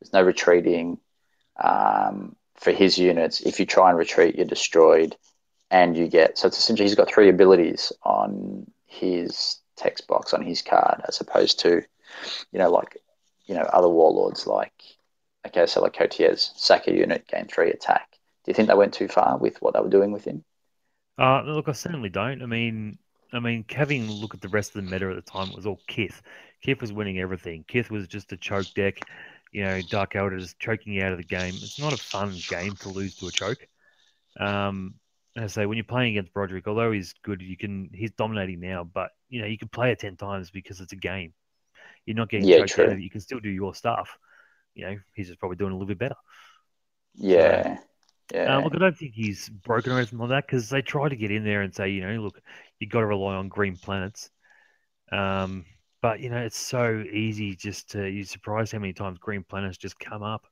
there's 0.00 0.12
no 0.12 0.22
retreating 0.22 0.98
um, 1.62 2.36
for 2.54 2.72
his 2.72 2.98
units. 2.98 3.40
If 3.40 3.60
you 3.60 3.66
try 3.66 3.90
and 3.90 3.98
retreat, 3.98 4.36
you're 4.36 4.46
destroyed, 4.46 5.16
and 5.70 5.96
you 5.96 6.08
get 6.08 6.38
so 6.38 6.48
it's 6.48 6.58
essentially 6.58 6.88
he's 6.88 6.94
got 6.94 7.08
three 7.08 7.28
abilities 7.28 7.92
on 8.02 8.70
his 8.86 9.58
text 9.76 10.06
box 10.06 10.32
on 10.32 10.42
his 10.42 10.62
card, 10.62 11.02
as 11.06 11.20
opposed 11.20 11.60
to 11.60 11.82
you 12.52 12.58
know 12.58 12.70
like 12.70 12.98
you 13.46 13.54
know 13.54 13.62
other 13.62 13.88
warlords 13.88 14.46
like 14.46 14.72
okay, 15.46 15.66
so 15.66 15.82
like 15.82 15.94
Coteaz 15.94 16.50
sack 16.56 16.86
a 16.88 16.92
unit, 16.92 17.26
gain 17.28 17.46
three 17.46 17.70
attack. 17.70 18.08
Do 18.44 18.50
you 18.50 18.54
think 18.54 18.68
they 18.68 18.74
went 18.74 18.94
too 18.94 19.08
far 19.08 19.38
with 19.38 19.60
what 19.60 19.74
they 19.74 19.80
were 19.80 19.88
doing 19.88 20.12
with 20.12 20.24
him? 20.24 20.44
Uh, 21.18 21.42
look, 21.42 21.68
I 21.68 21.72
certainly 21.72 22.10
don't. 22.10 22.42
I 22.42 22.46
mean, 22.46 22.98
I 23.32 23.40
mean, 23.40 23.64
having 23.70 24.08
a 24.08 24.12
look 24.12 24.34
at 24.34 24.40
the 24.40 24.48
rest 24.48 24.74
of 24.74 24.84
the 24.84 24.90
meta 24.90 25.08
at 25.08 25.16
the 25.16 25.30
time, 25.30 25.48
it 25.48 25.56
was 25.56 25.66
all 25.66 25.80
Kith. 25.86 26.22
Kith 26.62 26.80
was 26.80 26.92
winning 26.92 27.18
everything. 27.18 27.64
Kith 27.66 27.90
was 27.90 28.06
just 28.06 28.32
a 28.32 28.36
choke 28.36 28.72
deck. 28.74 29.00
You 29.52 29.64
know, 29.64 29.80
Dark 29.82 30.14
Eldar 30.14 30.54
choking 30.58 30.94
you 30.94 31.02
out 31.02 31.12
of 31.12 31.18
the 31.18 31.24
game. 31.24 31.54
It's 31.54 31.80
not 31.80 31.92
a 31.92 31.96
fun 31.96 32.36
game 32.48 32.74
to 32.76 32.88
lose 32.88 33.16
to 33.16 33.28
a 33.28 33.30
choke. 33.30 33.66
Um, 34.38 34.94
I 35.36 35.46
say 35.46 35.66
when 35.66 35.76
you're 35.76 35.84
playing 35.84 36.12
against 36.12 36.32
Broderick, 36.32 36.66
although 36.66 36.92
he's 36.92 37.14
good, 37.22 37.42
you 37.42 37.56
can 37.56 37.90
he's 37.92 38.10
dominating 38.12 38.60
now, 38.60 38.84
but 38.84 39.10
you 39.28 39.40
know 39.40 39.46
you 39.46 39.58
can 39.58 39.68
play 39.68 39.92
it 39.92 39.98
ten 39.98 40.16
times 40.16 40.50
because 40.50 40.80
it's 40.80 40.92
a 40.92 40.96
game. 40.96 41.32
You're 42.04 42.16
not 42.16 42.30
getting 42.30 42.48
yeah, 42.48 42.58
choked 42.58 42.72
true. 42.72 42.84
out 42.84 42.92
of 42.92 42.98
it. 42.98 43.02
You 43.02 43.10
can 43.10 43.20
still 43.20 43.40
do 43.40 43.50
your 43.50 43.74
stuff. 43.74 44.18
You 44.74 44.86
know, 44.86 44.98
he's 45.14 45.28
just 45.28 45.40
probably 45.40 45.56
doing 45.56 45.72
a 45.72 45.74
little 45.74 45.88
bit 45.88 45.98
better. 45.98 46.16
Yeah. 47.14 47.76
So, 47.76 47.82
yeah. 48.34 48.56
Uh, 48.56 48.60
look, 48.60 48.74
I 48.74 48.78
don't 48.78 48.96
think 48.96 49.14
he's 49.14 49.48
broken 49.48 49.92
or 49.92 49.96
anything 49.96 50.18
like 50.18 50.30
that 50.30 50.46
because 50.46 50.68
they 50.68 50.82
try 50.82 51.08
to 51.08 51.16
get 51.16 51.30
in 51.30 51.44
there 51.44 51.62
and 51.62 51.74
say, 51.74 51.90
you 51.90 52.06
know, 52.06 52.22
look, 52.22 52.40
you've 52.78 52.90
got 52.90 53.00
to 53.00 53.06
rely 53.06 53.34
on 53.34 53.48
green 53.48 53.76
planets. 53.76 54.30
Um, 55.12 55.64
but 56.02 56.20
you 56.20 56.30
know, 56.30 56.38
it's 56.38 56.58
so 56.58 57.04
easy 57.12 57.54
just 57.56 57.90
to. 57.90 58.08
You're 58.08 58.24
surprised 58.24 58.72
how 58.72 58.78
many 58.78 58.92
times 58.92 59.18
green 59.18 59.42
planets 59.42 59.76
just 59.76 59.98
come 59.98 60.22
up. 60.22 60.46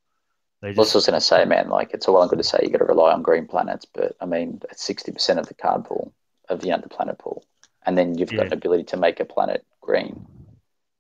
They 0.61 0.73
just, 0.73 0.95
I 0.95 0.99
was 0.99 1.07
going 1.07 1.21
to 1.21 1.21
say, 1.21 1.45
man, 1.45 1.69
like 1.69 1.93
it's 1.93 2.09
all 2.09 2.23
I'm 2.23 2.29
going 2.29 2.39
to 2.39 2.45
say 2.45 2.61
you 2.63 2.71
got 2.71 2.79
to 2.79 2.85
rely 2.85 3.13
on 3.13 3.23
green 3.23 3.47
planets, 3.47 3.85
but 3.85 4.17
I 4.21 4.27
mean, 4.27 4.61
it's 4.71 4.83
sixty 4.83 5.13
percent 5.13 5.39
of 5.39 5.47
the 5.47 5.55
card 5.55 5.85
pool 5.85 6.13
of 6.49 6.61
the 6.61 6.73
under 6.73 6.89
planet 6.89 7.19
pool, 7.19 7.45
and 7.85 7.97
then 7.97 8.17
you've 8.17 8.31
got 8.31 8.37
yeah. 8.39 8.47
an 8.47 8.53
ability 8.53 8.85
to 8.85 8.97
make 8.97 9.21
a 9.21 9.25
planet 9.25 9.65
green. 9.81 10.27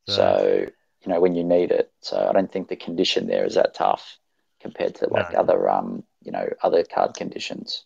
So, 0.06 0.14
so, 0.14 0.66
you 1.02 1.12
know 1.12 1.20
when 1.20 1.34
you 1.34 1.44
need 1.44 1.70
it. 1.70 1.92
So 2.00 2.26
I 2.28 2.32
don't 2.32 2.50
think 2.50 2.68
the 2.68 2.76
condition 2.76 3.26
there 3.26 3.44
is 3.44 3.54
that 3.54 3.74
tough 3.74 4.18
compared 4.60 4.94
to 4.96 5.08
like 5.08 5.32
no. 5.32 5.38
other 5.40 5.68
um 5.68 6.04
you 6.22 6.32
know 6.32 6.48
other 6.62 6.84
card 6.84 7.14
conditions. 7.14 7.84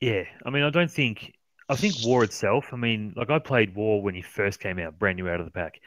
Yeah, 0.00 0.24
I 0.44 0.50
mean, 0.50 0.62
I 0.62 0.70
don't 0.70 0.90
think. 0.90 1.32
I 1.68 1.76
think 1.76 1.94
Worr 2.04 2.24
itself. 2.24 2.68
I 2.72 2.76
mean, 2.76 3.12
like 3.16 3.30
I 3.30 3.38
played 3.38 3.74
Worr 3.74 4.00
when 4.00 4.14
he 4.14 4.22
first 4.22 4.60
came 4.60 4.78
out, 4.78 4.98
brand 4.98 5.16
new 5.16 5.28
out 5.28 5.40
of 5.40 5.46
the 5.46 5.52
pack. 5.52 5.80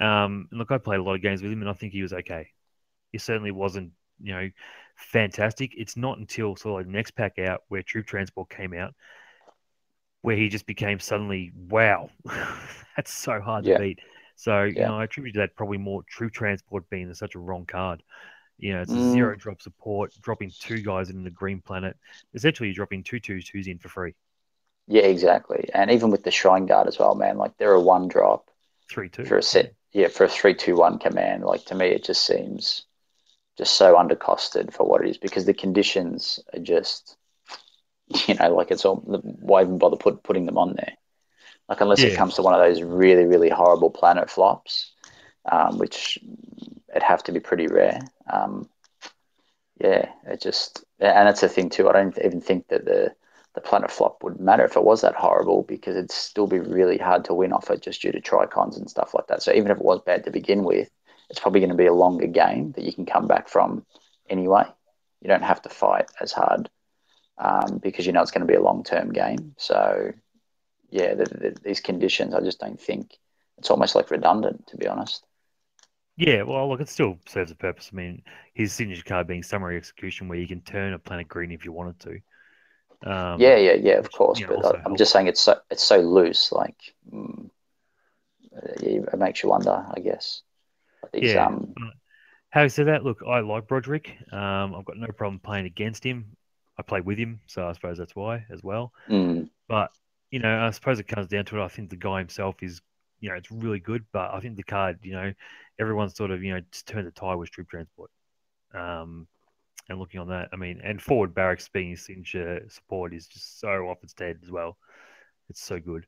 Um, 0.00 0.48
and 0.50 0.58
look, 0.58 0.70
I 0.70 0.78
played 0.78 1.00
a 1.00 1.02
lot 1.02 1.14
of 1.14 1.22
games 1.22 1.42
with 1.42 1.52
him, 1.52 1.60
and 1.60 1.70
I 1.70 1.72
think 1.72 1.92
he 1.92 2.02
was 2.02 2.12
okay. 2.12 2.48
He 3.12 3.18
certainly 3.18 3.50
wasn't, 3.50 3.92
you 4.20 4.34
know, 4.34 4.50
fantastic. 4.96 5.72
It's 5.76 5.96
not 5.96 6.18
until 6.18 6.56
sort 6.56 6.72
of 6.72 6.78
like 6.78 6.86
the 6.86 6.92
next 6.96 7.12
pack 7.12 7.38
out 7.38 7.62
where 7.68 7.82
Troop 7.82 8.06
Transport 8.06 8.50
came 8.50 8.74
out, 8.74 8.94
where 10.22 10.36
he 10.36 10.48
just 10.48 10.66
became 10.66 10.98
suddenly, 10.98 11.52
wow, 11.54 12.10
that's 12.96 13.12
so 13.12 13.40
hard 13.40 13.64
yeah. 13.64 13.78
to 13.78 13.82
beat. 13.82 14.00
So, 14.36 14.64
yeah. 14.64 14.72
you 14.80 14.86
know, 14.86 14.98
I 14.98 15.04
attribute 15.04 15.36
that 15.36 15.56
probably 15.56 15.78
more 15.78 16.02
Troop 16.08 16.32
Transport 16.32 16.90
being 16.90 17.12
such 17.14 17.34
a 17.34 17.38
wrong 17.38 17.64
card. 17.66 18.02
You 18.58 18.72
know, 18.72 18.82
it's 18.82 18.92
a 18.92 18.96
mm. 18.96 19.12
zero 19.12 19.36
drop 19.36 19.60
support, 19.60 20.12
dropping 20.20 20.52
two 20.58 20.80
guys 20.80 21.10
in 21.10 21.24
the 21.24 21.30
green 21.30 21.60
planet. 21.60 21.96
Essentially, 22.34 22.68
you're 22.68 22.74
dropping 22.74 23.02
two 23.02 23.20
two 23.20 23.40
twos 23.40 23.66
in 23.66 23.78
for 23.78 23.88
free. 23.88 24.14
Yeah, 24.86 25.02
exactly. 25.02 25.68
And 25.72 25.90
even 25.90 26.10
with 26.10 26.24
the 26.24 26.30
Shrine 26.30 26.66
Guard 26.66 26.88
as 26.88 26.98
well, 26.98 27.14
man, 27.14 27.38
like 27.38 27.56
they're 27.56 27.72
a 27.72 27.80
one 27.80 28.08
drop. 28.08 28.50
Three 28.90 29.08
two. 29.08 29.24
For 29.24 29.38
a 29.38 29.42
set. 29.42 29.74
Yeah, 29.92 30.08
for 30.08 30.24
a 30.24 30.28
three 30.28 30.54
two 30.54 30.76
one 30.76 30.98
command. 30.98 31.44
Like 31.44 31.64
to 31.66 31.74
me 31.74 31.86
it 31.86 32.04
just 32.04 32.26
seems 32.26 32.84
just 33.56 33.74
so 33.74 33.94
undercosted 33.94 34.72
for 34.72 34.86
what 34.86 35.02
it 35.04 35.10
is 35.10 35.18
because 35.18 35.46
the 35.46 35.54
conditions 35.54 36.40
are 36.52 36.58
just 36.60 37.16
you 38.28 38.34
know, 38.34 38.54
like 38.54 38.70
it's 38.70 38.84
all 38.84 38.96
why 38.96 39.62
even 39.62 39.78
bother 39.78 39.96
put, 39.96 40.22
putting 40.22 40.46
them 40.46 40.58
on 40.58 40.74
there? 40.74 40.92
Like 41.68 41.80
unless 41.80 42.02
yeah. 42.02 42.08
it 42.08 42.16
comes 42.16 42.34
to 42.34 42.42
one 42.42 42.54
of 42.54 42.60
those 42.60 42.82
really, 42.82 43.24
really 43.24 43.48
horrible 43.48 43.90
planet 43.90 44.28
flops, 44.28 44.92
um, 45.50 45.78
which 45.78 46.18
it'd 46.90 47.02
have 47.02 47.22
to 47.24 47.32
be 47.32 47.40
pretty 47.40 47.66
rare. 47.66 48.00
Um, 48.30 48.68
yeah, 49.80 50.10
it 50.26 50.40
just 50.42 50.84
and 51.00 51.28
it's 51.28 51.42
a 51.42 51.48
thing 51.48 51.70
too. 51.70 51.88
I 51.88 51.92
don't 51.92 52.18
even 52.22 52.40
think 52.40 52.68
that 52.68 52.84
the 52.84 53.14
the 53.54 53.60
planet 53.60 53.90
flop 53.90 54.22
wouldn't 54.22 54.42
matter 54.42 54.64
if 54.64 54.76
it 54.76 54.84
was 54.84 55.00
that 55.02 55.14
horrible 55.14 55.62
because 55.62 55.96
it'd 55.96 56.10
still 56.10 56.46
be 56.46 56.58
really 56.58 56.98
hard 56.98 57.24
to 57.24 57.34
win 57.34 57.52
off 57.52 57.70
it 57.70 57.82
just 57.82 58.02
due 58.02 58.12
to 58.12 58.20
tricons 58.20 58.76
and 58.76 58.90
stuff 58.90 59.14
like 59.14 59.28
that. 59.28 59.42
So 59.42 59.52
even 59.52 59.70
if 59.70 59.78
it 59.78 59.84
was 59.84 60.00
bad 60.04 60.24
to 60.24 60.30
begin 60.30 60.64
with, 60.64 60.90
it's 61.30 61.38
probably 61.38 61.60
going 61.60 61.70
to 61.70 61.76
be 61.76 61.86
a 61.86 61.92
longer 61.92 62.26
game 62.26 62.72
that 62.72 62.84
you 62.84 62.92
can 62.92 63.06
come 63.06 63.28
back 63.28 63.48
from 63.48 63.86
anyway. 64.28 64.64
You 65.20 65.28
don't 65.28 65.42
have 65.42 65.62
to 65.62 65.68
fight 65.68 66.10
as 66.20 66.32
hard 66.32 66.68
um, 67.38 67.78
because 67.82 68.06
you 68.06 68.12
know 68.12 68.22
it's 68.22 68.32
going 68.32 68.46
to 68.46 68.52
be 68.52 68.58
a 68.58 68.62
long 68.62 68.82
term 68.82 69.12
game. 69.12 69.54
So 69.56 70.12
yeah, 70.90 71.14
the, 71.14 71.24
the, 71.24 71.56
these 71.62 71.80
conditions, 71.80 72.34
I 72.34 72.40
just 72.40 72.60
don't 72.60 72.80
think 72.80 73.16
it's 73.58 73.70
almost 73.70 73.94
like 73.94 74.10
redundant 74.10 74.66
to 74.68 74.76
be 74.76 74.88
honest. 74.88 75.24
Yeah, 76.16 76.42
well, 76.42 76.68
look, 76.68 76.80
it 76.80 76.88
still 76.88 77.18
serves 77.26 77.50
a 77.50 77.56
purpose. 77.56 77.90
I 77.92 77.96
mean, 77.96 78.22
his 78.52 78.72
signature 78.72 79.02
card 79.02 79.26
being 79.26 79.42
summary 79.42 79.76
execution, 79.76 80.28
where 80.28 80.38
you 80.38 80.46
can 80.46 80.60
turn 80.60 80.92
a 80.92 80.98
planet 80.98 81.26
green 81.26 81.50
if 81.50 81.64
you 81.64 81.72
wanted 81.72 81.98
to. 82.00 82.20
Um, 83.04 83.40
yeah, 83.40 83.56
yeah, 83.56 83.74
yeah, 83.74 83.98
of 83.98 84.10
course. 84.10 84.40
You 84.40 84.46
but 84.46 84.64
I, 84.64 84.82
am 84.86 84.96
just 84.96 85.12
saying 85.12 85.26
it's 85.26 85.40
so 85.40 85.58
it's 85.70 85.82
so 85.82 85.98
loose, 85.98 86.50
like 86.52 86.76
mm, 87.12 87.50
it 88.52 89.18
makes 89.18 89.42
you 89.42 89.50
wonder, 89.50 89.84
I 89.94 90.00
guess. 90.00 90.42
These, 91.12 91.34
yeah. 91.34 91.46
Um, 91.46 91.74
Having 92.50 92.70
said 92.70 92.86
that, 92.86 93.02
look, 93.02 93.20
I 93.28 93.40
like 93.40 93.66
Broderick. 93.66 94.16
Um, 94.32 94.76
I've 94.76 94.84
got 94.84 94.96
no 94.96 95.08
problem 95.08 95.40
playing 95.40 95.66
against 95.66 96.04
him. 96.04 96.36
I 96.78 96.82
play 96.82 97.00
with 97.00 97.18
him, 97.18 97.40
so 97.46 97.66
I 97.66 97.72
suppose 97.72 97.98
that's 97.98 98.14
why 98.14 98.46
as 98.48 98.62
well. 98.62 98.92
Mm. 99.08 99.50
But 99.68 99.90
you 100.30 100.38
know, 100.38 100.64
I 100.64 100.70
suppose 100.70 100.98
it 100.98 101.08
comes 101.08 101.28
down 101.28 101.44
to 101.46 101.60
it. 101.60 101.64
I 101.64 101.68
think 101.68 101.90
the 101.90 101.96
guy 101.96 102.18
himself 102.18 102.56
is, 102.62 102.80
you 103.20 103.28
know, 103.28 103.34
it's 103.36 103.50
really 103.50 103.80
good, 103.80 104.04
but 104.12 104.32
I 104.32 104.40
think 104.40 104.56
the 104.56 104.62
card, 104.62 104.98
you 105.02 105.12
know, 105.12 105.32
everyone's 105.78 106.16
sort 106.16 106.30
of, 106.30 106.42
you 106.42 106.54
know, 106.54 106.60
just 106.72 106.86
turned 106.86 107.06
the 107.06 107.12
tie 107.12 107.34
with 107.34 107.50
troop 107.50 107.68
transport. 107.68 108.10
Um, 108.72 109.26
and 109.88 109.98
looking 109.98 110.20
on 110.20 110.28
that, 110.28 110.48
I 110.52 110.56
mean, 110.56 110.80
and 110.82 111.00
forward 111.00 111.34
barracks 111.34 111.68
being 111.68 111.90
his 111.90 112.04
signature 112.04 112.64
support 112.68 113.14
is 113.14 113.26
just 113.26 113.60
so 113.60 113.88
off 113.88 114.02
its 114.02 114.14
head 114.18 114.38
as 114.42 114.50
well. 114.50 114.76
It's 115.50 115.62
so 115.62 115.78
good. 115.78 116.06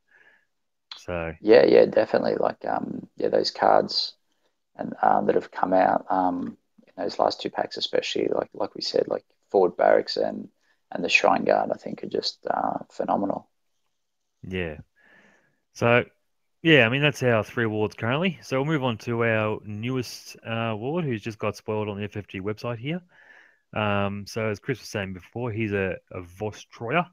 So 0.97 1.33
yeah, 1.41 1.65
yeah, 1.67 1.85
definitely. 1.87 2.37
Like 2.37 2.65
um, 2.67 3.07
yeah, 3.17 3.29
those 3.29 3.51
cards 3.51 4.15
and 4.77 4.95
um, 5.03 5.27
that 5.27 5.35
have 5.35 5.51
come 5.51 5.73
out 5.73 6.07
um, 6.11 6.57
in 6.87 7.03
those 7.03 7.19
last 7.19 7.41
two 7.41 7.51
packs, 7.51 7.77
especially 7.77 8.29
like 8.29 8.51
like 8.55 8.75
we 8.75 8.83
said, 8.83 9.09
like 9.09 9.25
forward 9.51 9.77
barracks 9.77 10.17
and 10.17 10.49
and 10.93 11.05
the 11.05 11.09
shrine 11.09 11.45
guard, 11.45 11.71
I 11.73 11.77
think 11.77 12.03
are 12.03 12.09
just 12.09 12.47
uh, 12.49 12.79
phenomenal. 12.91 13.49
Yeah. 14.49 14.79
So 15.75 16.05
yeah, 16.63 16.87
I 16.87 16.89
mean 16.89 17.03
that's 17.03 17.23
our 17.23 17.45
three 17.45 17.65
awards 17.65 17.95
currently. 17.95 18.39
So 18.43 18.57
we'll 18.57 18.73
move 18.73 18.85
on 18.85 18.99
to 18.99 19.25
our 19.25 19.61
newest 19.65 20.37
uh, 20.47 20.73
award, 20.73 21.05
who's 21.05 21.23
just 21.23 21.39
got 21.39 21.57
spoiled 21.57 21.89
on 21.89 21.99
the 21.99 22.05
FFG 22.05 22.41
website 22.41 22.79
here. 22.79 23.03
Um, 23.77 24.25
so 24.27 24.47
as 24.47 24.59
Chris 24.59 24.81
was 24.81 24.89
saying 24.89 25.13
before, 25.13 25.53
he's 25.53 25.73
a, 25.73 25.97
a 26.11 26.23
Vostroya. 26.23 27.07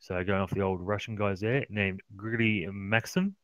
So 0.00 0.22
going 0.22 0.42
off 0.42 0.50
the 0.50 0.60
old 0.60 0.80
Russian 0.82 1.16
guys 1.16 1.40
there, 1.40 1.64
named 1.70 2.02
Grigory 2.14 2.68
Maxim. 2.70 3.36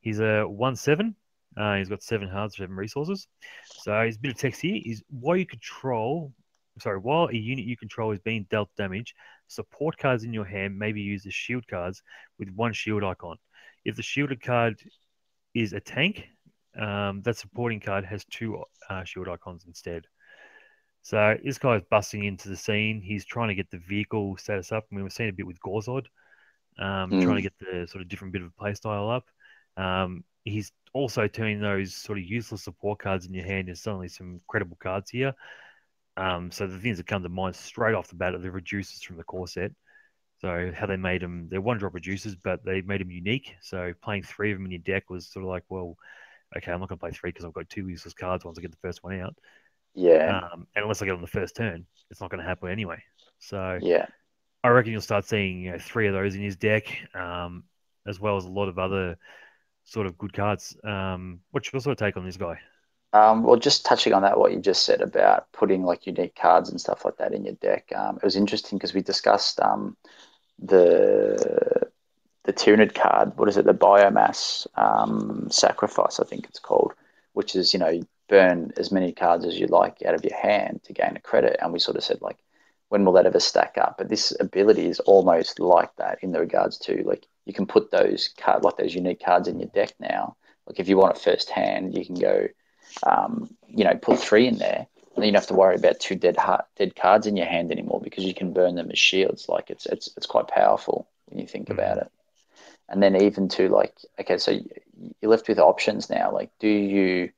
He's 0.00 0.20
a 0.20 0.42
one 0.42 0.76
seven. 0.76 1.16
Uh, 1.56 1.76
he's 1.76 1.88
got 1.88 2.02
seven 2.02 2.28
hearts, 2.28 2.58
seven 2.58 2.76
resources. 2.76 3.26
So 3.82 4.04
his 4.04 4.18
bit 4.18 4.32
of 4.32 4.38
text 4.38 4.60
here 4.60 4.80
is 4.84 5.02
while 5.08 5.36
you 5.36 5.46
control, 5.46 6.32
sorry, 6.78 6.98
while 6.98 7.28
a 7.28 7.34
unit 7.34 7.64
you 7.64 7.76
control 7.76 8.12
is 8.12 8.20
being 8.20 8.46
dealt 8.50 8.68
damage, 8.76 9.14
support 9.48 9.96
cards 9.96 10.22
in 10.22 10.34
your 10.34 10.44
hand 10.44 10.78
may 10.78 10.92
be 10.92 11.00
used 11.00 11.26
as 11.26 11.34
shield 11.34 11.66
cards 11.66 12.02
with 12.38 12.50
one 12.50 12.74
shield 12.74 13.02
icon. 13.02 13.36
If 13.84 13.96
the 13.96 14.02
shielded 14.02 14.42
card 14.42 14.78
is 15.54 15.72
a 15.72 15.80
tank, 15.80 16.28
um, 16.78 17.22
that 17.22 17.38
supporting 17.38 17.80
card 17.80 18.04
has 18.04 18.24
two 18.26 18.62
uh, 18.88 19.04
shield 19.04 19.28
icons 19.28 19.64
instead. 19.66 20.04
So 21.02 21.36
this 21.42 21.58
guy's 21.58 21.82
busting 21.90 22.24
into 22.24 22.48
the 22.48 22.56
scene. 22.56 23.00
He's 23.00 23.24
trying 23.24 23.48
to 23.48 23.54
get 23.54 23.70
the 23.70 23.78
vehicle 23.78 24.36
status 24.36 24.72
up. 24.72 24.84
I 24.90 24.94
mean, 24.94 25.04
we've 25.04 25.12
seen 25.12 25.28
a 25.28 25.32
bit 25.32 25.46
with 25.46 25.60
Gorzod, 25.60 26.06
um, 26.78 27.10
mm. 27.10 27.22
trying 27.22 27.36
to 27.36 27.42
get 27.42 27.58
the 27.58 27.86
sort 27.86 28.02
of 28.02 28.08
different 28.08 28.32
bit 28.32 28.42
of 28.42 28.56
play 28.56 28.74
style 28.74 29.10
up. 29.10 29.24
Um, 29.82 30.24
he's 30.44 30.72
also 30.92 31.26
turning 31.26 31.60
those 31.60 31.94
sort 31.94 32.18
of 32.18 32.24
useless 32.24 32.64
support 32.64 32.98
cards 32.98 33.26
in 33.26 33.34
your 33.34 33.44
hand 33.44 33.68
into 33.68 33.80
suddenly 33.80 34.08
some 34.08 34.40
credible 34.46 34.76
cards 34.80 35.10
here. 35.10 35.34
Um, 36.16 36.50
so 36.50 36.66
the 36.66 36.78
things 36.78 36.98
that 36.98 37.06
come 37.06 37.22
to 37.22 37.28
mind 37.28 37.56
straight 37.56 37.94
off 37.94 38.08
the 38.08 38.16
bat 38.16 38.34
are 38.34 38.38
the 38.38 38.48
reducers 38.48 39.02
from 39.02 39.16
the 39.16 39.24
core 39.24 39.48
set. 39.48 39.72
So 40.40 40.72
how 40.74 40.86
they 40.86 40.96
made 40.96 41.22
them, 41.22 41.48
they're 41.50 41.60
one 41.60 41.78
drop 41.78 41.92
reducers, 41.92 42.36
but 42.42 42.64
they 42.64 42.80
made 42.80 43.00
them 43.00 43.10
unique. 43.10 43.54
So 43.60 43.92
playing 44.02 44.24
three 44.24 44.52
of 44.52 44.58
them 44.58 44.64
in 44.66 44.72
your 44.72 44.80
deck 44.80 45.10
was 45.10 45.28
sort 45.28 45.44
of 45.44 45.50
like, 45.50 45.64
well, 45.68 45.96
okay, 46.56 46.72
I'm 46.72 46.80
not 46.80 46.88
going 46.88 46.98
to 46.98 47.02
play 47.02 47.10
three 47.10 47.30
because 47.30 47.44
I've 47.44 47.52
got 47.52 47.68
two 47.68 47.88
useless 47.88 48.14
cards 48.14 48.44
once 48.44 48.58
I 48.58 48.62
get 48.62 48.70
the 48.70 48.78
first 48.82 49.04
one 49.04 49.20
out. 49.20 49.36
Yeah. 49.94 50.40
Um, 50.52 50.66
and 50.74 50.82
unless 50.82 51.02
I 51.02 51.06
get 51.06 51.14
on 51.14 51.20
the 51.20 51.26
first 51.26 51.56
turn, 51.56 51.86
it's 52.10 52.20
not 52.20 52.30
going 52.30 52.40
to 52.40 52.46
happen 52.46 52.70
anyway. 52.70 53.02
So 53.38 53.78
yeah. 53.80 54.06
I 54.62 54.68
reckon 54.68 54.92
you'll 54.92 55.00
start 55.00 55.24
seeing 55.24 55.62
you 55.62 55.72
know 55.72 55.78
three 55.78 56.06
of 56.06 56.14
those 56.14 56.34
in 56.34 56.42
his 56.42 56.56
deck, 56.56 56.86
um, 57.14 57.64
as 58.06 58.20
well 58.20 58.36
as 58.36 58.44
a 58.44 58.50
lot 58.50 58.68
of 58.68 58.78
other 58.78 59.16
sort 59.84 60.06
of 60.06 60.18
good 60.18 60.32
cards. 60.32 60.76
Um, 60.84 61.40
what's 61.50 61.72
your 61.72 61.80
sort 61.80 61.92
of 61.92 61.98
take 61.98 62.16
on 62.16 62.24
this 62.24 62.36
guy? 62.36 62.58
Um, 63.12 63.42
well, 63.42 63.56
just 63.56 63.84
touching 63.84 64.12
on 64.12 64.22
that, 64.22 64.38
what 64.38 64.52
you 64.52 64.60
just 64.60 64.84
said 64.84 65.00
about 65.00 65.50
putting 65.52 65.82
like 65.82 66.06
unique 66.06 66.36
cards 66.36 66.70
and 66.70 66.80
stuff 66.80 67.04
like 67.04 67.16
that 67.16 67.32
in 67.32 67.44
your 67.44 67.54
deck, 67.54 67.90
um, 67.96 68.16
it 68.16 68.22
was 68.22 68.36
interesting 68.36 68.78
because 68.78 68.94
we 68.94 69.02
discussed 69.02 69.58
um, 69.60 69.96
the 70.60 71.90
the 72.44 72.52
Tyranid 72.52 72.94
card. 72.94 73.32
What 73.36 73.48
is 73.48 73.56
it? 73.56 73.64
The 73.64 73.74
biomass 73.74 74.66
um, 74.76 75.48
sacrifice, 75.50 76.20
I 76.20 76.24
think 76.24 76.46
it's 76.46 76.60
called, 76.60 76.92
which 77.32 77.56
is 77.56 77.72
you 77.72 77.80
know 77.80 78.00
burn 78.30 78.72
as 78.78 78.90
many 78.90 79.12
cards 79.12 79.44
as 79.44 79.58
you 79.58 79.66
like 79.66 80.02
out 80.06 80.14
of 80.14 80.24
your 80.24 80.38
hand 80.38 80.80
to 80.84 80.94
gain 80.94 81.16
a 81.16 81.20
credit. 81.20 81.58
And 81.60 81.72
we 81.72 81.78
sort 81.78 81.98
of 81.98 82.04
said 82.04 82.22
like, 82.22 82.38
when 82.88 83.04
will 83.04 83.12
that 83.14 83.26
ever 83.26 83.40
stack 83.40 83.76
up? 83.76 83.96
But 83.98 84.08
this 84.08 84.32
ability 84.40 84.86
is 84.86 85.00
almost 85.00 85.60
like 85.60 85.94
that 85.96 86.18
in 86.22 86.32
the 86.32 86.40
regards 86.40 86.78
to 86.78 87.02
like 87.04 87.26
you 87.44 87.52
can 87.52 87.66
put 87.66 87.90
those 87.90 88.30
card 88.38 88.64
like 88.64 88.76
those 88.76 88.94
unique 88.94 89.22
cards 89.22 89.48
in 89.48 89.60
your 89.60 89.68
deck 89.68 89.92
now. 90.00 90.36
Like 90.66 90.80
if 90.80 90.88
you 90.88 90.96
want 90.96 91.16
it 91.16 91.22
first 91.22 91.50
hand, 91.50 91.94
you 91.94 92.06
can 92.06 92.14
go 92.14 92.48
um, 93.04 93.50
you 93.68 93.84
know, 93.84 93.94
put 93.94 94.18
three 94.18 94.46
in 94.46 94.58
there, 94.58 94.86
and 95.14 95.16
then 95.16 95.24
you 95.24 95.32
don't 95.32 95.42
have 95.42 95.48
to 95.48 95.54
worry 95.54 95.76
about 95.76 96.00
two 96.00 96.16
dead 96.16 96.36
heart, 96.36 96.66
dead 96.76 96.96
cards 96.96 97.26
in 97.26 97.36
your 97.36 97.46
hand 97.46 97.70
anymore 97.72 98.00
because 98.02 98.24
you 98.24 98.34
can 98.34 98.52
burn 98.52 98.74
them 98.74 98.90
as 98.90 98.98
shields. 98.98 99.48
Like 99.48 99.70
it's 99.70 99.86
it's 99.86 100.10
it's 100.16 100.26
quite 100.26 100.48
powerful 100.48 101.08
when 101.26 101.38
you 101.38 101.46
think 101.46 101.66
mm-hmm. 101.68 101.78
about 101.78 101.98
it. 101.98 102.10
And 102.88 103.02
then 103.02 103.22
even 103.22 103.48
to 103.50 103.68
like, 103.68 103.96
okay, 104.18 104.38
so 104.38 104.50
you're 105.20 105.30
left 105.30 105.48
with 105.48 105.60
options 105.60 106.10
now. 106.10 106.32
Like, 106.32 106.50
do 106.58 106.68
you 106.68 107.30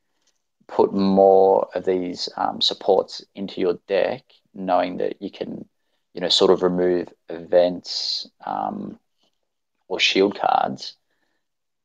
put 0.66 0.92
more 0.92 1.68
of 1.75 1.85
these 1.85 2.29
um, 2.37 2.61
supports 2.61 3.25
into 3.35 3.61
your 3.61 3.79
deck, 3.88 4.25
knowing 4.55 4.98
that 4.98 5.20
you 5.20 5.31
can, 5.31 5.68
you 6.14 6.20
know, 6.20 6.29
sort 6.29 6.51
of 6.51 6.62
remove 6.62 7.09
events 7.29 8.29
um, 8.44 8.98
or 9.88 10.01
shield 10.01 10.38
cards, 10.38 10.96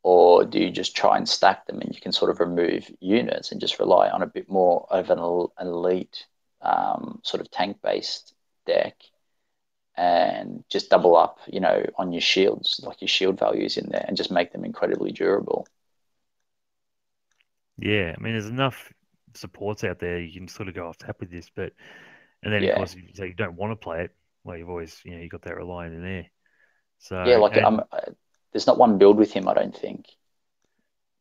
or 0.03 0.45
do 0.45 0.59
you 0.59 0.71
just 0.71 0.95
try 0.95 1.17
and 1.17 1.27
stack 1.27 1.65
them 1.67 1.81
and 1.81 1.93
you 1.93 1.99
can 1.99 2.11
sort 2.11 2.31
of 2.31 2.39
remove 2.39 2.89
units 2.99 3.51
and 3.51 3.59
just 3.59 3.79
rely 3.79 4.09
on 4.09 4.21
a 4.21 4.27
bit 4.27 4.49
more 4.49 4.87
of 4.89 5.09
an 5.09 5.19
elite 5.59 6.25
um, 6.61 7.19
sort 7.23 7.41
of 7.41 7.51
tank 7.51 7.77
based 7.83 8.33
deck 8.65 8.95
and 9.95 10.63
just 10.69 10.89
double 10.89 11.17
up, 11.17 11.39
you 11.47 11.59
know, 11.59 11.83
on 11.97 12.11
your 12.11 12.21
shields, 12.21 12.79
like 12.83 13.01
your 13.01 13.07
shield 13.07 13.39
values 13.39 13.77
in 13.77 13.89
there, 13.89 14.05
and 14.07 14.15
just 14.15 14.31
make 14.31 14.53
them 14.53 14.63
incredibly 14.63 15.11
durable. 15.11 15.67
Yeah, 17.77 18.15
I 18.17 18.21
mean, 18.21 18.33
there's 18.33 18.47
enough 18.47 18.91
supports 19.35 19.83
out 19.83 19.99
there 19.99 20.19
you 20.19 20.33
can 20.39 20.47
sort 20.47 20.67
of 20.69 20.75
go 20.75 20.87
off 20.87 20.97
tap 20.97 21.19
with 21.19 21.29
this, 21.29 21.49
but 21.49 21.73
and 22.43 22.53
then 22.53 22.63
Yeah. 22.63 22.65
of 22.65 22.71
course 22.71 22.95
you 22.95 23.03
say 23.13 23.27
you 23.27 23.33
don't 23.33 23.55
want 23.57 23.71
to 23.71 23.75
play 23.77 24.03
it, 24.05 24.15
well, 24.43 24.57
you've 24.57 24.69
always 24.69 24.99
you 25.05 25.11
know 25.15 25.21
you 25.21 25.29
got 25.29 25.43
that 25.43 25.55
reliant 25.57 25.95
in 25.95 26.03
there. 26.03 26.27
So 26.99 27.15
Yeah, 27.23 27.37
like 27.37 27.57
and 27.57 27.63
um, 27.63 27.83
there's 28.51 28.67
not 28.67 28.77
one 28.77 28.97
build 28.97 29.17
with 29.17 29.31
him, 29.33 29.47
I 29.47 29.53
don't 29.53 29.75
think. 29.75 30.07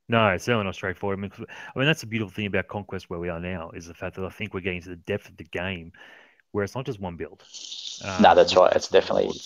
no, 0.09 0.29
it's 0.29 0.45
certainly 0.45 0.65
not 0.65 0.75
straightforward. 0.75 1.19
I 1.19 1.23
mean, 1.23 1.33
I 1.75 1.79
mean, 1.79 1.87
that's 1.87 2.01
the 2.03 2.07
beautiful 2.07 2.33
thing 2.33 2.47
about 2.47 2.69
Conquest 2.69 3.11
where 3.11 3.19
we 3.19 3.29
are 3.29 3.41
now 3.41 3.71
is 3.71 3.87
the 3.87 3.95
fact 3.95 4.15
that 4.17 4.25
I 4.25 4.29
think 4.31 4.55
we're 4.55 4.61
getting 4.61 4.83
to 4.83 4.91
the 4.91 4.97
depth 4.97 5.29
of 5.29 5.37
the 5.37 5.45
game 5.45 5.93
where 6.53 6.65
it's 6.65 6.77
not 6.77 6.87
just 6.87 7.01
one 7.01 7.17
build. 7.17 7.45
No, 8.19 8.35
Um, 8.35 8.35
that's 8.35 8.57
right. 8.57 8.75
It's 8.77 8.89
definitely 8.89 9.41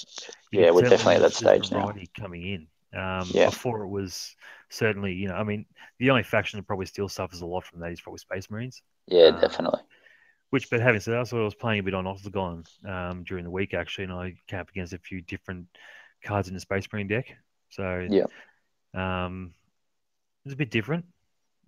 yeah, 0.50 0.70
we're 0.70 0.82
definitely 0.82 1.16
at 1.16 1.22
that 1.22 1.34
stage 1.34 1.70
now. 1.70 1.92
coming 2.18 2.42
in. 2.46 2.66
Um, 2.92 3.30
Yeah. 3.34 3.46
before 3.46 3.82
it 3.82 3.88
was 3.88 4.34
certainly, 4.68 5.12
you 5.12 5.28
know, 5.28 5.34
I 5.34 5.44
mean, 5.44 5.66
the 5.98 6.10
only 6.10 6.22
faction 6.24 6.58
that 6.58 6.66
probably 6.66 6.86
still 6.86 7.08
suffers 7.08 7.40
a 7.40 7.46
lot 7.46 7.64
from 7.64 7.80
that 7.80 7.92
is 7.92 8.00
probably 8.00 8.18
Space 8.18 8.50
Marines. 8.50 8.82
Yeah, 9.06 9.28
Um, 9.28 9.40
definitely. 9.40 9.80
Which, 10.50 10.68
but 10.68 10.80
having 10.80 11.00
said 11.00 11.14
that, 11.14 11.28
so 11.28 11.40
I 11.40 11.44
was 11.44 11.54
playing 11.54 11.80
a 11.80 11.82
bit 11.84 11.94
on 11.94 12.08
Octagon 12.08 12.64
um, 12.84 13.22
during 13.22 13.44
the 13.44 13.50
week 13.50 13.74
actually, 13.74 14.04
and 14.04 14.12
I 14.12 14.34
came 14.48 14.60
up 14.60 14.70
against 14.70 14.92
a 14.92 14.98
few 14.98 15.20
different 15.22 15.66
cards 16.24 16.48
in 16.48 16.54
the 16.54 16.60
Space 16.60 16.88
Marine 16.92 17.06
deck. 17.06 17.36
So 17.68 18.08
Yeah. 18.10 18.26
um, 18.94 19.54
it's 20.44 20.54
a 20.54 20.56
bit 20.56 20.70
different. 20.70 21.04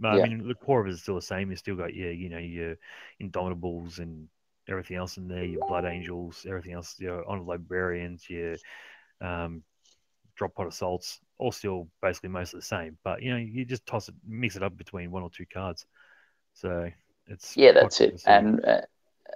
But 0.00 0.16
Yeah. 0.16 0.24
I 0.24 0.28
mean, 0.28 0.48
the 0.48 0.54
core 0.56 0.80
of 0.80 0.88
it 0.88 0.90
is 0.90 1.02
still 1.02 1.14
the 1.14 1.22
same. 1.22 1.50
You 1.50 1.56
still 1.56 1.76
got 1.76 1.94
your, 1.94 2.10
you 2.10 2.28
know, 2.28 2.38
your 2.38 2.76
Indomitables 3.20 3.98
and 4.00 4.28
everything 4.68 4.96
else 4.96 5.16
in 5.16 5.28
there, 5.28 5.44
your 5.44 5.64
Blood 5.66 5.84
Angels, 5.84 6.44
everything 6.48 6.72
else, 6.72 6.98
your 6.98 7.28
Honor 7.28 7.42
Librarians, 7.42 8.28
your 8.28 8.56
um, 9.20 9.62
Drop 10.36 10.54
Pod 10.54 10.68
Assaults, 10.68 11.20
all 11.38 11.52
still 11.52 11.88
basically 12.00 12.30
most 12.30 12.54
of 12.54 12.60
the 12.60 12.66
same. 12.66 12.98
But 13.04 13.22
you 13.22 13.30
know, 13.30 13.36
you 13.36 13.64
just 13.64 13.86
toss 13.86 14.08
it, 14.08 14.14
mix 14.26 14.56
it 14.56 14.62
up 14.62 14.76
between 14.76 15.10
one 15.10 15.22
or 15.22 15.30
two 15.30 15.46
cards. 15.52 15.86
So 16.54 16.90
it's 17.26 17.56
Yeah, 17.56 17.72
that's 17.72 18.00
it. 18.00 18.22
And 18.26 18.64
uh, 18.64 18.82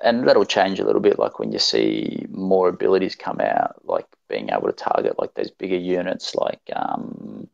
and 0.03 0.27
that'll 0.29 0.45
change 0.45 0.79
a 0.79 0.85
little 0.85 1.01
bit, 1.01 1.19
like 1.19 1.39
when 1.39 1.53
you 1.53 1.59
see 1.59 2.27
more 2.29 2.69
abilities 2.69 3.15
come 3.15 3.41
out, 3.41 3.77
like 3.85 4.07
being 4.29 4.51
able 4.51 4.67
to 4.67 4.73
target 4.73 5.19
like 5.19 5.35
those 5.35 5.51
bigger 5.51 5.77
units, 5.77 6.35
like 6.35 6.61
um, 6.75 7.49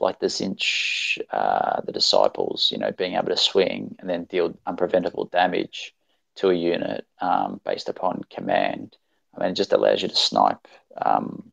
like 0.00 0.18
the 0.18 0.26
Tzeentch, 0.26 1.18
uh, 1.30 1.80
the 1.82 1.92
Disciples, 1.92 2.70
you 2.72 2.78
know, 2.78 2.92
being 2.92 3.14
able 3.14 3.28
to 3.28 3.36
swing 3.36 3.96
and 3.98 4.08
then 4.08 4.24
deal 4.24 4.58
unpreventable 4.66 5.30
damage 5.30 5.94
to 6.36 6.50
a 6.50 6.54
unit 6.54 7.06
um, 7.20 7.60
based 7.64 7.88
upon 7.88 8.22
command. 8.30 8.96
I 9.34 9.40
mean, 9.40 9.50
it 9.50 9.54
just 9.54 9.72
allows 9.72 10.02
you 10.02 10.08
to 10.08 10.16
snipe 10.16 10.66
um, 11.00 11.52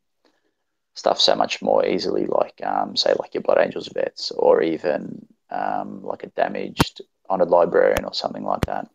stuff 0.96 1.20
so 1.20 1.36
much 1.36 1.62
more 1.62 1.86
easily, 1.86 2.26
like 2.26 2.62
um, 2.64 2.96
say 2.96 3.14
like 3.20 3.34
your 3.34 3.44
Blood 3.44 3.60
Angels 3.60 3.90
vets, 3.94 4.32
or 4.32 4.62
even 4.62 5.26
um, 5.50 6.04
like 6.04 6.24
a 6.24 6.28
damaged 6.28 7.02
honored 7.30 7.50
librarian 7.50 8.06
or 8.06 8.14
something 8.14 8.44
like 8.44 8.66
that. 8.66 8.90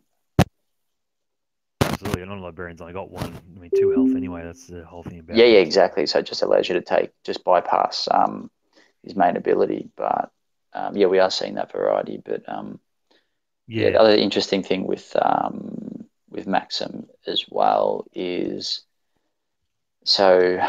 Absolutely. 1.81 2.23
On 2.23 2.41
librarians, 2.41 2.81
I 2.81 2.91
got 2.93 3.11
one. 3.11 3.33
I 3.55 3.59
mean, 3.59 3.71
two 3.75 3.91
health 3.91 4.15
anyway. 4.15 4.43
That's 4.43 4.67
the 4.67 4.85
whole 4.85 5.03
thing 5.03 5.19
about 5.19 5.35
Yeah, 5.37 5.45
yeah, 5.45 5.59
exactly. 5.59 6.05
So 6.05 6.19
it 6.19 6.25
just 6.25 6.41
allows 6.41 6.69
you 6.69 6.75
to 6.75 6.81
take 6.81 7.11
just 7.23 7.43
bypass 7.43 8.07
um, 8.09 8.49
his 9.03 9.15
main 9.15 9.35
ability. 9.35 9.89
But 9.95 10.31
um, 10.73 10.95
yeah, 10.95 11.07
we 11.07 11.19
are 11.19 11.31
seeing 11.31 11.55
that 11.55 11.71
variety. 11.71 12.21
But 12.23 12.47
um, 12.47 12.79
yeah, 13.67 13.85
Yeah. 13.85 13.91
the 13.91 13.99
other 13.99 14.15
interesting 14.15 14.63
thing 14.63 14.87
with 14.87 15.13
um, 15.21 16.05
with 16.29 16.47
Maxim 16.47 17.07
as 17.27 17.45
well 17.49 18.05
is 18.13 18.81
so 20.05 20.59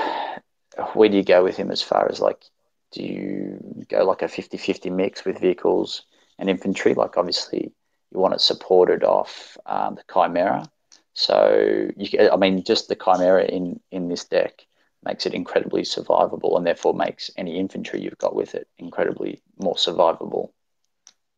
where 0.95 1.09
do 1.09 1.17
you 1.17 1.25
go 1.25 1.43
with 1.45 1.57
him 1.57 1.71
as 1.71 1.83
far 1.83 2.09
as 2.11 2.21
like 2.21 2.45
do 2.93 3.03
you 3.03 3.85
go 3.89 4.05
like 4.05 4.23
a 4.23 4.29
50-50 4.29 4.91
mix 4.91 5.25
with 5.25 5.41
vehicles 5.41 6.03
and 6.39 6.51
infantry? 6.51 6.95
Like 6.95 7.17
obviously 7.17 7.73
you 8.13 8.19
want 8.19 8.35
it 8.35 8.41
supported 8.41 9.05
off 9.05 9.57
um, 9.67 9.95
the 9.95 10.03
Chimera. 10.13 10.65
So 11.13 11.89
you, 11.97 12.31
I 12.31 12.37
mean, 12.37 12.65
just 12.65 12.89
the 12.89 12.97
Chimera 12.97 13.45
in 13.45 13.81
in 13.91 14.09
this 14.09 14.25
deck 14.25 14.67
makes 15.05 15.27
it 15.27 15.35
incredibly 15.35 15.83
survivable, 15.83 16.57
and 16.57 16.67
therefore 16.67 16.95
makes 16.95 17.31
any 17.37 17.59
infantry 17.59 18.03
you've 18.03 18.19
got 18.19 18.35
with 18.35 18.55
it 18.55 18.69
incredibly 18.79 19.43
more 19.59 19.75
survivable. 19.75 20.51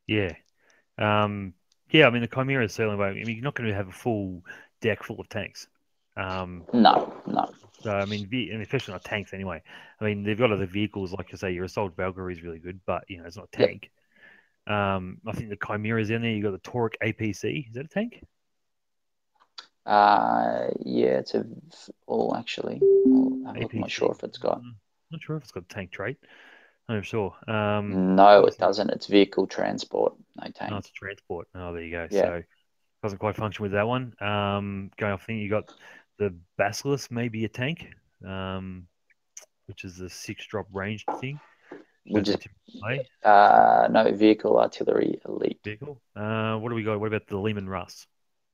Yeah. 0.07 0.35
Um, 0.99 1.55
yeah, 1.91 2.07
I 2.07 2.11
mean, 2.11 2.23
the 2.23 2.29
Chimera 2.29 2.65
is 2.65 2.75
certainly, 2.75 3.03
I 3.05 3.13
mean, 3.13 3.37
you're 3.37 3.45
not 3.45 3.55
going 3.55 3.69
to 3.69 3.75
have 3.75 3.89
a 3.89 3.93
full 3.93 4.43
deck 4.81 5.03
full 5.05 5.21
of 5.21 5.29
tanks. 5.29 5.67
Um, 6.17 6.65
No, 6.73 7.13
no, 7.27 7.51
so, 7.83 7.91
I 7.93 8.05
mean, 8.07 8.27
ve- 8.29 8.51
and 8.51 8.63
especially 8.63 8.93
not 8.93 9.05
tanks 9.05 9.33
anyway. 9.35 9.63
I 10.01 10.05
mean, 10.05 10.23
they've 10.23 10.39
got 10.39 10.53
other 10.53 10.67
vehicles, 10.67 11.13
like 11.13 11.33
you 11.33 11.39
say, 11.39 11.53
your 11.53 11.65
Assault 11.65 11.97
Valkyrie 11.97 12.35
is 12.35 12.43
really 12.43 12.59
good, 12.59 12.81
but, 12.87 13.05
you 13.09 13.19
know, 13.19 13.25
it's 13.27 13.37
not 13.37 13.49
a 13.53 13.57
Yep. 13.57 13.69
tank. 13.69 13.91
Um, 14.67 15.19
I 15.27 15.33
think 15.33 15.51
the 15.51 15.57
Chimera's 15.57 16.11
in 16.11 16.23
there. 16.23 16.31
you 16.33 16.43
got 16.43 16.53
the 16.53 16.59
Torque 16.71 16.97
APC. 17.03 17.67
Is 17.69 17.75
that 17.75 17.87
a 17.87 17.89
tank? 17.89 18.23
uh, 19.87 20.69
yeah, 20.85 21.19
it's 21.19 21.35
a 21.35 21.45
oh, 22.07 22.35
actually, 22.37 22.81
I'll 22.83 23.47
have 23.47 23.57
a 23.57 23.61
look. 23.63 23.73
I'm 23.75 23.81
not 23.81 23.91
sure 23.91 24.13
if 24.13 24.23
it's 24.23 24.39
got. 24.39 24.59
Mm, 24.59 24.75
Not 25.11 25.23
sure 25.23 25.37
if 25.37 25.43
it's 25.43 25.53
got 25.53 25.65
a 25.65 25.75
tank 25.75 25.91
trait. 25.91 26.19
I'm 26.89 26.97
not 26.97 27.07
sure. 27.07 27.35
Um, 27.49 27.93
No, 28.17 28.45
it 28.47 28.59
doesn't. 28.59 28.91
It's 28.91 29.07
vehicle 29.07 29.47
transport, 29.47 30.15
no 30.37 30.45
tank. 30.55 30.71
No, 30.71 30.77
it's 30.79 30.91
transport. 30.91 31.49
Oh, 31.55 31.73
there 31.73 31.83
you 31.83 31.91
go. 31.91 32.07
Yeah. 32.11 32.23
So 32.23 32.43
doesn't 33.03 33.19
quite 33.19 33.37
function 33.37 33.65
with 33.65 33.73
that 33.73 33.89
one. 33.89 34.15
Um, 34.21 34.91
going 34.97 35.13
off, 35.13 35.23
I 35.23 35.27
think 35.27 35.41
you 35.43 35.51
got 35.51 35.73
the 36.23 36.35
Basilisk, 36.57 37.11
maybe 37.11 37.45
a 37.45 37.49
tank, 37.49 37.89
um, 38.27 38.87
which 39.67 39.85
is 39.85 39.97
the 39.97 40.09
six 40.09 40.47
drop 40.47 40.67
range 40.73 41.05
thing. 41.21 41.41
We 42.07 42.21
That's 42.21 42.29
a 42.31 42.33
just 42.35 42.49
play 42.81 43.09
uh, 43.25 43.89
no 43.91 44.13
vehicle 44.13 44.59
artillery 44.59 45.21
elite. 45.29 45.61
vehicle. 45.65 46.01
Uh, 46.17 46.57
what 46.57 46.69
do 46.69 46.75
we 46.75 46.83
got? 46.85 47.01
What 47.01 47.07
about 47.07 47.27
the 47.27 47.39
Leman 47.39 47.69
Russ? 47.69 48.07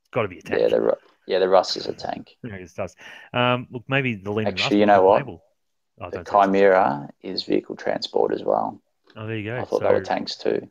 It's 0.02 0.10
got 0.12 0.22
to 0.22 0.28
be 0.28 0.38
a 0.38 0.42
tank. 0.42 0.60
Yeah, 0.60 0.68
the 0.68 0.96
yeah 1.26 1.38
the 1.38 1.48
Russ 1.48 1.76
is 1.76 1.86
a 1.86 1.92
tank. 1.92 2.36
Yeah, 2.44 2.54
it 2.54 2.70
does. 2.74 2.94
Um, 3.32 3.66
look, 3.70 3.84
maybe 3.88 4.14
the 4.16 4.30
Leman 4.30 4.54
Russ. 4.54 4.64
Actually, 4.64 4.80
you 4.80 4.86
know 4.86 5.00
be 5.00 5.06
what? 5.06 5.40
Oh, 6.00 6.10
The. 6.10 6.24
Chimera 6.24 7.08
is 7.22 7.42
vehicle 7.44 7.76
transport 7.76 8.32
as 8.32 8.44
well. 8.44 8.80
Oh, 9.16 9.26
there 9.26 9.36
you 9.36 9.50
go. 9.50 9.56
I 9.58 9.64
thought 9.64 9.80
so, 9.80 9.88
they 9.88 9.94
were 9.94 10.00
tanks 10.02 10.36
too. 10.36 10.70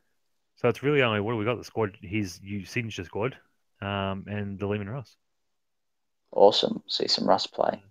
so 0.56 0.70
it's 0.70 0.82
really 0.82 1.02
only 1.02 1.20
what 1.20 1.34
do 1.34 1.38
we 1.38 1.46
got? 1.46 1.58
The 1.58 1.64
squad. 1.64 1.98
His 2.02 2.40
you 2.42 2.66
signature 2.66 3.04
squad, 3.04 3.38
um, 3.82 4.26
and 4.28 4.58
the 4.58 4.68
Leman 4.68 4.90
Russ. 4.90 5.16
Awesome. 6.32 6.84
See 6.88 7.08
some 7.08 7.28
Russ 7.28 7.48
play. 7.48 7.82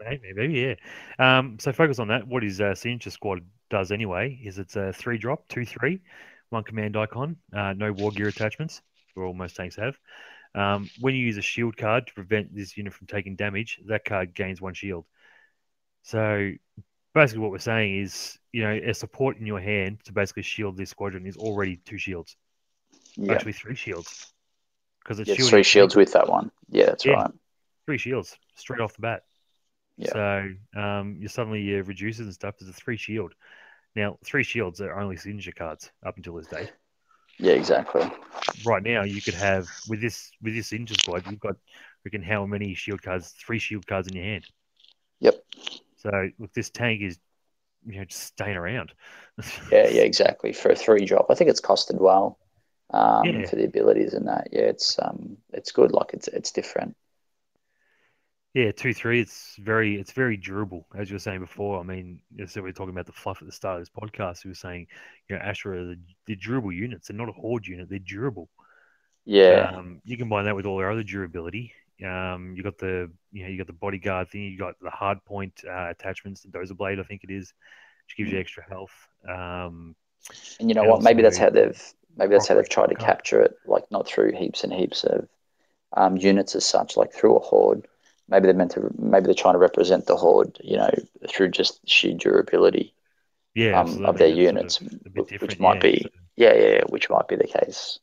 Maybe, 0.00 0.32
maybe, 0.34 0.54
yeah. 0.54 0.74
Um, 1.18 1.58
so 1.58 1.72
focus 1.72 1.98
on 1.98 2.08
that. 2.08 2.26
What 2.26 2.42
his 2.42 2.60
uh, 2.60 2.74
signature 2.74 3.10
squad 3.10 3.40
does 3.70 3.90
anyway 3.90 4.38
is 4.44 4.58
it's 4.58 4.76
a 4.76 4.92
three 4.92 5.18
drop, 5.18 5.48
two 5.48 5.64
three, 5.64 6.00
one 6.50 6.62
command 6.62 6.96
icon, 6.96 7.36
uh, 7.56 7.72
no 7.72 7.90
war 7.92 8.10
gear 8.10 8.28
attachments. 8.28 8.82
where 9.14 9.26
all 9.26 9.34
most 9.34 9.56
tanks 9.56 9.76
have. 9.76 9.96
Um, 10.54 10.88
when 11.00 11.14
you 11.14 11.24
use 11.24 11.36
a 11.38 11.42
shield 11.42 11.76
card 11.76 12.06
to 12.06 12.14
prevent 12.14 12.54
this 12.54 12.76
unit 12.76 12.92
from 12.92 13.06
taking 13.06 13.34
damage, 13.34 13.80
that 13.86 14.04
card 14.04 14.34
gains 14.34 14.60
one 14.60 14.74
shield. 14.74 15.04
So 16.02 16.52
basically, 17.14 17.40
what 17.40 17.50
we're 17.50 17.58
saying 17.58 18.02
is, 18.02 18.38
you 18.52 18.62
know, 18.62 18.70
a 18.72 18.92
support 18.92 19.38
in 19.38 19.46
your 19.46 19.60
hand 19.60 19.98
to 20.04 20.12
basically 20.12 20.42
shield 20.42 20.76
this 20.76 20.90
squadron 20.90 21.26
is 21.26 21.36
already 21.36 21.76
two 21.84 21.98
shields, 21.98 22.36
Yeah. 23.16 23.32
actually 23.32 23.52
three 23.52 23.74
shields, 23.74 24.32
because 25.02 25.18
it's 25.18 25.30
Yeah, 25.30 25.48
three 25.48 25.62
shields 25.62 25.96
with 25.96 26.12
that 26.12 26.28
one. 26.28 26.50
Yeah, 26.68 26.86
that's 26.86 27.04
Yeah. 27.04 27.14
right. 27.14 27.30
Three 27.86 27.98
shields 27.98 28.36
straight 28.54 28.80
off 28.80 28.94
the 28.94 29.02
bat. 29.02 29.22
Yeah. 29.96 30.10
So 30.12 30.80
um, 30.80 31.16
you 31.18 31.28
suddenly 31.28 31.62
your 31.62 31.82
reduces 31.84 32.26
and 32.26 32.34
stuff 32.34 32.56
There's 32.58 32.70
a 32.70 32.74
three 32.74 32.96
shield. 32.96 33.34
Now 33.94 34.18
three 34.24 34.42
shields 34.42 34.80
are 34.80 34.98
only 34.98 35.16
signature 35.16 35.52
cards 35.52 35.90
up 36.04 36.16
until 36.16 36.34
this 36.34 36.46
date. 36.46 36.72
Yeah, 37.38 37.52
exactly. 37.52 38.10
Right 38.64 38.82
now 38.82 39.02
you 39.02 39.20
could 39.20 39.34
have 39.34 39.68
with 39.88 40.00
this 40.00 40.30
with 40.42 40.54
this 40.54 40.68
signature 40.68 40.94
squad 40.94 41.24
you've 41.30 41.40
got 41.40 41.56
freaking 42.06 42.24
how 42.24 42.46
many 42.46 42.74
shield 42.74 43.02
cards? 43.02 43.34
Three 43.44 43.58
shield 43.58 43.86
cards 43.86 44.08
in 44.08 44.14
your 44.16 44.24
hand. 44.24 44.46
Yep. 45.20 45.42
So 45.96 46.10
look, 46.38 46.52
this 46.52 46.70
tank 46.70 47.02
is 47.02 47.18
you 47.86 47.98
know 47.98 48.04
just 48.04 48.22
staying 48.22 48.56
around. 48.56 48.92
Yeah, 49.72 49.88
yeah, 49.88 50.02
exactly. 50.02 50.52
For 50.52 50.70
a 50.70 50.76
three 50.76 51.04
drop, 51.04 51.26
I 51.30 51.34
think 51.34 51.50
it's 51.50 51.60
costed 51.60 52.00
well 52.00 52.38
um, 52.90 53.26
Yeah. 53.26 53.46
for 53.46 53.56
the 53.56 53.64
abilities 53.64 54.14
and 54.14 54.28
that. 54.28 54.48
Yeah, 54.52 54.62
it's 54.62 54.98
um, 55.00 55.36
it's 55.52 55.72
good. 55.72 55.92
Like 55.92 56.10
it's 56.12 56.28
it's 56.28 56.52
different. 56.52 56.96
Yeah, 58.54 58.70
two 58.70 58.94
three. 58.94 59.20
It's 59.20 59.56
very 59.56 59.96
it's 59.96 60.12
very 60.12 60.36
durable, 60.36 60.86
as 60.96 61.10
you 61.10 61.16
were 61.16 61.20
saying 61.20 61.40
before. 61.40 61.80
I 61.80 61.82
mean, 61.82 62.20
you 62.34 62.46
said 62.46 62.62
we 62.62 62.68
were 62.68 62.72
talking 62.72 62.94
about 62.94 63.06
the 63.06 63.12
fluff 63.12 63.42
at 63.42 63.46
the 63.46 63.52
start 63.52 63.80
of 63.80 63.82
this 63.82 63.90
podcast. 63.90 64.44
We 64.44 64.50
were 64.50 64.54
saying, 64.54 64.86
you 65.28 65.36
know, 65.36 65.42
Astra 65.42 65.76
are 65.76 65.84
the, 65.86 65.98
the 66.26 66.36
durable 66.36 66.72
units. 66.72 67.08
They're 67.08 67.16
not 67.16 67.28
a 67.28 67.32
horde 67.32 67.66
unit. 67.66 67.88
They're 67.90 67.98
durable. 67.98 68.48
Yeah, 69.24 69.72
Um, 69.74 70.00
you 70.04 70.16
combine 70.16 70.44
that 70.44 70.54
with 70.54 70.66
all 70.66 70.78
their 70.78 70.90
other 70.90 71.02
durability. 71.02 71.72
Um, 72.04 72.54
you 72.56 72.62
got 72.62 72.78
the 72.78 73.10
you 73.32 73.42
know 73.42 73.48
you 73.48 73.58
got 73.58 73.66
the 73.66 73.72
bodyguard 73.72 74.30
thing. 74.30 74.42
You 74.42 74.58
got 74.58 74.74
the 74.80 74.90
hard 74.90 75.24
point 75.24 75.62
uh, 75.68 75.90
attachments, 75.90 76.42
the 76.42 76.48
dozer 76.48 76.76
blade, 76.76 77.00
I 77.00 77.02
think 77.02 77.24
it 77.24 77.30
is, 77.30 77.52
which 78.06 78.16
gives 78.16 78.30
you 78.30 78.38
extra 78.38 78.62
health. 78.68 78.92
Um, 79.28 79.96
and 80.60 80.68
you 80.68 80.74
know 80.74 80.82
and 80.82 80.90
what? 80.90 81.02
Maybe 81.02 81.22
that's 81.22 81.38
how 81.38 81.50
they've 81.50 81.80
maybe 82.16 82.32
that's 82.34 82.48
how 82.48 82.54
they've 82.54 82.68
tried 82.68 82.88
to 82.88 82.94
capture 82.94 83.40
it. 83.40 83.54
Like 83.66 83.90
not 83.90 84.06
through 84.06 84.32
heaps 84.32 84.62
and 84.64 84.72
heaps 84.72 85.04
of 85.04 85.28
um, 85.96 86.16
units 86.16 86.54
as 86.54 86.64
such, 86.64 86.96
like 86.96 87.12
through 87.12 87.36
a 87.36 87.40
horde. 87.40 87.86
Maybe 88.28 88.46
they're 88.46 88.54
meant 88.54 88.72
to. 88.72 88.90
Maybe 88.98 89.26
they're 89.26 89.34
trying 89.34 89.54
to 89.54 89.58
represent 89.58 90.06
the 90.06 90.16
horde. 90.16 90.58
You 90.62 90.78
know, 90.78 90.90
through 91.28 91.50
just 91.50 91.86
sheer 91.88 92.14
durability. 92.14 92.94
yeah, 93.54 93.78
Um, 93.80 94.04
of 94.04 94.18
their. 94.18 94.28
That's 94.28 94.38
units, 94.38 94.74
sort 94.78 95.32
of 95.32 95.42
which 95.42 95.58
might 95.60 95.74
yeah. 95.76 95.80
be- 95.80 96.00
So- 96.02 96.08
Yeah, 96.36 96.54
yeah, 96.54 96.80
which 96.88 97.08
might 97.10 97.28
be 97.28 97.36
the 97.36 97.46
case. 97.46 98.00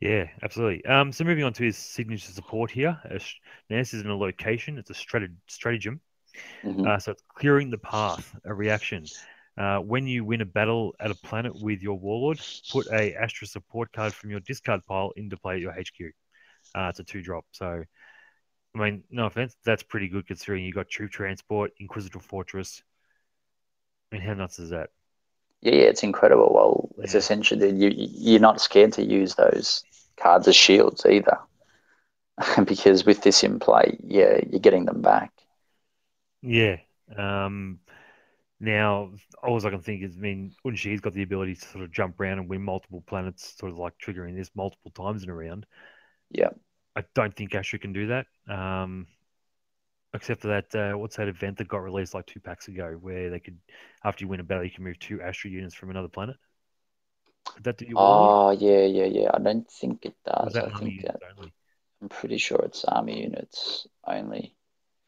Yeah, 0.00 0.28
absolutely. 0.42 0.84
Um, 0.84 1.12
so 1.12 1.24
moving 1.24 1.44
on 1.44 1.52
to 1.54 1.64
his 1.64 1.78
signature 1.78 2.30
support 2.32 2.70
here. 2.70 3.00
Uh, 3.04 3.18
now 3.70 3.78
this 3.78 3.94
isn't 3.94 4.08
a 4.10 4.16
location; 4.16 4.76
it's 4.78 4.90
a 4.90 4.94
strate- 4.94 5.30
stratagem. 5.46 6.00
Mhm. 6.62 6.86
Uh, 6.86 6.98
so 6.98 7.12
it's 7.12 7.22
clearing 7.34 7.70
the 7.70 7.78
path, 7.78 8.34
a 8.44 8.52
reaction. 8.52 9.06
Uh, 9.56 9.78
when 9.78 10.06
you 10.06 10.24
win 10.24 10.40
a 10.40 10.44
battle 10.44 10.94
at 10.98 11.12
a 11.12 11.14
planet 11.14 11.54
with 11.62 11.80
your 11.80 11.96
warlord, 11.96 12.40
put 12.72 12.86
a 12.92 13.14
Astra 13.14 13.46
support 13.46 13.92
card 13.92 14.12
from 14.12 14.30
your 14.30 14.40
discard 14.40 14.84
pile 14.84 15.12
into 15.16 15.36
play 15.36 15.54
at 15.54 15.60
your 15.60 15.72
HQ. 15.72 16.12
Uh, 16.74 16.88
it's 16.90 16.98
a 16.98 17.04
two 17.04 17.22
drop. 17.22 17.44
So, 17.52 17.84
I 18.74 18.78
mean, 18.78 19.04
no 19.10 19.26
offense, 19.26 19.56
that's 19.64 19.82
pretty 19.82 20.08
good 20.08 20.26
considering 20.26 20.64
you 20.64 20.72
got 20.72 20.88
troop 20.88 21.10
transport, 21.10 21.72
Inquisitor 21.78 22.20
Fortress. 22.20 22.82
I 24.12 24.16
mean, 24.16 24.24
how 24.26 24.34
nuts 24.34 24.58
is 24.58 24.70
that? 24.70 24.90
Yeah, 25.62 25.72
yeah, 25.74 25.82
it's 25.84 26.02
incredible. 26.02 26.52
Well, 26.52 26.90
it's 27.02 27.14
Yeah. 27.14 27.16
essentially 27.16 27.70
you 27.72 27.90
you're 27.96 28.40
not 28.40 28.60
scared 28.60 28.92
to 28.94 29.04
use 29.04 29.34
those 29.34 29.84
cards 30.16 30.46
as 30.48 30.56
shields 30.56 31.04
either, 31.06 31.38
because 32.64 33.04
with 33.04 33.22
this 33.22 33.42
in 33.44 33.58
play, 33.58 33.98
yeah, 34.04 34.38
you're 34.50 34.60
getting 34.60 34.84
them 34.84 35.02
back. 35.02 35.32
Yeah. 36.42 36.76
Um, 37.16 37.80
now, 38.60 39.12
all 39.42 39.64
I 39.66 39.70
can 39.70 39.82
think 39.82 40.04
is, 40.04 40.16
I 40.16 40.20
mean, 40.20 40.54
Aun'shi's 40.66 41.00
got 41.00 41.14
the 41.14 41.22
ability 41.22 41.56
to 41.56 41.66
sort 41.68 41.84
of 41.84 41.92
jump 41.92 42.20
around 42.20 42.38
and 42.40 42.48
win 42.50 42.62
multiple 42.62 43.02
planets, 43.06 43.56
sort 43.58 43.72
of 43.72 43.78
like 43.78 43.94
triggering 43.98 44.36
this 44.36 44.50
multiple 44.54 44.92
times 44.92 45.24
in 45.24 45.30
a 45.30 45.34
round. 45.34 45.66
Yeah. 46.30 46.50
I 46.96 47.04
don't 47.14 47.34
think 47.34 47.54
Astra 47.54 47.78
can 47.78 47.92
do 47.92 48.08
that. 48.08 48.26
Um, 48.48 49.06
except 50.14 50.42
for 50.42 50.48
that, 50.48 50.74
uh, 50.74 50.96
what's 50.96 51.16
that 51.16 51.28
event 51.28 51.58
that 51.58 51.68
got 51.68 51.78
released 51.78 52.14
like 52.14 52.26
two 52.26 52.40
packs 52.40 52.68
ago, 52.68 52.96
where 53.00 53.30
they 53.30 53.40
could, 53.40 53.58
after 54.04 54.24
you 54.24 54.28
win 54.28 54.40
a 54.40 54.44
battle, 54.44 54.64
you 54.64 54.70
can 54.70 54.84
move 54.84 54.98
two 54.98 55.20
Astra 55.20 55.50
units 55.50 55.74
from 55.74 55.90
another 55.90 56.08
planet. 56.08 56.36
Did 57.56 57.64
that 57.64 57.78
do 57.78 57.86
you? 57.86 57.96
Oh, 57.96 58.50
yeah, 58.50 58.84
yeah, 58.84 59.04
yeah. 59.04 59.30
I 59.34 59.38
don't 59.38 59.70
think 59.70 60.06
it 60.06 60.14
does. 60.24 60.56
I 60.56 60.70
think 60.78 61.02
that, 61.02 61.20
only? 61.36 61.52
I'm 62.00 62.08
pretty 62.08 62.38
sure 62.38 62.60
it's 62.64 62.84
army 62.84 63.22
units 63.22 63.86
only. 64.06 64.54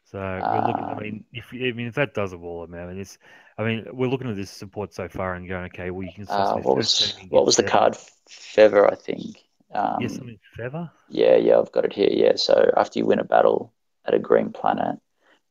So 0.05 0.19
we're 0.19 0.59
looking. 0.59 0.85
I 0.85 0.93
Um, 0.93 0.99
mean, 0.99 1.25
if 1.33 1.53
I 1.53 1.71
mean 1.73 1.87
if 1.87 1.95
that 1.95 2.13
does 2.13 2.31
a 2.31 2.37
wall, 2.37 2.65
man, 2.67 2.87
I 2.87 2.91
mean, 2.91 3.01
it's. 3.01 3.17
I 3.57 3.63
mean, 3.63 3.85
we're 3.91 4.07
looking 4.07 4.29
at 4.29 4.35
this 4.35 4.51
support 4.51 4.93
so 4.93 5.09
far 5.09 5.33
and 5.33 5.47
going, 5.47 5.65
okay, 5.65 5.89
well, 5.89 6.03
you 6.03 6.13
can. 6.13 6.25
Uh, 6.29 6.55
what 6.57 6.77
was 6.77 7.13
what 7.29 7.45
was 7.45 7.57
the 7.57 7.63
card? 7.63 7.97
Feather, 8.29 8.89
I 8.89 8.95
think. 8.95 9.46
Um, 9.73 9.97
Yeah, 10.01 10.07
something 10.07 10.39
feather. 10.55 10.89
Yeah, 11.09 11.35
yeah, 11.35 11.59
I've 11.59 11.71
got 11.71 11.85
it 11.85 11.93
here. 11.93 12.09
Yeah, 12.11 12.33
so 12.35 12.71
after 12.75 12.99
you 12.99 13.05
win 13.05 13.19
a 13.19 13.23
battle 13.23 13.73
at 14.05 14.13
a 14.13 14.19
green 14.19 14.51
planet, 14.51 14.97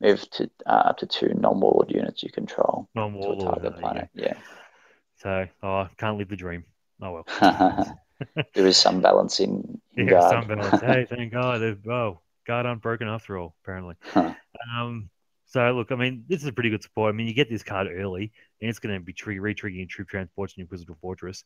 move 0.01 0.29
to 0.31 0.51
uh, 0.67 0.71
up 0.87 0.99
to 0.99 1.07
two 1.07 1.33
non-warlord 1.35 1.91
units 1.91 2.23
you 2.23 2.31
control 2.31 2.89
Non 2.95 3.13
to 3.13 3.33
a 3.33 3.37
target 3.37 3.81
planet. 3.81 4.09
Yeah, 4.15 4.35
So, 5.17 5.47
oh, 5.63 5.89
can't 5.97 6.19
live 6.19 6.29
the 6.29 6.37
dream. 6.37 6.65
Oh 7.01 7.13
well. 7.13 7.27
there 8.55 8.67
is 8.67 8.77
some 8.77 9.01
balance 9.01 9.41
in, 9.41 9.81
in 9.97 10.09
Yeah, 10.09 10.29
some 10.29 10.49
balance. 10.49 10.81
Hey, 10.81 11.07
thank 11.11 11.33
God. 11.33 11.63
Oh, 11.89 12.21
guard 12.47 12.67
unbroken 12.67 13.09
after 13.09 13.39
all, 13.39 13.55
apparently. 13.63 13.95
Huh. 14.01 14.35
Um, 14.75 15.11
so 15.47 15.73
look, 15.73 15.93
I 15.93 15.97
mean, 15.97 16.25
this 16.29 16.43
is 16.43 16.49
a 16.49 16.53
pretty 16.53 16.71
good 16.71 16.83
support. 16.83 17.13
I 17.13 17.17
mean, 17.17 17.27
you 17.27 17.35
get 17.35 17.51
this 17.51 17.63
card 17.63 17.89
early, 17.91 18.33
and 18.61 18.71
it's 18.71 18.79
going 18.79 18.95
to 18.95 19.01
be 19.01 19.13
trigger 19.13 19.43
re-triggering 19.43 19.89
troop 19.89 20.09
transports 20.09 20.55
and 20.55 20.63
Inquisitor 20.63 20.95
Fortress. 21.01 21.45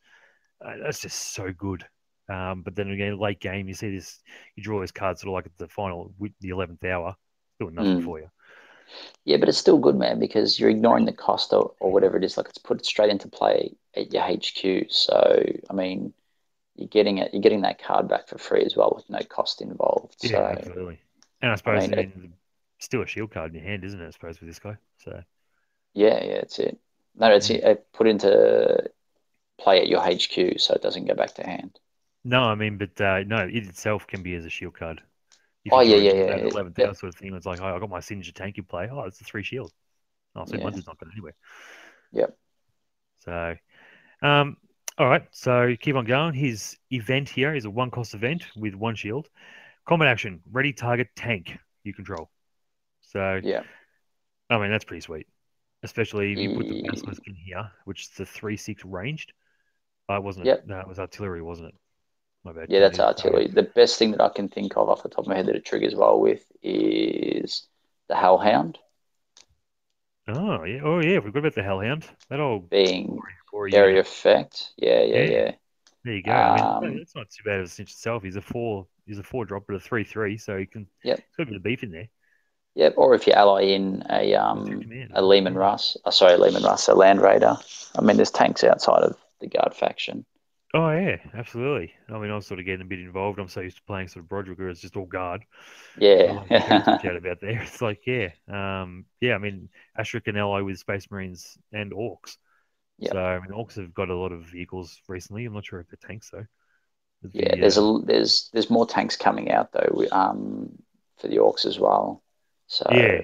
Uh, 0.64 0.74
that's 0.82 1.00
just 1.00 1.34
so 1.34 1.52
good. 1.52 1.84
Um, 2.31 2.62
but 2.62 2.76
then 2.76 2.91
again, 2.91 3.18
late 3.18 3.41
game, 3.41 3.66
you 3.68 3.74
see 3.74 3.95
this, 3.95 4.20
you 4.57 4.62
draw 4.62 4.81
this 4.81 4.93
card 4.93 5.18
sort 5.18 5.28
of 5.31 5.35
like 5.35 5.47
at 5.47 5.59
the 5.59 5.68
final, 5.68 6.12
the 6.41 6.51
eleventh 6.51 6.85
hour, 6.85 7.16
doing 7.59 7.74
nothing 7.74 8.01
Mm. 8.01 8.05
for 8.05 8.20
you. 8.20 8.31
Yeah, 9.24 9.37
but 9.37 9.49
it's 9.49 9.59
still 9.59 9.78
good, 9.78 9.97
man, 9.97 10.18
because 10.18 10.59
you're 10.59 10.70
ignoring 10.70 11.05
the 11.05 11.12
cost 11.12 11.53
or, 11.53 11.74
or 11.81 11.93
whatever 11.93 12.16
it 12.16 12.24
is. 12.24 12.37
Like 12.37 12.49
it's 12.49 12.59
put 12.59 12.85
straight 12.85 13.11
into 13.11 13.28
play 13.28 13.76
at 13.97 14.12
your 14.12 14.22
HQ. 14.22 14.91
So 14.91 15.45
I 15.68 15.72
mean, 15.72 16.12
you're 16.76 16.89
getting 16.89 17.18
it. 17.18 17.33
You're 17.33 17.43
getting 17.43 17.62
that 17.62 17.83
card 17.83 18.09
back 18.09 18.28
for 18.28 18.39
free 18.39 18.64
as 18.64 18.76
well 18.76 18.93
with 18.95 19.09
no 19.11 19.20
cost 19.28 19.61
involved. 19.62 20.16
Yeah, 20.22 20.31
So 20.31 20.45
absolutely. 20.45 20.99
And 21.43 21.53
I 21.53 21.55
suppose 21.57 21.89
mean, 21.89 21.99
it- 21.99 22.31
still 22.78 23.03
a 23.03 23.07
shield 23.07 23.31
card 23.31 23.51
in 23.55 23.61
your 23.61 23.68
hand, 23.68 23.85
isn't 23.85 24.01
it? 24.01 24.07
I 24.07 24.11
suppose 24.11 24.41
with 24.41 24.49
this 24.49 24.59
guy. 24.59 24.76
So 25.05 25.22
yeah, 25.95 26.24
yeah, 26.24 26.41
it's 26.43 26.59
it. 26.59 26.78
No, 27.16 27.31
it's 27.33 27.51
it, 27.51 27.87
put 27.93 28.07
into 28.07 28.91
play 29.59 29.81
at 29.81 29.89
your 29.89 30.01
HQ, 30.01 30.59
so 30.61 30.74
it 30.74 30.83
doesn't 30.83 31.05
go 31.07 31.14
back 31.14 31.35
to 31.35 31.45
hand. 31.45 31.78
No, 32.24 32.42
I 32.44 32.54
mean, 32.54 32.78
but 32.78 33.00
uh, 33.00 33.22
no, 33.26 33.38
it 33.38 33.66
itself 33.66 34.06
can 34.06 34.22
be 34.22 34.34
as 34.34 34.44
a 34.44 34.50
shield 34.50 34.74
card. 34.74 35.02
Oh, 35.70 35.80
yeah, 35.80 35.96
yeah, 35.96 36.12
it 36.12 36.26
yeah. 36.28 36.48
Eleventh 36.52 36.78
Yeah. 36.78 36.92
sort 36.92 37.04
of 37.10 37.16
thing. 37.16 37.34
It's 37.34 37.46
like, 37.46 37.60
oh, 37.60 37.76
I 37.76 37.78
got 37.78 37.90
my 37.90 38.00
signature 38.00 38.32
tank 38.32 38.58
in 38.58 38.64
play. 38.64 38.88
Oh, 38.90 39.02
it's 39.02 39.20
a 39.20 39.24
three 39.24 39.42
shield. 39.42 39.72
Oh, 40.36 40.44
so 40.44 40.56
Yeah. 40.56 40.64
one's 40.64 40.86
not 40.86 40.98
going 40.98 41.12
anywhere. 41.12 41.34
Yep. 42.12 42.36
So, 43.20 43.54
um, 44.22 44.56
all 44.98 45.08
right. 45.08 45.24
So 45.32 45.76
keep 45.80 45.96
on 45.96 46.04
going. 46.06 46.34
His 46.34 46.76
event 46.92 47.28
here 47.28 47.54
is 47.54 47.64
a 47.64 47.70
one 47.70 47.90
cost 47.90 48.14
event 48.14 48.44
with 48.56 48.74
one 48.74 48.94
shield. 48.96 49.28
Combat 49.86 50.08
action: 50.08 50.42
ready 50.50 50.72
target 50.72 51.08
tank 51.16 51.58
you 51.84 51.94
control. 51.94 52.30
So 53.02 53.42
Yeah. 53.42 53.62
I 54.50 54.58
mean 54.58 54.70
that's 54.70 54.84
pretty 54.84 55.00
sweet, 55.00 55.26
especially 55.82 56.32
if 56.32 56.40
you 56.42 56.50
put 56.50 56.68
the 56.68 56.76
basilisk 56.88 57.22
in 57.26 57.34
here, 57.34 57.70
which 57.84 58.02
is 58.02 58.08
the 58.10 58.26
three 58.26 58.56
six 58.56 58.84
ranged. 58.84 59.32
Uh, 60.10 60.16
it 60.16 60.22
wasn't 60.24 60.46
Yep. 60.46 60.66
No, 60.66 60.80
it 60.80 60.88
was 60.88 60.98
artillery, 60.98 61.42
wasn't 61.42 61.68
it? 61.68 61.74
My 62.45 62.53
bad. 62.53 62.66
Yeah, 62.70 62.80
that's 62.80 62.99
artillery. 62.99 63.49
The 63.49 63.62
best 63.62 63.99
thing 63.99 64.12
that 64.12 64.20
I 64.20 64.28
can 64.30 64.49
think 64.49 64.76
of 64.76 64.88
off 64.88 65.03
the 65.03 65.09
top 65.09 65.20
of 65.20 65.26
my 65.26 65.36
head 65.36 65.47
that 65.47 65.57
it 65.57 65.64
triggers 65.64 65.95
well 65.95 66.20
with 66.20 66.45
is 66.62 67.66
the 68.09 68.16
Hellhound 68.16 68.78
Oh 70.28 70.64
yeah, 70.64 70.80
oh 70.84 71.01
yeah. 71.01 71.18
We 71.18 71.30
got 71.32 71.41
about 71.41 71.55
the 71.55 71.62
Hellhound. 71.62 72.07
That'll 72.28 72.61
being 72.61 73.18
gory 73.51 73.74
area 73.74 73.97
unit. 73.97 74.07
effect. 74.07 74.72
Yeah, 74.76 75.03
yeah, 75.03 75.16
Yeah. 75.16 75.30
yeah. 75.30 75.53
There 76.05 76.14
you 76.14 76.22
go. 76.22 76.32
I 76.32 76.80
mean, 76.80 76.91
Um, 76.91 76.99
that's 76.99 77.14
not 77.14 77.28
too 77.30 77.43
bad 77.45 77.61
of 77.61 77.66
a 77.66 77.68
cinch 77.68 77.91
itself. 77.93 78.22
He's 78.22 78.36
a 78.36 78.41
four. 78.41 78.86
He's 79.07 79.18
a 79.18 79.22
four 79.22 79.45
drop, 79.45 79.64
but 79.66 79.76
a 79.76 79.80
three 79.80 80.05
three. 80.05 80.38
So 80.38 80.57
he 80.57 80.66
can. 80.66 80.86
Yep. 81.05 81.20
Got 81.36 81.43
a 81.43 81.47
bit 81.47 81.57
of 81.57 81.62
beef 81.62 81.82
in 81.82 81.91
there. 81.91 82.09
Yep. 82.76 82.95
Or 82.97 83.14
if 83.14 83.26
you 83.26 83.32
ally 83.32 83.62
in 83.62 84.05
a 84.09 84.34
um 84.34 84.82
a 85.12 85.20
Leman 85.20 85.55
Russ, 85.55 85.97
uh, 86.05 86.11
sorry, 86.11 86.36
Leman 86.36 86.62
Russ, 86.62 86.88
a 86.88 86.95
Land 86.95 87.20
Raider. 87.20 87.57
I 87.97 88.01
mean, 88.03 88.16
there's 88.16 88.30
tanks 88.30 88.62
outside 88.62 89.03
of 89.03 89.16
the 89.41 89.49
guard 89.49 89.74
faction. 89.74 90.24
Oh 90.72 90.90
yeah, 90.90 91.16
absolutely. 91.34 91.92
I 92.08 92.18
mean, 92.18 92.30
I 92.30 92.36
was 92.36 92.46
sort 92.46 92.60
of 92.60 92.66
getting 92.66 92.82
a 92.82 92.88
bit 92.88 93.00
involved. 93.00 93.40
I'm 93.40 93.48
so 93.48 93.60
used 93.60 93.78
to 93.78 93.82
playing 93.84 94.08
sort 94.08 94.24
of 94.24 94.28
Broderick, 94.28 94.58
where 94.58 94.68
it's 94.68 94.80
just 94.80 94.96
all 94.96 95.06
guard. 95.06 95.44
Yeah. 95.96 96.44
chat 96.48 97.16
about 97.16 97.40
there. 97.40 97.60
It's 97.62 97.82
like, 97.82 98.06
yeah, 98.06 98.28
um, 98.48 99.04
yeah. 99.20 99.34
I 99.34 99.38
mean, 99.38 99.68
Astra 99.96 100.20
can 100.20 100.36
ally 100.36 100.60
with 100.60 100.78
Space 100.78 101.10
Marines 101.10 101.58
and 101.72 101.92
Orcs. 101.92 102.36
Yep. 102.98 103.12
So 103.12 103.18
I 103.18 103.40
mean, 103.40 103.50
Orcs 103.50 103.76
have 103.76 103.92
got 103.94 104.10
a 104.10 104.16
lot 104.16 104.32
of 104.32 104.44
vehicles 104.44 105.00
recently. 105.08 105.44
I'm 105.44 105.54
not 105.54 105.66
sure 105.66 105.80
if 105.80 105.88
they're 105.88 106.08
tanks 106.08 106.30
though. 106.30 106.46
The, 107.22 107.32
Yeah, 107.32 107.56
there's 107.56 107.78
uh, 107.78 107.82
a 107.82 108.00
there's 108.04 108.50
there's 108.52 108.70
more 108.70 108.86
tanks 108.86 109.16
coming 109.16 109.50
out 109.50 109.72
though 109.72 110.04
um, 110.12 110.70
for 111.18 111.28
the 111.28 111.36
orcs 111.36 111.66
as 111.66 111.78
well. 111.78 112.22
So 112.66 112.86
Yeah. 112.90 113.22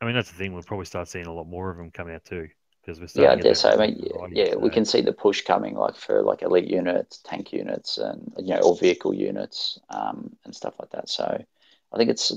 I 0.00 0.04
mean, 0.04 0.14
that's 0.14 0.30
the 0.30 0.36
thing. 0.36 0.52
We'll 0.52 0.62
probably 0.62 0.86
start 0.86 1.08
seeing 1.08 1.26
a 1.26 1.32
lot 1.32 1.46
more 1.46 1.70
of 1.70 1.78
them 1.78 1.90
come 1.90 2.08
out 2.10 2.24
too, 2.24 2.48
because 2.86 3.00
we're 3.00 3.08
yeah, 3.14 3.32
I 3.32 3.36
to 3.36 3.44
get 3.44 3.48
guess 3.48 3.60
so. 3.60 3.70
that 3.70 3.72
I 3.72 3.76
mean, 3.76 4.08
variety, 4.12 4.34
yeah, 4.34 4.56
we 4.56 4.70
can 4.70 4.84
see 4.84 5.00
the 5.00 5.12
push 5.12 5.42
coming 5.42 5.74
like 5.76 5.96
for 5.96 6.22
like 6.22 6.42
elite 6.42 6.68
units, 6.70 7.18
tank 7.18 7.52
units, 7.52 7.98
and 7.98 8.32
you 8.38 8.54
know, 8.54 8.60
all 8.60 8.76
vehicle 8.76 9.14
units 9.14 9.78
um, 9.90 10.36
and 10.44 10.54
stuff 10.54 10.74
like 10.80 10.90
that. 10.90 11.08
So 11.08 11.44
I 11.92 11.96
think 11.96 12.10
it's 12.10 12.32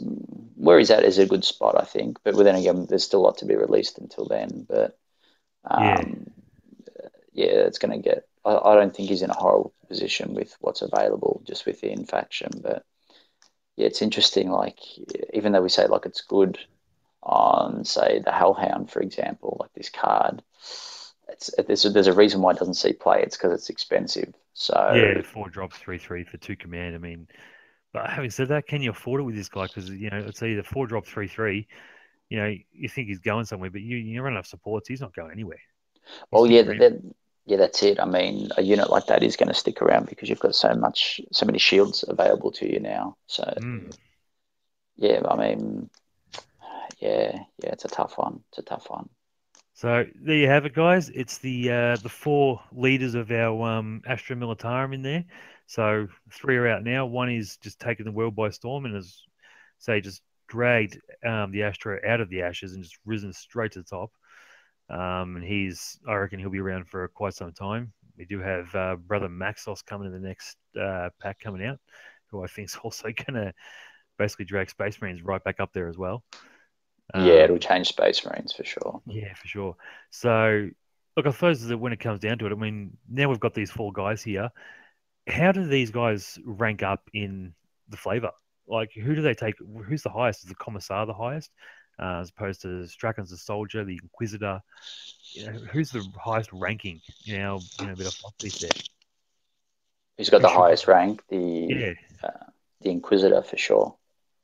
where 0.56 0.80
he's 0.80 0.92
at 0.92 1.04
is 1.04 1.18
a 1.18 1.26
good 1.28 1.44
spot, 1.44 1.80
I 1.80 1.86
think. 1.86 2.20
But 2.24 2.38
then 2.38 2.56
again, 2.56 2.86
there's 2.88 3.04
still 3.04 3.22
a 3.22 3.26
lot 3.26 3.38
to 3.40 3.46
be 3.46 3.56
released 3.56 3.98
until 4.00 4.26
then. 4.26 4.66
But 4.70 4.98
Yeah. 5.76 5.96
um, 5.98 6.32
yeah, 7.34 7.48
it's 7.68 7.80
going 7.80 7.92
to 8.02 8.10
get. 8.10 8.28
I, 8.46 8.56
I 8.56 8.76
don't 8.76 8.96
think 8.96 9.10
he's 9.10 9.22
in 9.22 9.30
a 9.30 9.34
horrible 9.36 9.74
position 9.88 10.34
with 10.34 10.56
what's 10.62 10.82
available 10.82 11.42
just 11.46 11.66
within 11.66 12.06
faction. 12.06 12.50
But 12.62 12.84
yeah, 13.76 13.88
it's 13.88 14.02
interesting. 14.02 14.50
Like 14.52 14.80
even 15.34 15.52
though 15.52 15.62
we 15.62 15.70
say 15.70 15.88
like 15.88 16.06
it's 16.06 16.22
good 16.22 16.60
on 17.24 17.86
say 17.86 18.20
the 18.24 18.32
Hellhound, 18.32 18.92
for 18.92 19.02
example, 19.02 19.58
like 19.60 19.74
this 19.74 19.90
card, 19.90 20.42
it's 21.30 21.50
there's 21.68 21.86
a, 21.86 21.90
there's 21.90 22.08
a 22.08 22.14
reason 22.14 22.42
why 22.42 22.52
it 22.52 22.60
doesn't 22.60 22.74
see 22.76 22.94
play. 22.94 23.22
It's 23.24 23.38
because 23.38 23.54
it's 23.54 23.70
expensive. 23.70 24.34
So 24.54 24.76
Yeah, 24.88 25.22
four 25.22 25.50
drops, 25.50 25.78
three 25.78 25.98
three 26.00 26.24
for 26.24 26.38
two 26.38 26.56
command. 26.56 26.96
I 26.96 26.98
mean, 26.98 27.28
but 27.94 28.10
having 28.10 28.32
said 28.32 28.50
that, 28.50 28.68
can 28.68 28.82
you 28.82 28.92
afford 28.92 29.22
it 29.22 29.26
with 29.26 29.36
this 29.36 29.50
guy? 29.50 29.68
Because 29.68 29.90
you 29.90 30.10
know, 30.10 30.20
it's 30.20 30.44
either 30.44 30.64
four 30.64 30.88
drop, 30.88 31.08
three 31.08 31.28
three. 31.28 31.68
You 32.30 32.40
know, 32.40 32.56
you 32.72 32.90
think 32.90 33.10
he's 33.10 33.20
going 33.20 33.46
somewhere, 33.46 33.72
but 33.72 33.82
you 33.82 33.98
you 33.98 34.22
run 34.22 34.34
enough 34.34 34.48
supports, 34.48 34.88
he's 34.90 35.02
not 35.02 35.16
going 35.16 35.32
anywhere. 35.32 35.62
He's 36.32 36.32
Well, 36.32 36.48
yeah, 36.48 36.64
that, 36.64 37.02
yeah, 37.46 37.58
that's 37.58 37.84
it. 37.84 38.00
I 38.00 38.06
mean, 38.06 38.50
a 38.58 38.62
unit 38.62 38.90
like 38.90 39.08
that 39.08 39.24
is 39.24 39.36
going 39.36 39.48
to 39.50 39.54
stick 39.54 39.82
around 39.82 40.08
because 40.08 40.30
you've 40.30 40.40
got 40.40 40.56
so 40.56 40.74
much, 40.76 41.22
so 41.32 41.46
many 41.46 41.60
shields 41.60 42.04
available 42.08 42.52
to 42.54 42.72
you 42.72 42.80
now. 42.80 43.18
So, 43.28 43.44
Mm. 43.60 43.92
yeah, 44.98 45.22
I 45.28 45.36
mean, 45.36 45.90
yeah, 47.00 47.40
yeah, 47.64 47.72
it's 47.72 47.86
a 47.86 47.90
tough 47.90 48.18
one. 48.18 48.42
It's 48.50 48.60
a 48.60 48.64
tough 48.64 48.90
one. 48.90 49.10
So 49.74 50.06
there 50.22 50.36
you 50.36 50.48
have 50.48 50.66
it, 50.66 50.74
guys. 50.74 51.10
It's 51.10 51.38
the 51.38 51.72
uh, 51.72 51.96
the 51.98 52.10
four 52.10 52.62
leaders 52.74 53.16
of 53.16 53.32
our 53.32 53.64
um, 53.64 54.02
Astra 54.06 54.36
Militarum 54.36 54.94
in 54.94 55.02
there. 55.02 55.24
So 55.68 56.08
three 56.32 56.58
are 56.58 56.68
out 56.68 56.84
now. 56.84 57.06
One 57.06 57.32
is 57.32 57.58
just 57.58 57.80
taking 57.80 58.06
the 58.06 58.12
world 58.12 58.36
by 58.36 58.50
storm 58.50 58.86
and 58.86 58.96
has, 58.96 59.24
say, 59.78 60.02
just 60.02 60.22
dragged 60.50 61.00
um, 61.26 61.52
the 61.52 61.64
Astra 61.64 62.00
out 62.06 62.20
of 62.20 62.30
the 62.30 62.42
ashes 62.42 62.74
and 62.74 62.84
just 62.84 62.98
risen 63.06 63.32
straight 63.32 63.74
to 63.74 63.80
the 63.80 63.86
top. 63.86 64.12
Um, 64.90 65.36
and 65.36 65.46
he's, 65.46 66.00
I 66.08 66.16
reckon, 66.16 66.40
he'll 66.40 66.50
be 66.50 66.60
around 66.60 66.90
for 66.90 67.08
quite 67.10 67.36
some 67.36 67.54
time. 67.54 67.94
We 68.18 68.26
do 68.26 68.40
have 68.40 68.74
uh, 68.76 68.96
brother 68.96 69.30
Maxos 69.30 69.86
coming 69.86 70.08
in 70.08 70.14
the 70.22 70.28
next 70.28 70.58
uh, 70.78 71.10
pack 71.22 71.40
coming 71.40 71.64
out, 71.64 71.80
who 72.32 72.44
I 72.44 72.48
think 72.48 72.70
is 72.70 72.76
also 72.84 73.04
going 73.04 73.36
to 73.36 73.54
basically 74.18 74.46
drag 74.46 74.70
Space 74.70 75.00
Marines 75.00 75.24
right 75.24 75.44
back 75.44 75.60
up 75.60 75.72
there 75.72 75.88
as 75.88 75.98
well. 75.98 76.24
Yeah, 77.16 77.22
Um, 77.22 77.28
it'll 77.28 77.58
change 77.58 77.88
Space 77.88 78.24
Marines 78.26 78.54
for 78.54 78.64
sure. 78.64 79.02
yeah, 79.08 79.34
for 79.34 79.48
sure. 79.48 79.76
So, 80.12 80.70
look, 81.18 81.26
I 81.26 81.32
suppose 81.32 81.64
that 81.66 81.78
when 81.78 81.92
it 81.94 82.00
comes 82.00 82.20
down 82.20 82.38
to 82.40 82.46
it, 82.46 82.52
I 82.52 82.56
mean, 82.56 82.98
now 83.10 83.30
we've 83.30 83.40
got 83.40 83.54
these 83.54 83.72
four 83.72 83.92
guys 83.92 84.22
here. 84.22 84.50
How 85.28 85.52
do 85.52 85.66
these 85.66 85.92
guys 85.92 86.38
rank 86.44 86.84
up 86.84 87.10
in 87.14 87.54
the 87.90 87.98
flavor? 87.98 88.32
Like, 88.68 88.92
who 88.94 89.16
do 89.16 89.22
they 89.22 89.34
take? 89.34 89.56
Who's 89.86 90.04
the 90.04 90.10
highest? 90.12 90.44
Is 90.44 90.50
the 90.50 90.56
Commissar 90.56 91.06
the 91.08 91.14
highest, 91.14 91.50
uh, 92.00 92.20
as 92.22 92.30
opposed 92.30 92.62
to 92.62 92.86
Straken's 92.88 93.32
the 93.32 93.38
Soldier, 93.38 93.84
the 93.84 94.00
Inquisitor? 94.02 94.62
You 95.32 95.46
know, 95.52 95.60
who's 95.72 95.90
the 95.92 96.08
highest 96.24 96.52
ranking? 96.54 97.02
You 97.24 97.40
know, 97.40 97.60
you 97.80 97.88
know, 97.88 97.94
a 97.94 97.96
bit 97.96 98.06
of 98.08 98.60
there. 98.60 98.70
Who's 100.18 100.30
got 100.30 100.42
the 100.42 100.48
Who 100.50 100.54
should- 100.54 100.60
highest 100.60 100.88
rank? 100.88 101.24
The 101.30 101.38
Yeah. 101.38 101.94
the 102.82 102.90
Inquisitor 102.92 103.42
for 103.42 103.58
sure. 103.58 103.96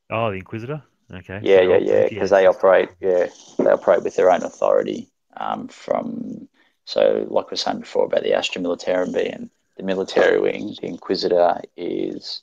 Oh, 0.10 0.32
the 0.32 0.38
Inquisitor. 0.38 0.84
Okay. 1.14 1.40
Yeah, 1.44 1.58
So 1.58 1.62
yeah, 1.62 1.78
yeah, 1.78 2.10
because 2.10 2.30
they 2.30 2.46
operate. 2.48 2.90
Yeah, 3.00 3.28
they 3.58 3.70
operate 3.70 4.04
with 4.04 4.16
their 4.16 4.32
own 4.32 4.44
authority. 4.44 5.10
Um, 5.38 5.68
from 5.68 6.48
so, 6.86 7.26
like 7.30 7.48
we 7.48 7.52
were 7.52 7.58
saying 7.58 7.80
before 7.80 8.06
about 8.06 8.24
the 8.24 8.34
Astra 8.34 8.62
Militarum 8.62 9.14
being 9.14 9.50
the 9.78 9.84
military 9.84 10.40
wing, 10.40 10.76
the 10.82 10.88
Inquisitor 10.88 11.62
is 11.76 12.42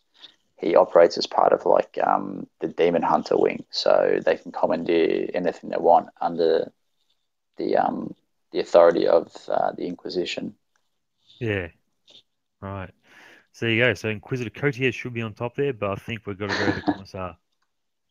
he 0.59 0.77
operates 0.77 1.19
as 1.19 1.27
part 1.27 1.53
of 1.53 1.67
like 1.67 1.99
um, 2.05 2.47
the 2.61 2.69
Demon 2.69 3.03
Hunter 3.03 3.37
wing, 3.37 3.65
so 3.71 4.21
they 4.25 4.37
can 4.37 4.53
commandeer 4.53 5.29
anything 5.35 5.71
they 5.71 5.77
want 5.77 6.09
under 6.21 6.73
the 7.57 7.77
um, 7.77 8.15
the 8.53 8.61
authority 8.61 9.07
of 9.09 9.35
uh, 9.49 9.73
the 9.73 9.87
Inquisition. 9.87 10.55
Yeah. 11.41 11.69
Right. 12.61 12.91
So 13.53 13.67
there 13.67 13.75
you 13.75 13.83
go. 13.83 13.95
So 13.95 14.09
Inquisitor 14.09 14.51
Coteaz 14.51 14.95
should 14.95 15.15
be 15.15 15.23
on 15.23 15.35
top 15.35 15.57
there, 15.57 15.73
but 15.73 15.91
I 15.91 15.95
think 15.97 16.27
we've 16.27 16.39
got 16.39 16.49
to 16.49 16.55
go 16.55 16.67
to 16.67 16.73
the 16.73 16.83
Commissar. 16.83 17.37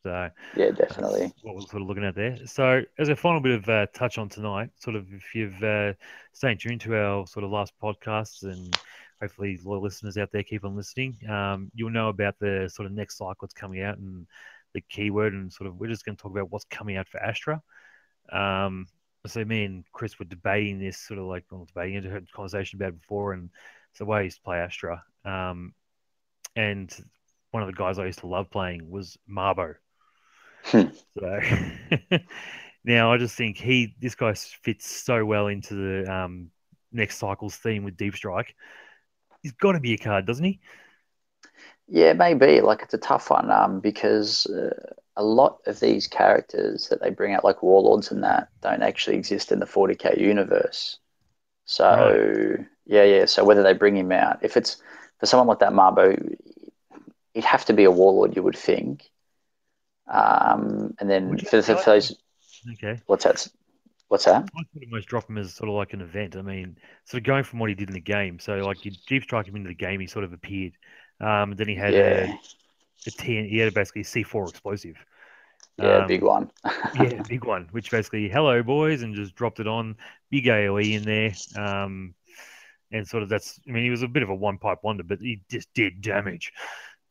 So 0.02 0.28
Yeah, 0.56 0.70
definitely. 0.70 1.32
What 1.42 1.54
we're 1.54 1.60
sort 1.62 1.82
of 1.82 1.88
looking 1.88 2.04
at 2.04 2.14
there. 2.14 2.38
So, 2.46 2.82
as 2.98 3.08
a 3.08 3.16
final 3.16 3.40
bit 3.40 3.52
of 3.52 3.68
uh, 3.68 3.86
touch 3.94 4.18
on 4.18 4.28
tonight, 4.28 4.70
sort 4.78 4.96
of 4.96 5.06
if 5.12 5.34
you've 5.34 5.62
uh, 5.62 5.92
stayed 6.32 6.60
tuned 6.60 6.80
to 6.82 6.96
our 6.96 7.26
sort 7.26 7.44
of 7.44 7.50
last 7.50 7.72
podcasts 7.82 8.42
and 8.42 8.76
hopefully 9.20 9.58
loyal 9.64 9.82
listeners 9.82 10.16
out 10.16 10.30
there 10.32 10.42
keep 10.42 10.64
on 10.64 10.76
listening, 10.76 11.16
um, 11.30 11.70
you'll 11.74 11.90
know 11.90 12.08
about 12.08 12.38
the 12.40 12.68
sort 12.72 12.86
of 12.86 12.92
next 12.92 13.18
cycle 13.18 13.36
that's 13.40 13.54
coming 13.54 13.82
out 13.82 13.98
and 13.98 14.26
the 14.74 14.80
keyword 14.80 15.32
and 15.34 15.52
sort 15.52 15.68
of 15.68 15.76
we're 15.76 15.86
just 15.86 16.04
going 16.04 16.16
to 16.16 16.22
talk 16.22 16.32
about 16.32 16.50
what's 16.50 16.64
coming 16.64 16.96
out 16.96 17.08
for 17.08 17.20
Astra. 17.20 17.62
Um, 18.32 18.86
so 19.26 19.44
me 19.44 19.64
and 19.64 19.84
Chris 19.92 20.18
were 20.18 20.24
debating 20.24 20.80
this 20.80 20.98
sort 20.98 21.20
of 21.20 21.26
like 21.26 21.44
well, 21.50 21.64
debating 21.64 21.94
it, 21.94 22.04
had 22.04 22.24
a 22.24 22.36
conversation 22.36 22.78
about 22.78 22.90
it 22.90 23.00
before, 23.00 23.32
and 23.32 23.50
the 23.98 24.04
way 24.04 24.18
I 24.18 24.22
used 24.22 24.38
to 24.38 24.42
play 24.42 24.58
Astra. 24.58 25.02
Um, 25.24 25.74
and 26.56 26.92
one 27.52 27.62
of 27.62 27.68
the 27.68 27.74
guys 27.74 27.98
I 27.98 28.06
used 28.06 28.20
to 28.20 28.26
love 28.26 28.50
playing 28.50 28.90
was 28.90 29.16
Marbo. 29.30 29.74
Hmm. 30.64 30.88
So 31.18 31.40
now 32.84 33.12
I 33.12 33.18
just 33.18 33.36
think 33.36 33.58
he, 33.58 33.94
this 34.00 34.14
guy 34.14 34.32
fits 34.34 34.90
so 34.90 35.24
well 35.26 35.48
into 35.48 35.74
the 35.74 36.12
um, 36.12 36.50
next 36.90 37.18
cycle's 37.18 37.56
theme 37.56 37.84
with 37.84 37.98
Deep 37.98 38.16
Strike. 38.16 38.54
He's 39.42 39.52
got 39.52 39.72
to 39.72 39.80
be 39.80 39.92
a 39.92 39.98
card, 39.98 40.26
doesn't 40.26 40.44
he? 40.44 40.60
Yeah, 41.88 42.14
maybe. 42.14 42.60
Like 42.60 42.82
it's 42.82 42.94
a 42.94 42.98
tough 42.98 43.30
one 43.30 43.50
um, 43.50 43.80
because 43.80 44.46
uh, 44.46 44.94
a 45.16 45.22
lot 45.22 45.58
of 45.66 45.80
these 45.80 46.06
characters 46.06 46.88
that 46.88 47.02
they 47.02 47.10
bring 47.10 47.34
out, 47.34 47.44
like 47.44 47.62
warlords 47.62 48.10
and 48.10 48.24
that, 48.24 48.48
don't 48.62 48.82
actually 48.82 49.16
exist 49.16 49.52
in 49.52 49.58
the 49.58 49.66
40k 49.66 50.16
universe. 50.16 50.98
So 51.64 52.56
yeah, 52.86 53.04
yeah. 53.04 53.24
So 53.26 53.44
whether 53.44 53.62
they 53.62 53.74
bring 53.74 53.96
him 53.96 54.12
out, 54.12 54.38
if 54.42 54.56
it's 54.56 54.76
for 55.18 55.26
someone 55.26 55.48
like 55.48 55.60
that, 55.60 55.72
Marbo, 55.72 56.36
it'd 57.34 57.44
have 57.44 57.64
to 57.66 57.72
be 57.74 57.84
a 57.84 57.90
warlord, 57.90 58.36
you 58.36 58.42
would 58.42 58.56
think. 58.56 59.10
Um, 60.12 60.94
and 61.00 61.10
then 61.10 61.38
you 61.38 61.46
for, 61.46 61.62
for, 61.62 61.74
like- 61.74 61.86
those, 61.86 62.16
Okay. 62.72 63.02
what's 63.06 63.24
that? 63.24 63.48
What's 64.08 64.26
that? 64.26 64.48
I 64.56 64.62
could 64.72 64.84
almost 64.84 65.08
drop 65.08 65.28
him 65.28 65.38
as 65.38 65.54
sort 65.54 65.68
of 65.70 65.74
like 65.76 65.92
an 65.94 66.02
event. 66.02 66.36
I 66.36 66.42
mean, 66.42 66.76
sort 67.06 67.22
of 67.22 67.26
going 67.26 67.44
from 67.44 67.58
what 67.58 67.70
he 67.70 67.74
did 67.74 67.88
in 67.88 67.94
the 67.94 68.00
game. 68.00 68.38
So, 68.38 68.64
like, 68.66 68.84
you 68.84 68.92
Deep 69.06 69.22
Strike 69.22 69.46
him 69.48 69.56
into 69.56 69.68
the 69.68 69.74
game, 69.74 70.00
he 70.00 70.06
sort 70.06 70.24
of 70.24 70.32
appeared. 70.32 70.74
Um, 71.20 71.52
then 71.56 71.68
he 71.68 71.74
had 71.74 71.96
Yeah, 71.96 71.98
a, 71.98 72.34
a 73.06 73.10
T, 73.12 73.48
he 73.48 73.58
had 73.58 73.74
basically 73.74 74.02
a 74.02 74.04
C4 74.06 74.48
explosive. 74.48 74.96
yeah, 75.76 76.00
Um, 76.00 76.00
big 76.00 76.22
one. 76.22 76.50
yeah, 76.92 77.20
big 77.20 77.44
one, 77.44 77.68
which 77.72 77.90
basically, 77.90 78.28
hello, 78.28 78.62
boys, 78.62 79.02
and 79.02 79.14
just 79.16 79.34
dropped 79.36 79.60
it 79.60 79.68
on. 79.68 79.96
Big 80.30 80.48
AoE 80.48 80.94
in 80.94 81.04
there. 81.04 81.40
Um, 81.56 82.14
and 82.92 83.08
sort 83.08 83.22
of 83.22 83.28
that's, 83.28 83.60
I 83.68 83.72
mean, 83.72 83.84
he 83.84 83.90
was 83.90 84.02
a 84.02 84.08
bit 84.08 84.22
of 84.22 84.28
a 84.30 84.34
one 84.34 84.58
pipe 84.58 84.78
wonder, 84.82 85.02
but 85.02 85.20
he 85.20 85.42
just 85.50 85.72
did 85.74 86.02
damage. 86.02 86.52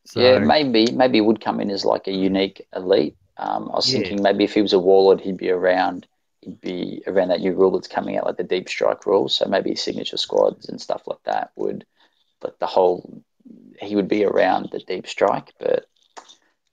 So, 0.06 0.22
yeah, 0.22 0.39
maybe 0.39 0.91
maybe 0.91 1.18
he 1.18 1.22
would 1.22 1.41
come 1.41 1.60
in 1.62 1.70
as 1.72 1.86
like 1.86 2.08
a 2.08 2.12
unique 2.12 2.66
elite. 2.76 3.16
Um, 3.38 3.70
I 3.72 3.76
was 3.76 3.88
Yeah. 3.88 3.93
thinking 3.93 4.22
maybe 4.22 4.43
if 4.43 4.54
he 4.54 4.62
was 4.62 4.74
a 4.74 4.80
warlord, 4.80 5.22
he'd 5.22 5.38
be 5.38 5.49
around. 5.52 6.08
He'd 6.41 6.60
be 6.60 7.04
around 7.06 7.28
that 7.30 7.41
new 7.41 7.54
rule 7.54 7.72
that's 7.72 7.88
coming 7.88 8.18
out, 8.18 8.26
like 8.26 8.38
the 8.38 8.43
deep 8.43 8.68
strike 8.68 9.06
rule. 9.06 9.30
So 9.30 9.45
maybe 9.45 9.76
signature 9.76 10.18
squads 10.18 10.70
and 10.70 10.82
stuff 10.82 11.04
like 11.06 11.22
that 11.26 11.52
would, 11.56 11.86
but 12.39 12.60
the 12.60 12.66
whole 12.66 13.22
he 13.80 13.95
would 13.95 14.08
be 14.08 14.26
around 14.26 14.70
the 14.72 14.80
deep 14.80 15.08
strike. 15.08 15.54
But 15.60 15.86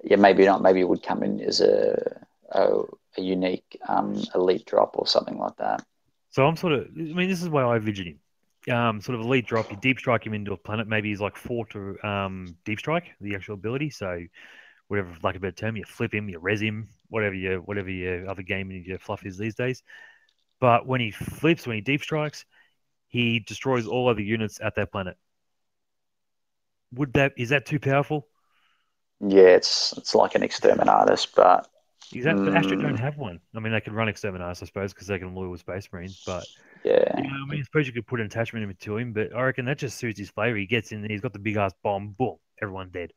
yeah, 0.03 0.17
maybe 0.17 0.45
not. 0.45 0.63
Maybe 0.63 0.81
he 0.81 0.85
would 0.85 1.03
come 1.03 1.23
in 1.23 1.41
as 1.41 1.61
a 1.61 2.21
a, 2.51 2.83
a 3.19 3.21
unique 3.21 3.79
um, 3.89 4.23
elite 4.35 4.65
drop 4.67 4.97
or 4.99 5.07
something 5.07 5.39
like 5.39 5.57
that. 5.57 5.85
So 6.31 6.47
I'm 6.47 6.57
sort 6.57 6.73
of, 6.73 6.87
I 6.97 7.01
mean, 7.01 7.29
this 7.29 7.43
is 7.43 7.49
why 7.49 7.63
I 7.63 7.77
envision 7.77 8.07
him. 8.07 8.21
Um, 8.71 9.01
sort 9.01 9.19
of 9.19 9.25
elite 9.25 9.47
drop, 9.47 9.71
you 9.71 9.79
deep 9.81 9.99
strike 9.99 10.27
him 10.27 10.35
into 10.35 10.53
a 10.53 10.57
planet. 10.57 10.89
Maybe 10.89 11.09
he's 11.09 11.21
like 11.21 11.37
four 11.37 11.65
to 11.67 11.97
um, 12.07 12.57
deep 12.65 12.79
strike, 12.81 13.15
the 13.21 13.35
actual 13.35 13.55
ability. 13.55 13.91
So 13.91 14.21
whatever, 14.89 15.11
like 15.23 15.37
a 15.37 15.41
better 15.41 15.53
term, 15.53 15.77
you 15.77 15.85
flip 15.85 16.13
him, 16.13 16.29
you 16.29 16.39
res 16.39 16.61
him, 16.61 16.89
whatever 17.09 17.35
your 17.35 17.61
whatever 17.61 17.89
your 17.89 18.29
other 18.29 18.43
game 18.43 18.71
and 18.71 18.85
your 18.85 18.99
fluff 18.99 19.25
is 19.25 19.39
these 19.39 19.55
days. 19.55 19.83
But 20.61 20.87
when 20.87 21.01
he 21.01 21.13
flips, 21.13 21.67
when 21.67 21.77
he 21.77 21.81
deep 21.81 22.03
strikes, 22.03 22.45
he 23.07 23.39
destroys 23.39 23.87
all 23.87 24.09
other 24.09 24.21
units 24.23 24.61
at 24.63 24.75
that 24.75 24.93
planet. 24.93 25.17
Would 26.95 27.13
that 27.15 27.33
is 27.37 27.51
that 27.51 27.65
too 27.65 27.79
powerful? 27.79 28.27
Yeah, 29.21 29.57
it's 29.57 29.95
it's 29.97 30.15
like 30.15 30.35
an 30.35 30.43
exterminatus, 30.43 31.27
but 31.35 31.69
Astra 32.17 32.77
Mm. 32.77 32.83
don't 32.83 32.97
have 32.97 33.17
one. 33.19 33.41
I 33.55 33.61
mean, 33.61 33.73
they 33.73 33.81
can 33.81 33.93
run 33.93 34.09
Exterminatus, 34.09 34.63
I 34.63 34.67
suppose, 34.67 34.95
because 34.95 35.09
they 35.09 35.19
can 35.19 35.35
lure 35.35 35.51
with 35.51 35.61
Space 35.61 35.89
Marines. 35.93 36.17
But 36.25 36.49
Yeah. 36.85 37.05
you 37.17 37.23
know, 37.25 37.37
I 37.47 37.51
mean, 37.51 37.61
I 37.61 37.63
suppose 37.65 37.87
you 37.87 37.93
could 37.93 38.07
put 38.07 38.21
an 38.21 38.27
attachment 38.27 38.65
in 38.65 38.75
to 38.75 38.97
him. 38.97 39.13
But 39.13 39.35
I 39.35 39.43
reckon 39.43 39.67
that 39.67 39.79
just 39.79 39.99
suits 39.99 40.19
his 40.19 40.31
flavor. 40.31 40.57
He 40.57 40.67
gets 40.67 40.93
in 40.93 41.09
he's 41.09 41.21
got 41.21 41.33
the 41.33 41.39
big 41.39 41.57
ass 41.57 41.73
bomb, 41.83 42.15
boom, 42.19 42.37
everyone 42.63 42.91
dead. 42.91 43.13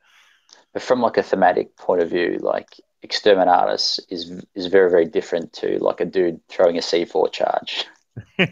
But 0.73 0.81
from 0.81 1.01
like 1.01 1.17
a 1.17 1.23
thematic 1.23 1.75
point 1.77 2.01
of 2.01 2.09
view, 2.09 2.37
like 2.41 2.67
Exterminatus 3.03 3.99
is 4.09 4.43
is 4.55 4.67
very 4.67 4.89
very 4.89 5.05
different 5.05 5.53
to 5.53 5.77
like 5.79 6.01
a 6.01 6.05
dude 6.05 6.41
throwing 6.49 6.77
a 6.77 6.81
C4 6.81 7.31
charge. 7.31 7.85
yeah, 8.37 8.45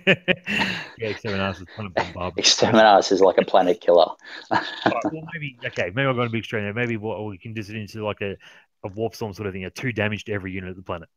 Exterminatus 1.01 1.61
is 1.61 1.67
kind 1.75 1.91
of. 1.95 2.33
Exterminatus 2.37 3.11
is 3.11 3.21
like 3.21 3.37
a 3.37 3.45
planet 3.45 3.81
killer. 3.81 4.07
Alright, 4.51 5.03
well, 5.11 5.27
maybe 5.33 5.57
okay. 5.67 5.91
Maybe 5.93 6.07
I've 6.07 6.15
got 6.15 6.27
a 6.27 6.29
big 6.29 6.45
strain 6.45 6.63
there. 6.63 6.73
Maybe 6.73 6.97
what 6.97 7.23
we 7.25 7.37
can 7.37 7.53
just 7.55 7.69
it 7.69 7.75
into 7.75 8.05
like 8.05 8.21
a, 8.21 8.37
a 8.84 8.88
warp 8.89 9.15
storm 9.15 9.34
sort 9.34 9.47
of 9.47 9.53
thing, 9.53 9.65
a 9.65 9.69
two 9.69 9.91
damage 9.93 10.25
to 10.25 10.34
every 10.34 10.51
unit 10.51 10.69
of 10.71 10.75
the 10.75 10.84
planet. 10.84 11.09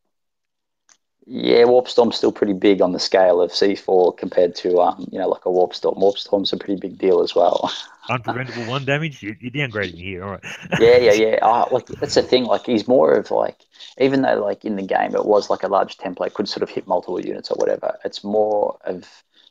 Yeah, 1.24 1.64
Warp 1.66 1.86
Storm's 1.88 2.16
still 2.16 2.32
pretty 2.32 2.52
big 2.52 2.80
on 2.82 2.92
the 2.92 2.98
scale 2.98 3.40
of 3.40 3.52
C4 3.54 4.12
compared 4.12 4.56
to 4.56 4.80
um, 4.80 5.06
you 5.12 5.18
know, 5.20 5.28
like 5.28 5.44
a 5.44 5.50
Warp 5.50 5.72
Storm. 5.74 6.00
Warp 6.00 6.18
Storm's 6.18 6.52
a 6.52 6.56
pretty 6.56 6.76
big 6.80 6.98
deal 6.98 7.22
as 7.22 7.34
well. 7.34 7.72
Unpreventable 8.10 8.64
one 8.64 8.84
damage. 8.84 9.22
You- 9.22 9.36
You're 9.40 9.50
downgrading 9.52 9.96
here. 9.98 10.24
All 10.24 10.30
right. 10.30 10.44
yeah, 10.76 10.96
yeah, 10.96 11.12
yeah. 11.12 11.38
Oh, 11.42 11.68
like 11.70 11.86
that's 12.00 12.14
the 12.14 12.22
thing. 12.22 12.44
Like 12.44 12.64
he's 12.66 12.88
more 12.88 13.14
of 13.14 13.30
like, 13.30 13.60
even 13.98 14.22
though 14.22 14.42
like 14.42 14.64
in 14.64 14.76
the 14.76 14.82
game 14.82 15.14
it 15.14 15.24
was 15.24 15.50
like 15.50 15.62
a 15.62 15.68
large 15.68 15.96
template 15.98 16.34
could 16.34 16.48
sort 16.48 16.62
of 16.62 16.70
hit 16.70 16.86
multiple 16.86 17.20
units 17.24 17.50
or 17.50 17.56
whatever. 17.56 17.96
It's 18.04 18.24
more 18.24 18.78
of 18.84 19.04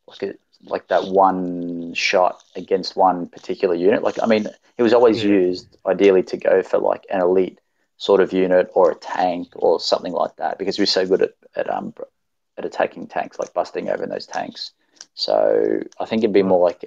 like 0.07 0.23
a 0.23 0.33
like 0.63 0.87
that 0.89 1.05
one 1.07 1.93
shot 1.93 2.43
against 2.55 2.95
one 2.95 3.27
particular 3.27 3.75
unit. 3.75 4.03
Like 4.03 4.17
I 4.21 4.25
mean, 4.25 4.47
it 4.77 4.83
was 4.83 4.93
always 4.93 5.23
Yeah. 5.23 5.23
used 5.23 5.77
ideally 5.85 6.23
to 6.23 6.37
go 6.37 6.61
for 6.63 6.79
like 6.79 7.05
an 7.09 7.21
elite 7.21 7.59
sort 8.07 8.21
of 8.21 8.33
unit 8.33 8.67
or 8.73 8.91
a 8.91 8.95
tank 8.95 9.49
or 9.55 9.79
something 9.79 10.13
like 10.21 10.35
that 10.37 10.57
because 10.59 10.79
we're 10.79 10.95
so 10.99 11.05
good 11.11 11.21
at 11.27 11.33
at 11.55 11.69
um 11.77 11.93
at 12.57 12.65
attacking 12.65 13.07
tanks, 13.07 13.39
like 13.39 13.53
busting 13.53 13.89
open 13.89 14.09
those 14.09 14.27
tanks. 14.27 14.73
So 15.15 15.35
I 16.01 16.05
think 16.05 16.23
it'd 16.23 16.33
be 16.41 16.43
more 16.53 16.63
like 16.69 16.81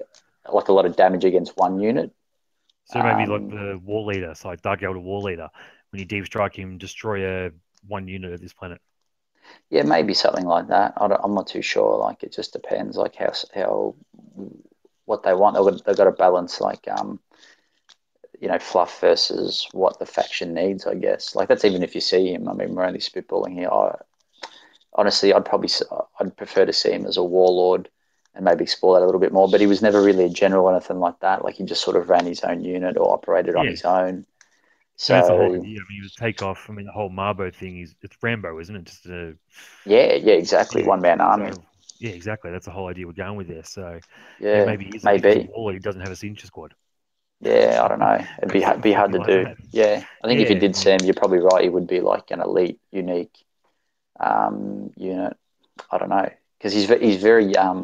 like 0.58 0.68
a 0.68 0.76
lot 0.78 0.86
of 0.86 0.96
damage 0.96 1.24
against 1.24 1.56
one 1.56 1.80
unit. 1.80 2.10
So 2.86 3.00
maybe 3.02 3.26
like 3.26 3.42
Um, 3.42 3.50
the 3.50 3.78
war 3.82 4.04
leader, 4.04 4.34
so 4.34 4.48
like 4.48 4.62
Dark 4.62 4.80
Eldar 4.80 5.02
war 5.02 5.20
leader. 5.22 5.48
When 5.90 6.00
you 6.00 6.06
deep 6.06 6.26
strike 6.26 6.56
him, 6.58 6.78
destroy 6.78 7.46
a 7.46 7.50
one 7.86 8.08
unit 8.08 8.32
of 8.32 8.40
this 8.40 8.52
planet. 8.52 8.80
Yeah, 9.70 9.82
maybe 9.82 10.14
something 10.14 10.46
like 10.46 10.68
that. 10.68 10.94
I 10.96 11.08
don't, 11.08 11.20
I'm 11.22 11.34
not 11.34 11.46
too 11.48 11.62
sure. 11.62 11.98
Like 11.98 12.22
it 12.22 12.32
just 12.32 12.52
depends, 12.52 12.96
like 12.96 13.16
how 13.16 13.32
how 13.54 13.94
what 15.06 15.22
they 15.22 15.34
want. 15.34 15.56
They've 15.56 15.64
got, 15.64 15.84
they've 15.84 15.96
got 15.96 16.04
to 16.04 16.12
balance 16.12 16.60
like 16.60 16.86
um, 16.88 17.20
you 18.40 18.48
know, 18.48 18.58
fluff 18.58 19.00
versus 19.00 19.68
what 19.72 19.98
the 19.98 20.06
faction 20.06 20.54
needs. 20.54 20.86
I 20.86 20.94
guess. 20.94 21.34
Like 21.34 21.48
that's 21.48 21.64
even 21.64 21.82
if 21.82 21.94
you 21.94 22.00
see 22.00 22.32
him. 22.32 22.48
I 22.48 22.52
mean, 22.52 22.74
we're 22.74 22.84
only 22.84 23.00
spitballing 23.00 23.54
here. 23.54 23.70
I, 23.70 23.96
honestly, 24.94 25.32
I'd 25.32 25.44
probably 25.44 25.70
I'd 26.20 26.36
prefer 26.36 26.66
to 26.66 26.72
see 26.72 26.92
him 26.92 27.06
as 27.06 27.16
a 27.16 27.24
warlord 27.24 27.88
and 28.34 28.44
maybe 28.44 28.64
explore 28.64 28.98
that 28.98 29.04
a 29.04 29.06
little 29.06 29.20
bit 29.20 29.32
more. 29.32 29.48
But 29.48 29.60
he 29.60 29.66
was 29.66 29.82
never 29.82 30.02
really 30.02 30.24
a 30.24 30.28
general 30.28 30.66
or 30.66 30.72
anything 30.72 30.98
like 30.98 31.20
that. 31.20 31.44
Like 31.44 31.56
he 31.56 31.64
just 31.64 31.82
sort 31.82 31.96
of 31.96 32.08
ran 32.08 32.26
his 32.26 32.42
own 32.42 32.64
unit 32.64 32.96
or 32.96 33.12
operated 33.12 33.56
on 33.56 33.66
his 33.66 33.84
own. 33.84 34.26
So 34.96 35.20
whole 35.20 35.54
idea. 35.54 35.80
I 35.80 35.84
mean, 35.88 36.00
it 36.00 36.02
was 36.02 36.14
take 36.14 36.42
off. 36.42 36.66
I 36.68 36.72
mean, 36.72 36.86
the 36.86 36.92
whole 36.92 37.10
Marbo 37.10 37.52
thing 37.54 37.80
is 37.80 37.94
it's 38.02 38.16
Rambo, 38.22 38.58
isn't 38.60 38.76
it? 38.76 38.84
Just 38.84 39.06
a 39.06 39.34
yeah, 39.86 40.14
yeah, 40.14 40.34
exactly. 40.34 40.82
Yeah, 40.82 40.88
One 40.88 41.00
man 41.00 41.20
army. 41.20 41.52
so- 41.52 41.62
yeah, 42.00 42.10
exactly. 42.10 42.50
That's 42.50 42.66
the 42.66 42.72
whole 42.72 42.88
idea 42.88 43.06
we're 43.06 43.12
going 43.12 43.36
with 43.36 43.48
there. 43.48 43.64
So 43.64 43.98
Yeah, 44.40 44.58
yeah, 44.58 44.64
maybe 44.66 44.90
he's 44.92 45.04
maybe. 45.04 45.28
a 45.28 45.48
warlord. 45.52 45.74
He 45.74 45.80
doesn't 45.80 46.00
have 46.00 46.10
a 46.10 46.16
signature 46.16 46.46
squad. 46.46 46.74
Yeah, 47.44 47.82
I 47.84 47.88
don't 47.88 48.00
know. 48.00 48.26
It'd 48.38 48.52
be 48.52 48.64
be 48.80 48.92
hard 48.92 49.12
to 49.12 49.18
do. 49.18 49.48
Yeah, 49.72 50.04
I 50.22 50.26
think 50.26 50.40
if 50.40 50.48
you 50.50 50.56
did 50.56 50.76
Sam, 50.76 51.04
you're 51.04 51.14
probably 51.14 51.38
right. 51.40 51.62
He 51.64 51.68
would 51.68 51.86
be 51.86 52.00
like 52.00 52.30
an 52.30 52.40
elite, 52.40 52.80
unique 52.90 53.36
um, 54.20 54.92
unit. 54.96 55.36
I 55.90 55.98
don't 55.98 56.08
know 56.10 56.28
because 56.58 56.72
he's 56.72 56.88
he's 56.88 57.22
very 57.22 57.56
um, 57.56 57.82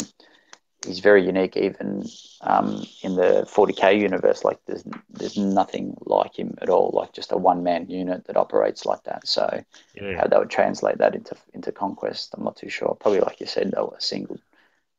he's 0.86 1.00
very 1.00 1.24
unique 1.26 1.56
even 1.56 2.04
um, 2.42 2.84
in 3.02 3.16
the 3.16 3.46
40k 3.48 3.92
universe. 3.92 4.44
Like 4.44 4.60
there's 4.66 4.84
there's 5.10 5.36
nothing 5.38 5.96
like 6.02 6.38
him 6.38 6.56
at 6.62 6.70
all. 6.70 6.90
Like 6.94 7.12
just 7.12 7.32
a 7.32 7.36
one 7.36 7.62
man 7.62 7.90
unit 7.90 8.26
that 8.26 8.36
operates 8.36 8.86
like 8.86 9.04
that. 9.04 9.26
So 9.28 9.64
Yeah, 9.94 10.20
how 10.20 10.26
they 10.28 10.38
would 10.38 10.50
translate 10.50 10.98
that 10.98 11.14
into 11.14 11.36
into 11.54 11.72
conquest, 11.72 12.34
I'm 12.36 12.44
not 12.44 12.56
too 12.56 12.70
sure. 12.70 12.96
Probably 13.00 13.20
like 13.20 13.40
you 13.40 13.46
said, 13.46 13.72
though, 13.72 13.94
a 13.96 14.00
single 14.00 14.38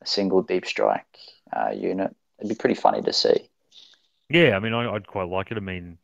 a 0.01 0.07
single 0.07 0.43
deep 0.43 0.65
strike 0.65 1.17
uh, 1.53 1.71
unit. 1.71 2.15
It'd 2.39 2.49
be 2.49 2.55
pretty 2.55 2.75
funny 2.75 3.01
to 3.03 3.13
see. 3.13 3.49
Yeah. 4.33 4.55
I 4.55 4.59
mean, 4.59 4.73
I, 4.73 4.91
I'd 4.93 5.07
quite 5.07 5.27
like 5.27 5.51
it. 5.51 5.57
I 5.57 5.61
mean, 5.61 5.97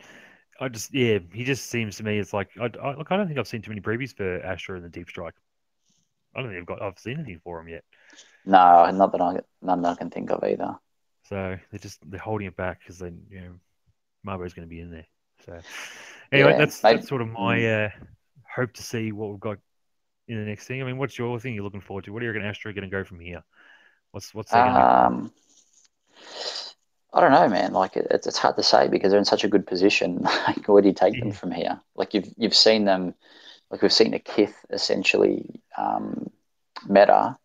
I 0.59 0.69
just 0.69 0.93
yeah, 0.93 1.19
he 1.33 1.43
just 1.43 1.69
seems 1.69 1.97
to 1.97 2.03
me 2.03 2.17
it's 2.19 2.33
like 2.33 2.49
I, 2.59 2.69
I 2.81 2.95
look. 2.95 3.11
I 3.11 3.17
don't 3.17 3.27
think 3.27 3.39
I've 3.39 3.47
seen 3.47 3.61
too 3.61 3.71
many 3.71 3.81
previews 3.81 4.15
for 4.15 4.41
Astra 4.41 4.75
and 4.75 4.85
the 4.85 4.89
Deep 4.89 5.09
Strike. 5.09 5.35
I 6.35 6.41
don't 6.41 6.49
think 6.49 6.59
I've 6.61 6.65
got 6.65 6.81
I've 6.81 6.99
seen 6.99 7.15
anything 7.15 7.41
for 7.43 7.59
him 7.59 7.69
yet. 7.69 7.83
No, 8.45 8.89
not 8.91 9.11
that 9.11 9.21
I 9.21 9.39
none 9.61 9.81
that 9.81 9.89
I 9.89 9.95
can 9.95 10.09
think 10.09 10.31
of 10.31 10.43
either. 10.43 10.75
So 11.29 11.57
they're 11.71 11.79
just 11.79 11.99
they're 12.09 12.19
holding 12.19 12.47
it 12.47 12.55
back 12.55 12.79
because 12.79 12.99
they 12.99 13.11
you 13.29 13.41
know 13.41 13.53
Marbo's 14.25 14.53
going 14.53 14.67
to 14.67 14.69
be 14.69 14.79
in 14.79 14.91
there. 14.91 15.07
So 15.45 15.59
anyway, 16.31 16.51
Yeah, 16.51 16.57
that's 16.57 16.83
maybe- 16.83 16.97
that's 16.97 17.09
sort 17.09 17.21
of 17.21 17.29
my 17.29 17.65
uh, 17.65 17.89
hope 18.55 18.73
to 18.73 18.83
see 18.83 19.11
what 19.11 19.29
we've 19.31 19.39
got 19.39 19.57
in 20.27 20.37
the 20.37 20.45
next 20.45 20.67
thing. 20.67 20.81
I 20.81 20.85
mean, 20.85 20.97
what's 20.97 21.17
your 21.17 21.39
thing 21.39 21.53
you're 21.53 21.63
looking 21.63 21.81
forward 21.81 22.05
to? 22.05 22.13
What 22.13 22.21
are 22.21 22.25
you 22.25 22.33
going 22.33 22.45
Astra 22.45 22.71
are 22.71 22.73
going 22.73 22.89
to 22.89 22.95
go 22.95 23.03
from 23.03 23.19
here? 23.19 23.43
What's 24.11 24.33
what's 24.33 24.51
they 24.51 24.59
going 24.59 24.73
to 24.73 25.05
Um, 25.05 25.31
I 27.17 27.21
don't 27.21 27.31
know, 27.31 27.49
man. 27.49 27.73
Like 27.73 27.97
it, 27.97 28.07
it's 28.11 28.27
it's 28.27 28.37
hard 28.37 28.57
to 28.57 28.63
say 28.63 28.87
because 28.87 29.11
they're 29.11 29.19
in 29.19 29.25
such 29.25 29.43
a 29.43 29.49
good 29.49 29.65
position. 29.67 30.23
Like, 30.47 30.67
where 30.67 30.81
do 30.83 30.87
you 30.87 30.93
take 30.93 31.19
them 31.19 31.31
from 31.31 31.51
here? 31.51 31.81
Like 31.95 32.13
you've 32.13 32.29
you've 32.37 32.55
seen 32.55 32.85
them, 32.85 33.15
like 33.71 33.81
we've 33.81 33.91
seen 33.93 34.13
a 34.13 34.19
Kith 34.19 34.55
essentially 34.69 35.61
um, 35.77 36.29
meta 36.87 37.37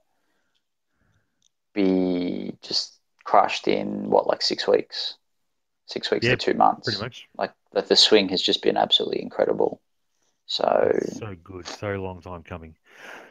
be 1.75 2.55
just 2.63 3.01
crushed 3.25 3.67
in 3.69 4.11
what 4.11 4.27
like 4.27 4.43
six 4.43 4.69
weeks, 4.69 5.15
six 5.87 6.11
weeks 6.11 6.27
Yeah, 6.27 6.33
to 6.33 6.37
two 6.37 6.55
months. 6.55 6.87
pretty 6.87 7.03
much? 7.03 7.29
Like 7.39 7.53
the, 7.73 7.83
the 7.83 7.97
swing 7.97 8.29
has 8.31 8.43
just 8.43 8.63
been 8.63 8.77
absolutely 8.77 9.23
incredible. 9.23 9.81
So 10.47 10.93
So 11.19 11.35
good, 11.43 11.67
so 11.67 11.95
long 12.03 12.21
time 12.21 12.43
coming. 12.43 12.77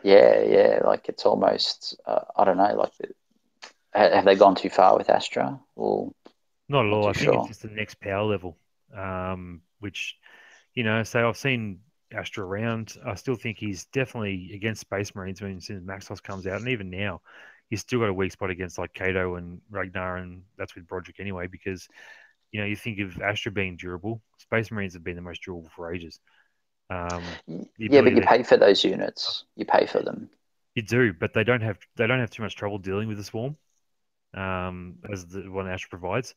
yeah, 0.03 0.41
yeah, 0.41 0.79
like 0.85 1.07
it's 1.09 1.25
almost 1.25 1.99
uh, 2.07 2.21
I 2.35 2.45
don't 2.45 2.57
know, 2.57 2.73
like 2.75 2.91
have 3.93 4.25
they 4.25 4.35
gone 4.35 4.55
too 4.55 4.69
far 4.69 4.97
with 4.97 5.09
Astra? 5.09 5.59
Well, 5.75 6.13
Not 6.71 6.85
at 6.85 6.93
all. 6.93 7.07
I 7.07 7.11
think 7.11 7.25
sure. 7.25 7.39
it's 7.39 7.49
just 7.49 7.61
the 7.63 7.67
next 7.67 7.99
power 7.99 8.23
level, 8.23 8.57
um, 8.95 9.61
which, 9.79 10.15
you 10.73 10.83
know, 10.83 11.03
so 11.03 11.27
I've 11.27 11.35
seen 11.35 11.79
Astra 12.13 12.45
around. 12.45 12.95
I 13.05 13.15
still 13.15 13.35
think 13.35 13.57
he's 13.57 13.85
definitely 13.85 14.51
against 14.53 14.79
Space 14.79 15.13
Marines 15.13 15.41
when 15.41 15.59
since 15.59 15.83
Maxos 15.83 16.23
comes 16.23 16.47
out, 16.47 16.61
and 16.61 16.69
even 16.69 16.89
now, 16.89 17.19
he's 17.69 17.81
still 17.81 17.99
got 17.99 18.07
a 18.07 18.13
weak 18.13 18.31
spot 18.31 18.51
against 18.51 18.77
like 18.77 18.93
Cato 18.93 19.35
and 19.35 19.59
Ragnar, 19.69 20.17
and 20.17 20.43
that's 20.57 20.73
with 20.73 20.87
Broderick 20.87 21.19
anyway. 21.19 21.47
Because, 21.47 21.89
you 22.53 22.61
know, 22.61 22.65
you 22.65 22.77
think 22.77 22.99
of 22.99 23.21
Astra 23.21 23.51
being 23.51 23.75
durable, 23.75 24.21
Space 24.37 24.71
Marines 24.71 24.93
have 24.93 25.03
been 25.03 25.17
the 25.17 25.21
most 25.21 25.41
durable 25.43 25.69
for 25.75 25.93
ages. 25.93 26.21
Um, 26.89 27.21
yeah, 27.77 28.01
but 28.01 28.15
you 28.15 28.21
pay 28.21 28.43
for 28.43 28.55
those 28.55 28.81
units. 28.85 29.43
You 29.57 29.65
pay 29.65 29.87
for 29.87 30.01
them. 30.01 30.29
You 30.75 30.83
do, 30.83 31.11
but 31.11 31.33
they 31.33 31.43
don't 31.43 31.61
have 31.61 31.79
they 31.97 32.07
don't 32.07 32.21
have 32.21 32.29
too 32.29 32.43
much 32.43 32.55
trouble 32.55 32.77
dealing 32.77 33.09
with 33.09 33.17
the 33.17 33.25
swarm, 33.25 33.57
um, 34.33 34.99
as 35.11 35.25
the 35.25 35.51
one 35.51 35.67
Astra 35.67 35.89
provides. 35.89 36.33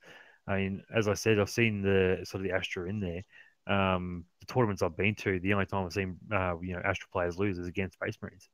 I 0.47 0.57
mean, 0.57 0.83
as 0.95 1.09
I 1.09 1.15
said, 1.15 1.39
I've 1.39 1.51
seen 1.51 1.83
the 1.83 2.25
sort 2.25 2.43
of 2.43 2.49
the 2.49 2.55
Astra 2.55 2.89
in 2.89 3.01
there. 3.01 3.23
Um, 3.67 4.25
the 4.41 4.47
tournaments 4.47 4.83
I've 4.83 4.97
been 4.97 5.15
to, 5.17 5.41
the 5.41 5.55
only 5.55 5.67
time 5.67 5.87
I've 5.87 5.93
seen 5.93 6.19
uh, 6.33 6.57
you 6.61 6.75
know 6.75 6.83
Astra 6.85 7.09
players 7.13 7.39
lose 7.39 7.59
is 7.59 7.67
against 7.67 7.95
Space 7.95 8.17
Marines. 8.23 8.49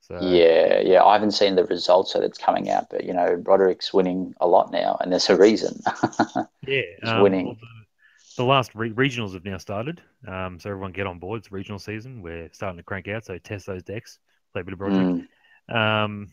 So 0.00 0.20
Yeah, 0.20 0.80
yeah. 0.80 1.02
I 1.02 1.14
haven't 1.14 1.30
seen 1.30 1.54
the 1.54 1.64
results 1.64 2.12
that 2.12 2.22
it's 2.22 2.38
coming 2.38 2.68
out, 2.70 2.90
but 2.90 3.04
you 3.04 3.14
know, 3.14 3.42
Roderick's 3.44 3.94
winning 3.94 4.34
a 4.40 4.46
lot 4.46 4.70
now, 4.70 4.98
and 5.00 5.10
there's 5.10 5.30
a 5.30 5.36
reason. 5.36 5.80
yeah, 6.66 6.82
He's 7.00 7.10
um, 7.10 7.22
winning. 7.22 7.46
well, 7.46 7.54
the, 7.54 8.42
the 8.42 8.44
last 8.44 8.74
re- 8.74 8.92
regionals 8.92 9.32
have 9.32 9.44
now 9.44 9.58
started, 9.58 10.02
um, 10.26 10.58
so 10.60 10.70
everyone 10.70 10.92
get 10.92 11.06
on 11.06 11.18
board. 11.18 11.38
It's 11.38 11.52
regional 11.52 11.78
season. 11.78 12.20
We're 12.20 12.50
starting 12.52 12.76
to 12.76 12.82
crank 12.82 13.08
out, 13.08 13.24
so 13.24 13.38
test 13.38 13.66
those 13.66 13.82
decks, 13.82 14.18
play 14.52 14.60
a 14.60 14.64
bit 14.64 14.72
of 14.72 14.78
Broderick. 14.78 15.24
Mm. 15.70 16.04
Um, 16.04 16.32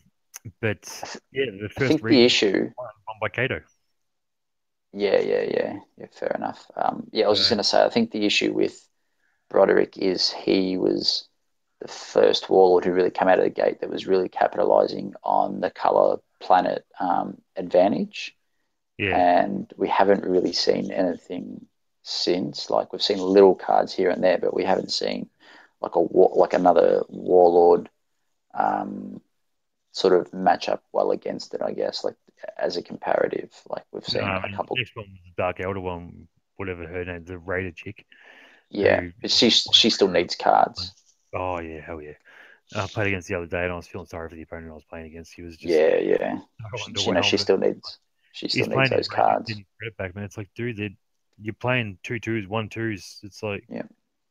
but 0.60 0.86
yeah, 1.30 1.46
the 1.46 1.68
I 1.70 1.80
first 1.80 1.88
think 1.88 2.02
the 2.02 2.24
issue. 2.24 2.70
won 2.76 2.88
by 3.20 3.28
Cato. 3.28 3.60
Yeah, 4.92 5.18
yeah, 5.20 5.42
yeah, 5.42 5.78
yeah. 5.96 6.06
Fair 6.12 6.32
enough. 6.34 6.70
Um, 6.76 7.08
yeah, 7.12 7.26
I 7.26 7.28
was 7.28 7.38
just 7.38 7.50
going 7.50 7.58
to 7.58 7.64
say, 7.64 7.82
I 7.82 7.88
think 7.88 8.10
the 8.10 8.26
issue 8.26 8.52
with 8.52 8.86
Broderick 9.48 9.96
is 9.96 10.30
he 10.30 10.76
was 10.76 11.28
the 11.80 11.88
first 11.88 12.50
warlord 12.50 12.84
who 12.84 12.92
really 12.92 13.10
came 13.10 13.28
out 13.28 13.38
of 13.38 13.44
the 13.44 13.50
gate 13.50 13.80
that 13.80 13.90
was 13.90 14.06
really 14.06 14.28
capitalizing 14.28 15.14
on 15.24 15.60
the 15.60 15.70
color 15.70 16.18
planet 16.40 16.84
um, 17.00 17.40
advantage. 17.56 18.36
Yeah. 18.98 19.16
and 19.16 19.72
we 19.76 19.88
haven't 19.88 20.24
really 20.24 20.52
seen 20.52 20.92
anything 20.92 21.66
since. 22.02 22.70
Like 22.70 22.92
we've 22.92 23.02
seen 23.02 23.18
little 23.18 23.54
cards 23.54 23.92
here 23.92 24.10
and 24.10 24.22
there, 24.22 24.38
but 24.38 24.54
we 24.54 24.64
haven't 24.64 24.92
seen 24.92 25.28
like 25.80 25.96
a 25.96 26.00
war, 26.00 26.32
like 26.36 26.52
another 26.52 27.02
warlord 27.08 27.88
um, 28.54 29.20
sort 29.92 30.14
of 30.14 30.32
match 30.32 30.68
up 30.68 30.84
well 30.92 31.10
against 31.10 31.54
it. 31.54 31.62
I 31.62 31.72
guess 31.72 32.04
like 32.04 32.16
as 32.56 32.76
a 32.76 32.82
comparative, 32.82 33.50
like 33.68 33.84
we've 33.92 34.06
seen 34.06 34.22
No, 34.24 34.30
I 34.32 34.46
a 34.46 34.56
couple. 34.56 34.76
next 34.76 34.96
one 34.96 35.06
was 35.10 35.20
the 35.24 35.32
Dark 35.42 35.58
Eldar 35.58 35.82
one, 35.82 36.28
whatever 36.56 36.86
her 36.86 37.04
name, 37.04 37.24
the 37.24 37.38
Raider 37.38 37.72
chick. 37.72 38.04
Yeah, 38.70 39.00
who- 39.00 39.12
but 39.20 39.30
she 39.30 39.50
she 39.50 39.90
still 39.90 40.08
needs 40.08 40.34
cards. 40.34 40.92
Oh 41.34 41.60
yeah, 41.60 41.80
hell 41.80 42.00
yeah. 42.02 42.12
I 42.74 42.86
played 42.86 43.08
against 43.08 43.28
the 43.28 43.34
other 43.34 43.46
day, 43.46 43.64
and 43.64 43.72
I 43.72 43.76
was 43.76 43.86
feeling 43.86 44.06
sorry 44.06 44.28
for 44.28 44.34
the 44.34 44.42
opponent 44.42 44.70
I 44.70 44.74
was 44.74 44.84
playing 44.84 45.06
against. 45.06 45.34
He 45.34 45.42
was 45.42 45.56
just 45.56 45.74
Yeah, 45.74 45.96
yeah. 45.96 46.38
so 46.70 46.78
you 47.00 47.12
know, 47.12 47.22
she 47.22 47.36
still 47.36 47.58
needs 47.58 47.98
she 48.32 48.48
He's 48.48 48.54
still 48.54 48.66
needs 48.66 48.74
playing 48.74 48.90
those 48.90 49.08
cards. 49.08 49.50
back, 49.98 50.14
man. 50.14 50.24
It's 50.24 50.36
like, 50.38 50.48
dude, 50.54 50.96
you're 51.40 51.54
playing 51.54 51.98
two 52.02 52.18
twos, 52.20 52.46
one 52.46 52.68
twos. 52.68 53.18
It's 53.22 53.42
like, 53.42 53.64
Yeah. 53.68 53.82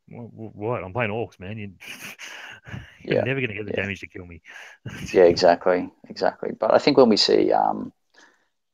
wh- 0.08 0.30
wh- 0.30 0.56
what? 0.56 0.84
I'm 0.84 0.92
playing 0.92 1.10
orcs, 1.10 1.38
man. 1.40 1.58
You, 1.58 1.72
you're 3.04 3.16
Yeah, 3.16 3.24
never 3.24 3.40
gonna 3.40 3.54
get 3.54 3.66
the 3.66 3.72
yeah. 3.72 3.82
damage 3.82 4.00
to 4.00 4.06
kill 4.08 4.26
me. 4.26 4.42
Yeah, 5.12 5.24
exactly, 5.24 5.90
exactly. 6.08 6.52
But 6.58 6.72
I 6.74 6.78
think 6.78 6.96
when 6.96 7.08
we 7.08 7.16
see 7.16 7.52
um, 7.52 7.92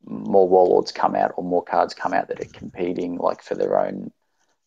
more 0.05 0.49
warlords 0.49 0.93
come 0.93 1.15
out 1.15 1.33
or 1.37 1.45
more 1.45 1.63
cards 1.63 1.95
come 1.95 2.13
out 2.13 2.29
that 2.29 2.41
are 2.41 2.49
competing 2.53 3.17
like 3.17 3.43
for 3.43 3.55
their 3.55 3.79
own, 3.79 4.11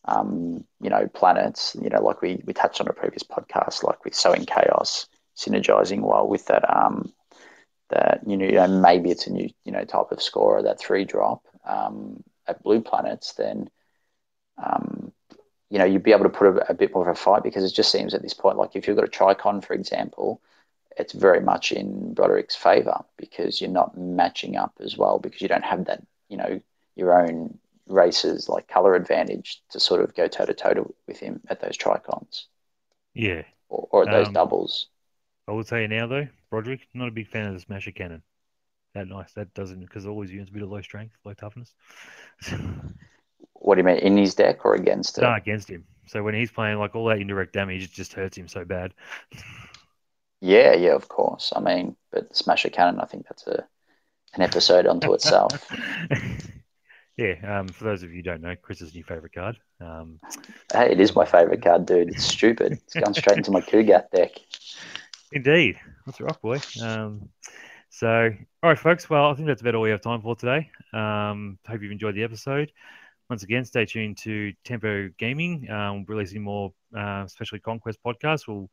um, 0.06 0.66
you 0.82 0.90
know, 0.90 1.08
planets, 1.08 1.76
you 1.82 1.90
know, 1.90 2.02
like 2.02 2.22
we, 2.22 2.42
we 2.46 2.54
touched 2.54 2.82
on 2.82 2.88
a 2.88 2.94
previous 2.94 3.24
podcast, 3.24 3.84
like 3.84 4.04
with 4.04 4.16
sowing 4.16 4.46
chaos, 4.46 5.08
synergizing 5.36 6.02
well 6.02 6.28
with 6.28 6.46
that, 6.48 6.64
um, 6.70 7.12
that 7.90 8.22
you 8.26 8.38
know, 8.38 8.46
you 8.46 8.54
know, 8.54 8.68
maybe 8.68 9.12
it's 9.12 9.28
a 9.28 9.32
new 9.32 9.50
you 9.66 9.72
know 9.72 9.84
type 9.84 10.12
of 10.12 10.22
scorer, 10.22 10.64
that 10.64 10.80
three 10.80 11.06
drop 11.06 11.44
um, 11.66 12.24
at 12.48 12.64
blue 12.64 12.82
planets, 12.82 13.34
then. 13.34 13.70
Um, 14.58 15.12
you 15.72 15.80
know, 15.80 15.86
you'd 15.86 16.04
be 16.04 16.12
able 16.12 16.26
to 16.26 16.30
put 16.30 16.58
a, 16.58 16.72
a 16.72 16.74
bit 16.74 16.94
more 16.94 17.08
of 17.10 17.16
a 17.16 17.20
fight 17.20 17.44
because 17.44 17.64
it 17.64 17.74
just 17.74 17.92
seems 17.92 18.14
at 18.14 18.22
this 18.22 18.34
point, 18.34 18.58
like 18.58 18.76
if 18.76 18.88
you've 18.88 18.98
got 18.98 19.06
a 19.06 19.08
Tricon, 19.08 19.64
for 19.64 19.74
example, 19.74 20.42
it's 20.98 21.14
very 21.14 21.42
much 21.42 21.72
in 21.72 22.14
Broderick's 22.14 22.56
favour 22.56 23.04
because 23.18 23.62
you're 23.62 23.70
not 23.70 23.98
matching 23.98 24.56
up 24.56 24.74
as 24.82 24.98
well 24.98 25.20
because 25.20 25.42
you 25.42 25.48
don't 25.48 25.64
have 25.64 25.86
that, 25.86 26.04
you 26.30 26.38
know, 26.38 26.62
your 26.96 27.14
own 27.22 27.60
races 27.88 28.48
like 28.50 28.68
colour 28.68 28.96
advantage 28.96 29.62
to 29.72 29.80
sort 29.80 30.02
of 30.02 30.16
go 30.16 30.28
toe 30.28 30.46
to 30.46 30.54
toe 30.54 30.94
with 31.08 31.20
him 31.20 31.42
at 31.50 31.62
those 31.62 31.78
Tricons 31.78 32.46
Yeah, 33.14 33.44
or, 33.70 33.88
or 33.92 34.04
at 34.04 34.12
those 34.12 34.30
Um, 34.30 34.30
doubles. 34.30 34.88
I 35.48 35.52
will 35.52 35.64
tell 35.64 35.80
you 35.80 35.88
now 35.88 36.08
though, 36.08 36.28
Broderick, 36.50 36.88
not 36.96 37.08
a 37.10 37.12
big 37.12 37.28
fan 37.28 37.48
of 37.48 37.54
the 37.54 37.60
Smasher 37.60 37.92
Cannon. 37.92 38.24
That 38.94 39.08
nice. 39.08 39.34
That 39.34 39.54
doesn't 39.54 39.82
because 39.82 40.06
his 40.06 40.32
units 40.32 40.50
a 40.52 40.54
bit 40.54 40.64
of 40.64 40.70
low 40.72 40.82
strength, 40.82 41.18
low 41.26 41.34
toughness. 41.36 41.76
What 43.54 43.76
do 43.76 43.80
you 43.80 43.86
mean 43.86 43.98
in 44.00 44.18
his 44.18 44.36
deck 44.36 44.66
or 44.66 44.76
against 44.76 45.18
it? 45.18 45.30
no, 45.30 45.34
against 45.36 45.70
him. 45.70 45.86
So 46.08 46.24
when 46.24 46.34
he's 46.34 46.52
playing 46.52 46.80
like 46.80 46.96
all 46.96 47.06
that 47.06 47.20
indirect 47.20 47.54
damage, 47.54 47.84
it 47.84 47.92
just 47.92 48.14
hurts 48.14 48.38
him 48.38 48.48
so 48.48 48.66
bad. 48.66 48.94
Yeah, 50.42 50.74
yeah, 50.74 50.96
of 50.96 51.08
course. 51.08 51.54
I 51.56 51.60
mean, 51.60 51.96
but 52.12 52.36
Smasher 52.36 52.70
Cannon, 52.70 53.00
I 53.00 53.06
think 53.06 53.28
that's 53.28 53.46
a 53.48 53.66
an 54.34 54.42
episode 54.42 54.88
unto 54.88 55.14
itself. 55.14 55.70
yeah. 57.18 57.60
Um, 57.60 57.68
for 57.68 57.84
those 57.84 58.02
of 58.04 58.10
you 58.10 58.18
who 58.18 58.22
don't 58.24 58.42
know, 58.42 58.56
Chris's 58.56 58.96
new 58.96 59.04
favorite 59.04 59.34
card. 59.34 59.58
Um, 59.80 60.20
Hey, 60.74 60.92
it 60.92 61.00
is 61.00 61.16
my 61.16 61.26
favourite 61.26 61.62
card, 61.62 61.86
dude. 61.86 62.10
It's 62.10 62.24
stupid. 62.24 62.74
It's 62.74 62.94
going 62.94 63.14
straight 63.14 63.38
into 63.38 63.52
my 63.52 63.62
Ku'gath 63.62 64.10
deck. 64.12 64.32
Indeed. 65.34 65.80
That's 66.06 66.20
a 66.20 66.24
rock, 66.24 66.42
boy. 66.42 66.60
Um, 66.82 67.30
so, 67.90 68.30
all 68.64 68.70
right, 68.70 68.80
folks. 68.80 69.10
Well, 69.10 69.30
I 69.30 69.34
think 69.34 69.48
that's 69.48 69.62
about 69.62 69.76
all 69.76 69.82
we 69.82 69.90
have 69.90 70.02
time 70.02 70.22
for 70.22 70.36
today. 70.36 70.70
Um, 70.94 71.60
hope 71.68 71.82
you've 71.82 71.92
enjoyed 71.92 72.16
the 72.16 72.24
episode. 72.24 72.72
Once 73.30 73.44
again, 73.44 73.66
stay 73.66 73.86
tuned 73.86 74.18
to 74.20 74.54
Tempo 74.64 75.10
Gaming. 75.18 75.70
Um, 75.70 76.06
releasing 76.08 76.42
more, 76.42 76.74
uh, 76.98 77.24
especially 77.26 77.60
Conquest 77.60 78.00
podcasts. 78.06 78.48
We'll 78.48 78.70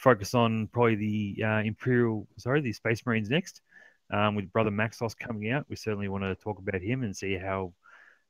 focus 0.00 0.34
on 0.34 0.66
probably 0.68 0.94
the 0.96 1.44
uh, 1.44 1.62
Imperial, 1.62 2.26
sorry, 2.38 2.60
the 2.62 2.72
Space 2.72 3.04
Marines 3.04 3.28
next. 3.28 3.60
Um, 4.12 4.34
with 4.34 4.52
Brother 4.52 4.70
Maxos 4.70 5.16
coming 5.16 5.52
out, 5.52 5.66
we 5.68 5.76
certainly 5.76 6.08
want 6.08 6.24
to 6.24 6.34
talk 6.34 6.58
about 6.58 6.80
him 6.80 7.04
and 7.04 7.16
see 7.16 7.36
how 7.36 7.72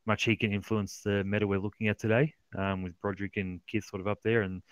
much 0.04 0.24
he 0.24 0.36
can 0.36 0.52
influence 0.52 1.00
the 1.02 1.24
meta 1.24 1.46
we're 1.46 1.60
looking 1.60 1.88
at 1.88 1.98
today. 1.98 2.34
Um, 2.58 2.82
with 2.82 3.00
Broderick 3.00 3.36
and 3.36 3.60
Kith 3.66 3.84
sort 3.84 4.00
of 4.00 4.08
up 4.08 4.18
there, 4.22 4.42
and 4.42 4.62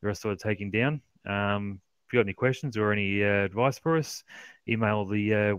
the 0.00 0.06
rest 0.08 0.22
sort 0.22 0.32
of 0.32 0.40
taking 0.40 0.70
down. 0.70 1.00
Um, 1.26 1.80
if 2.06 2.12
you 2.12 2.18
got 2.18 2.26
any 2.26 2.32
questions 2.32 2.76
or 2.76 2.92
any 2.92 3.22
uh, 3.22 3.44
advice 3.44 3.78
for 3.78 3.98
us, 3.98 4.24
email 4.66 5.04
the 5.04 5.34
uh, 5.34 5.54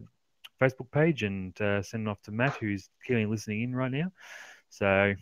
Facebook 0.60 0.92
page 0.92 1.22
and 1.24 1.60
uh, 1.62 1.84
send 1.84 2.08
it 2.08 2.10
off 2.10 2.22
to 2.24 2.32
Matt, 2.32 2.56
who's 2.56 2.90
keenly 3.06 3.28
listening 3.28 3.62
in 3.62 3.76
right 3.76 3.92
now. 3.92 4.12
So, 4.70 5.14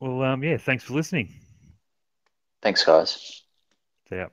well, 0.00 0.22
um, 0.22 0.42
yeah, 0.42 0.56
thanks 0.56 0.84
for 0.84 0.94
listening. 0.94 1.34
Thanks, 2.62 2.82
guys. 2.82 3.42
See 4.08 4.16
ya. 4.16 4.28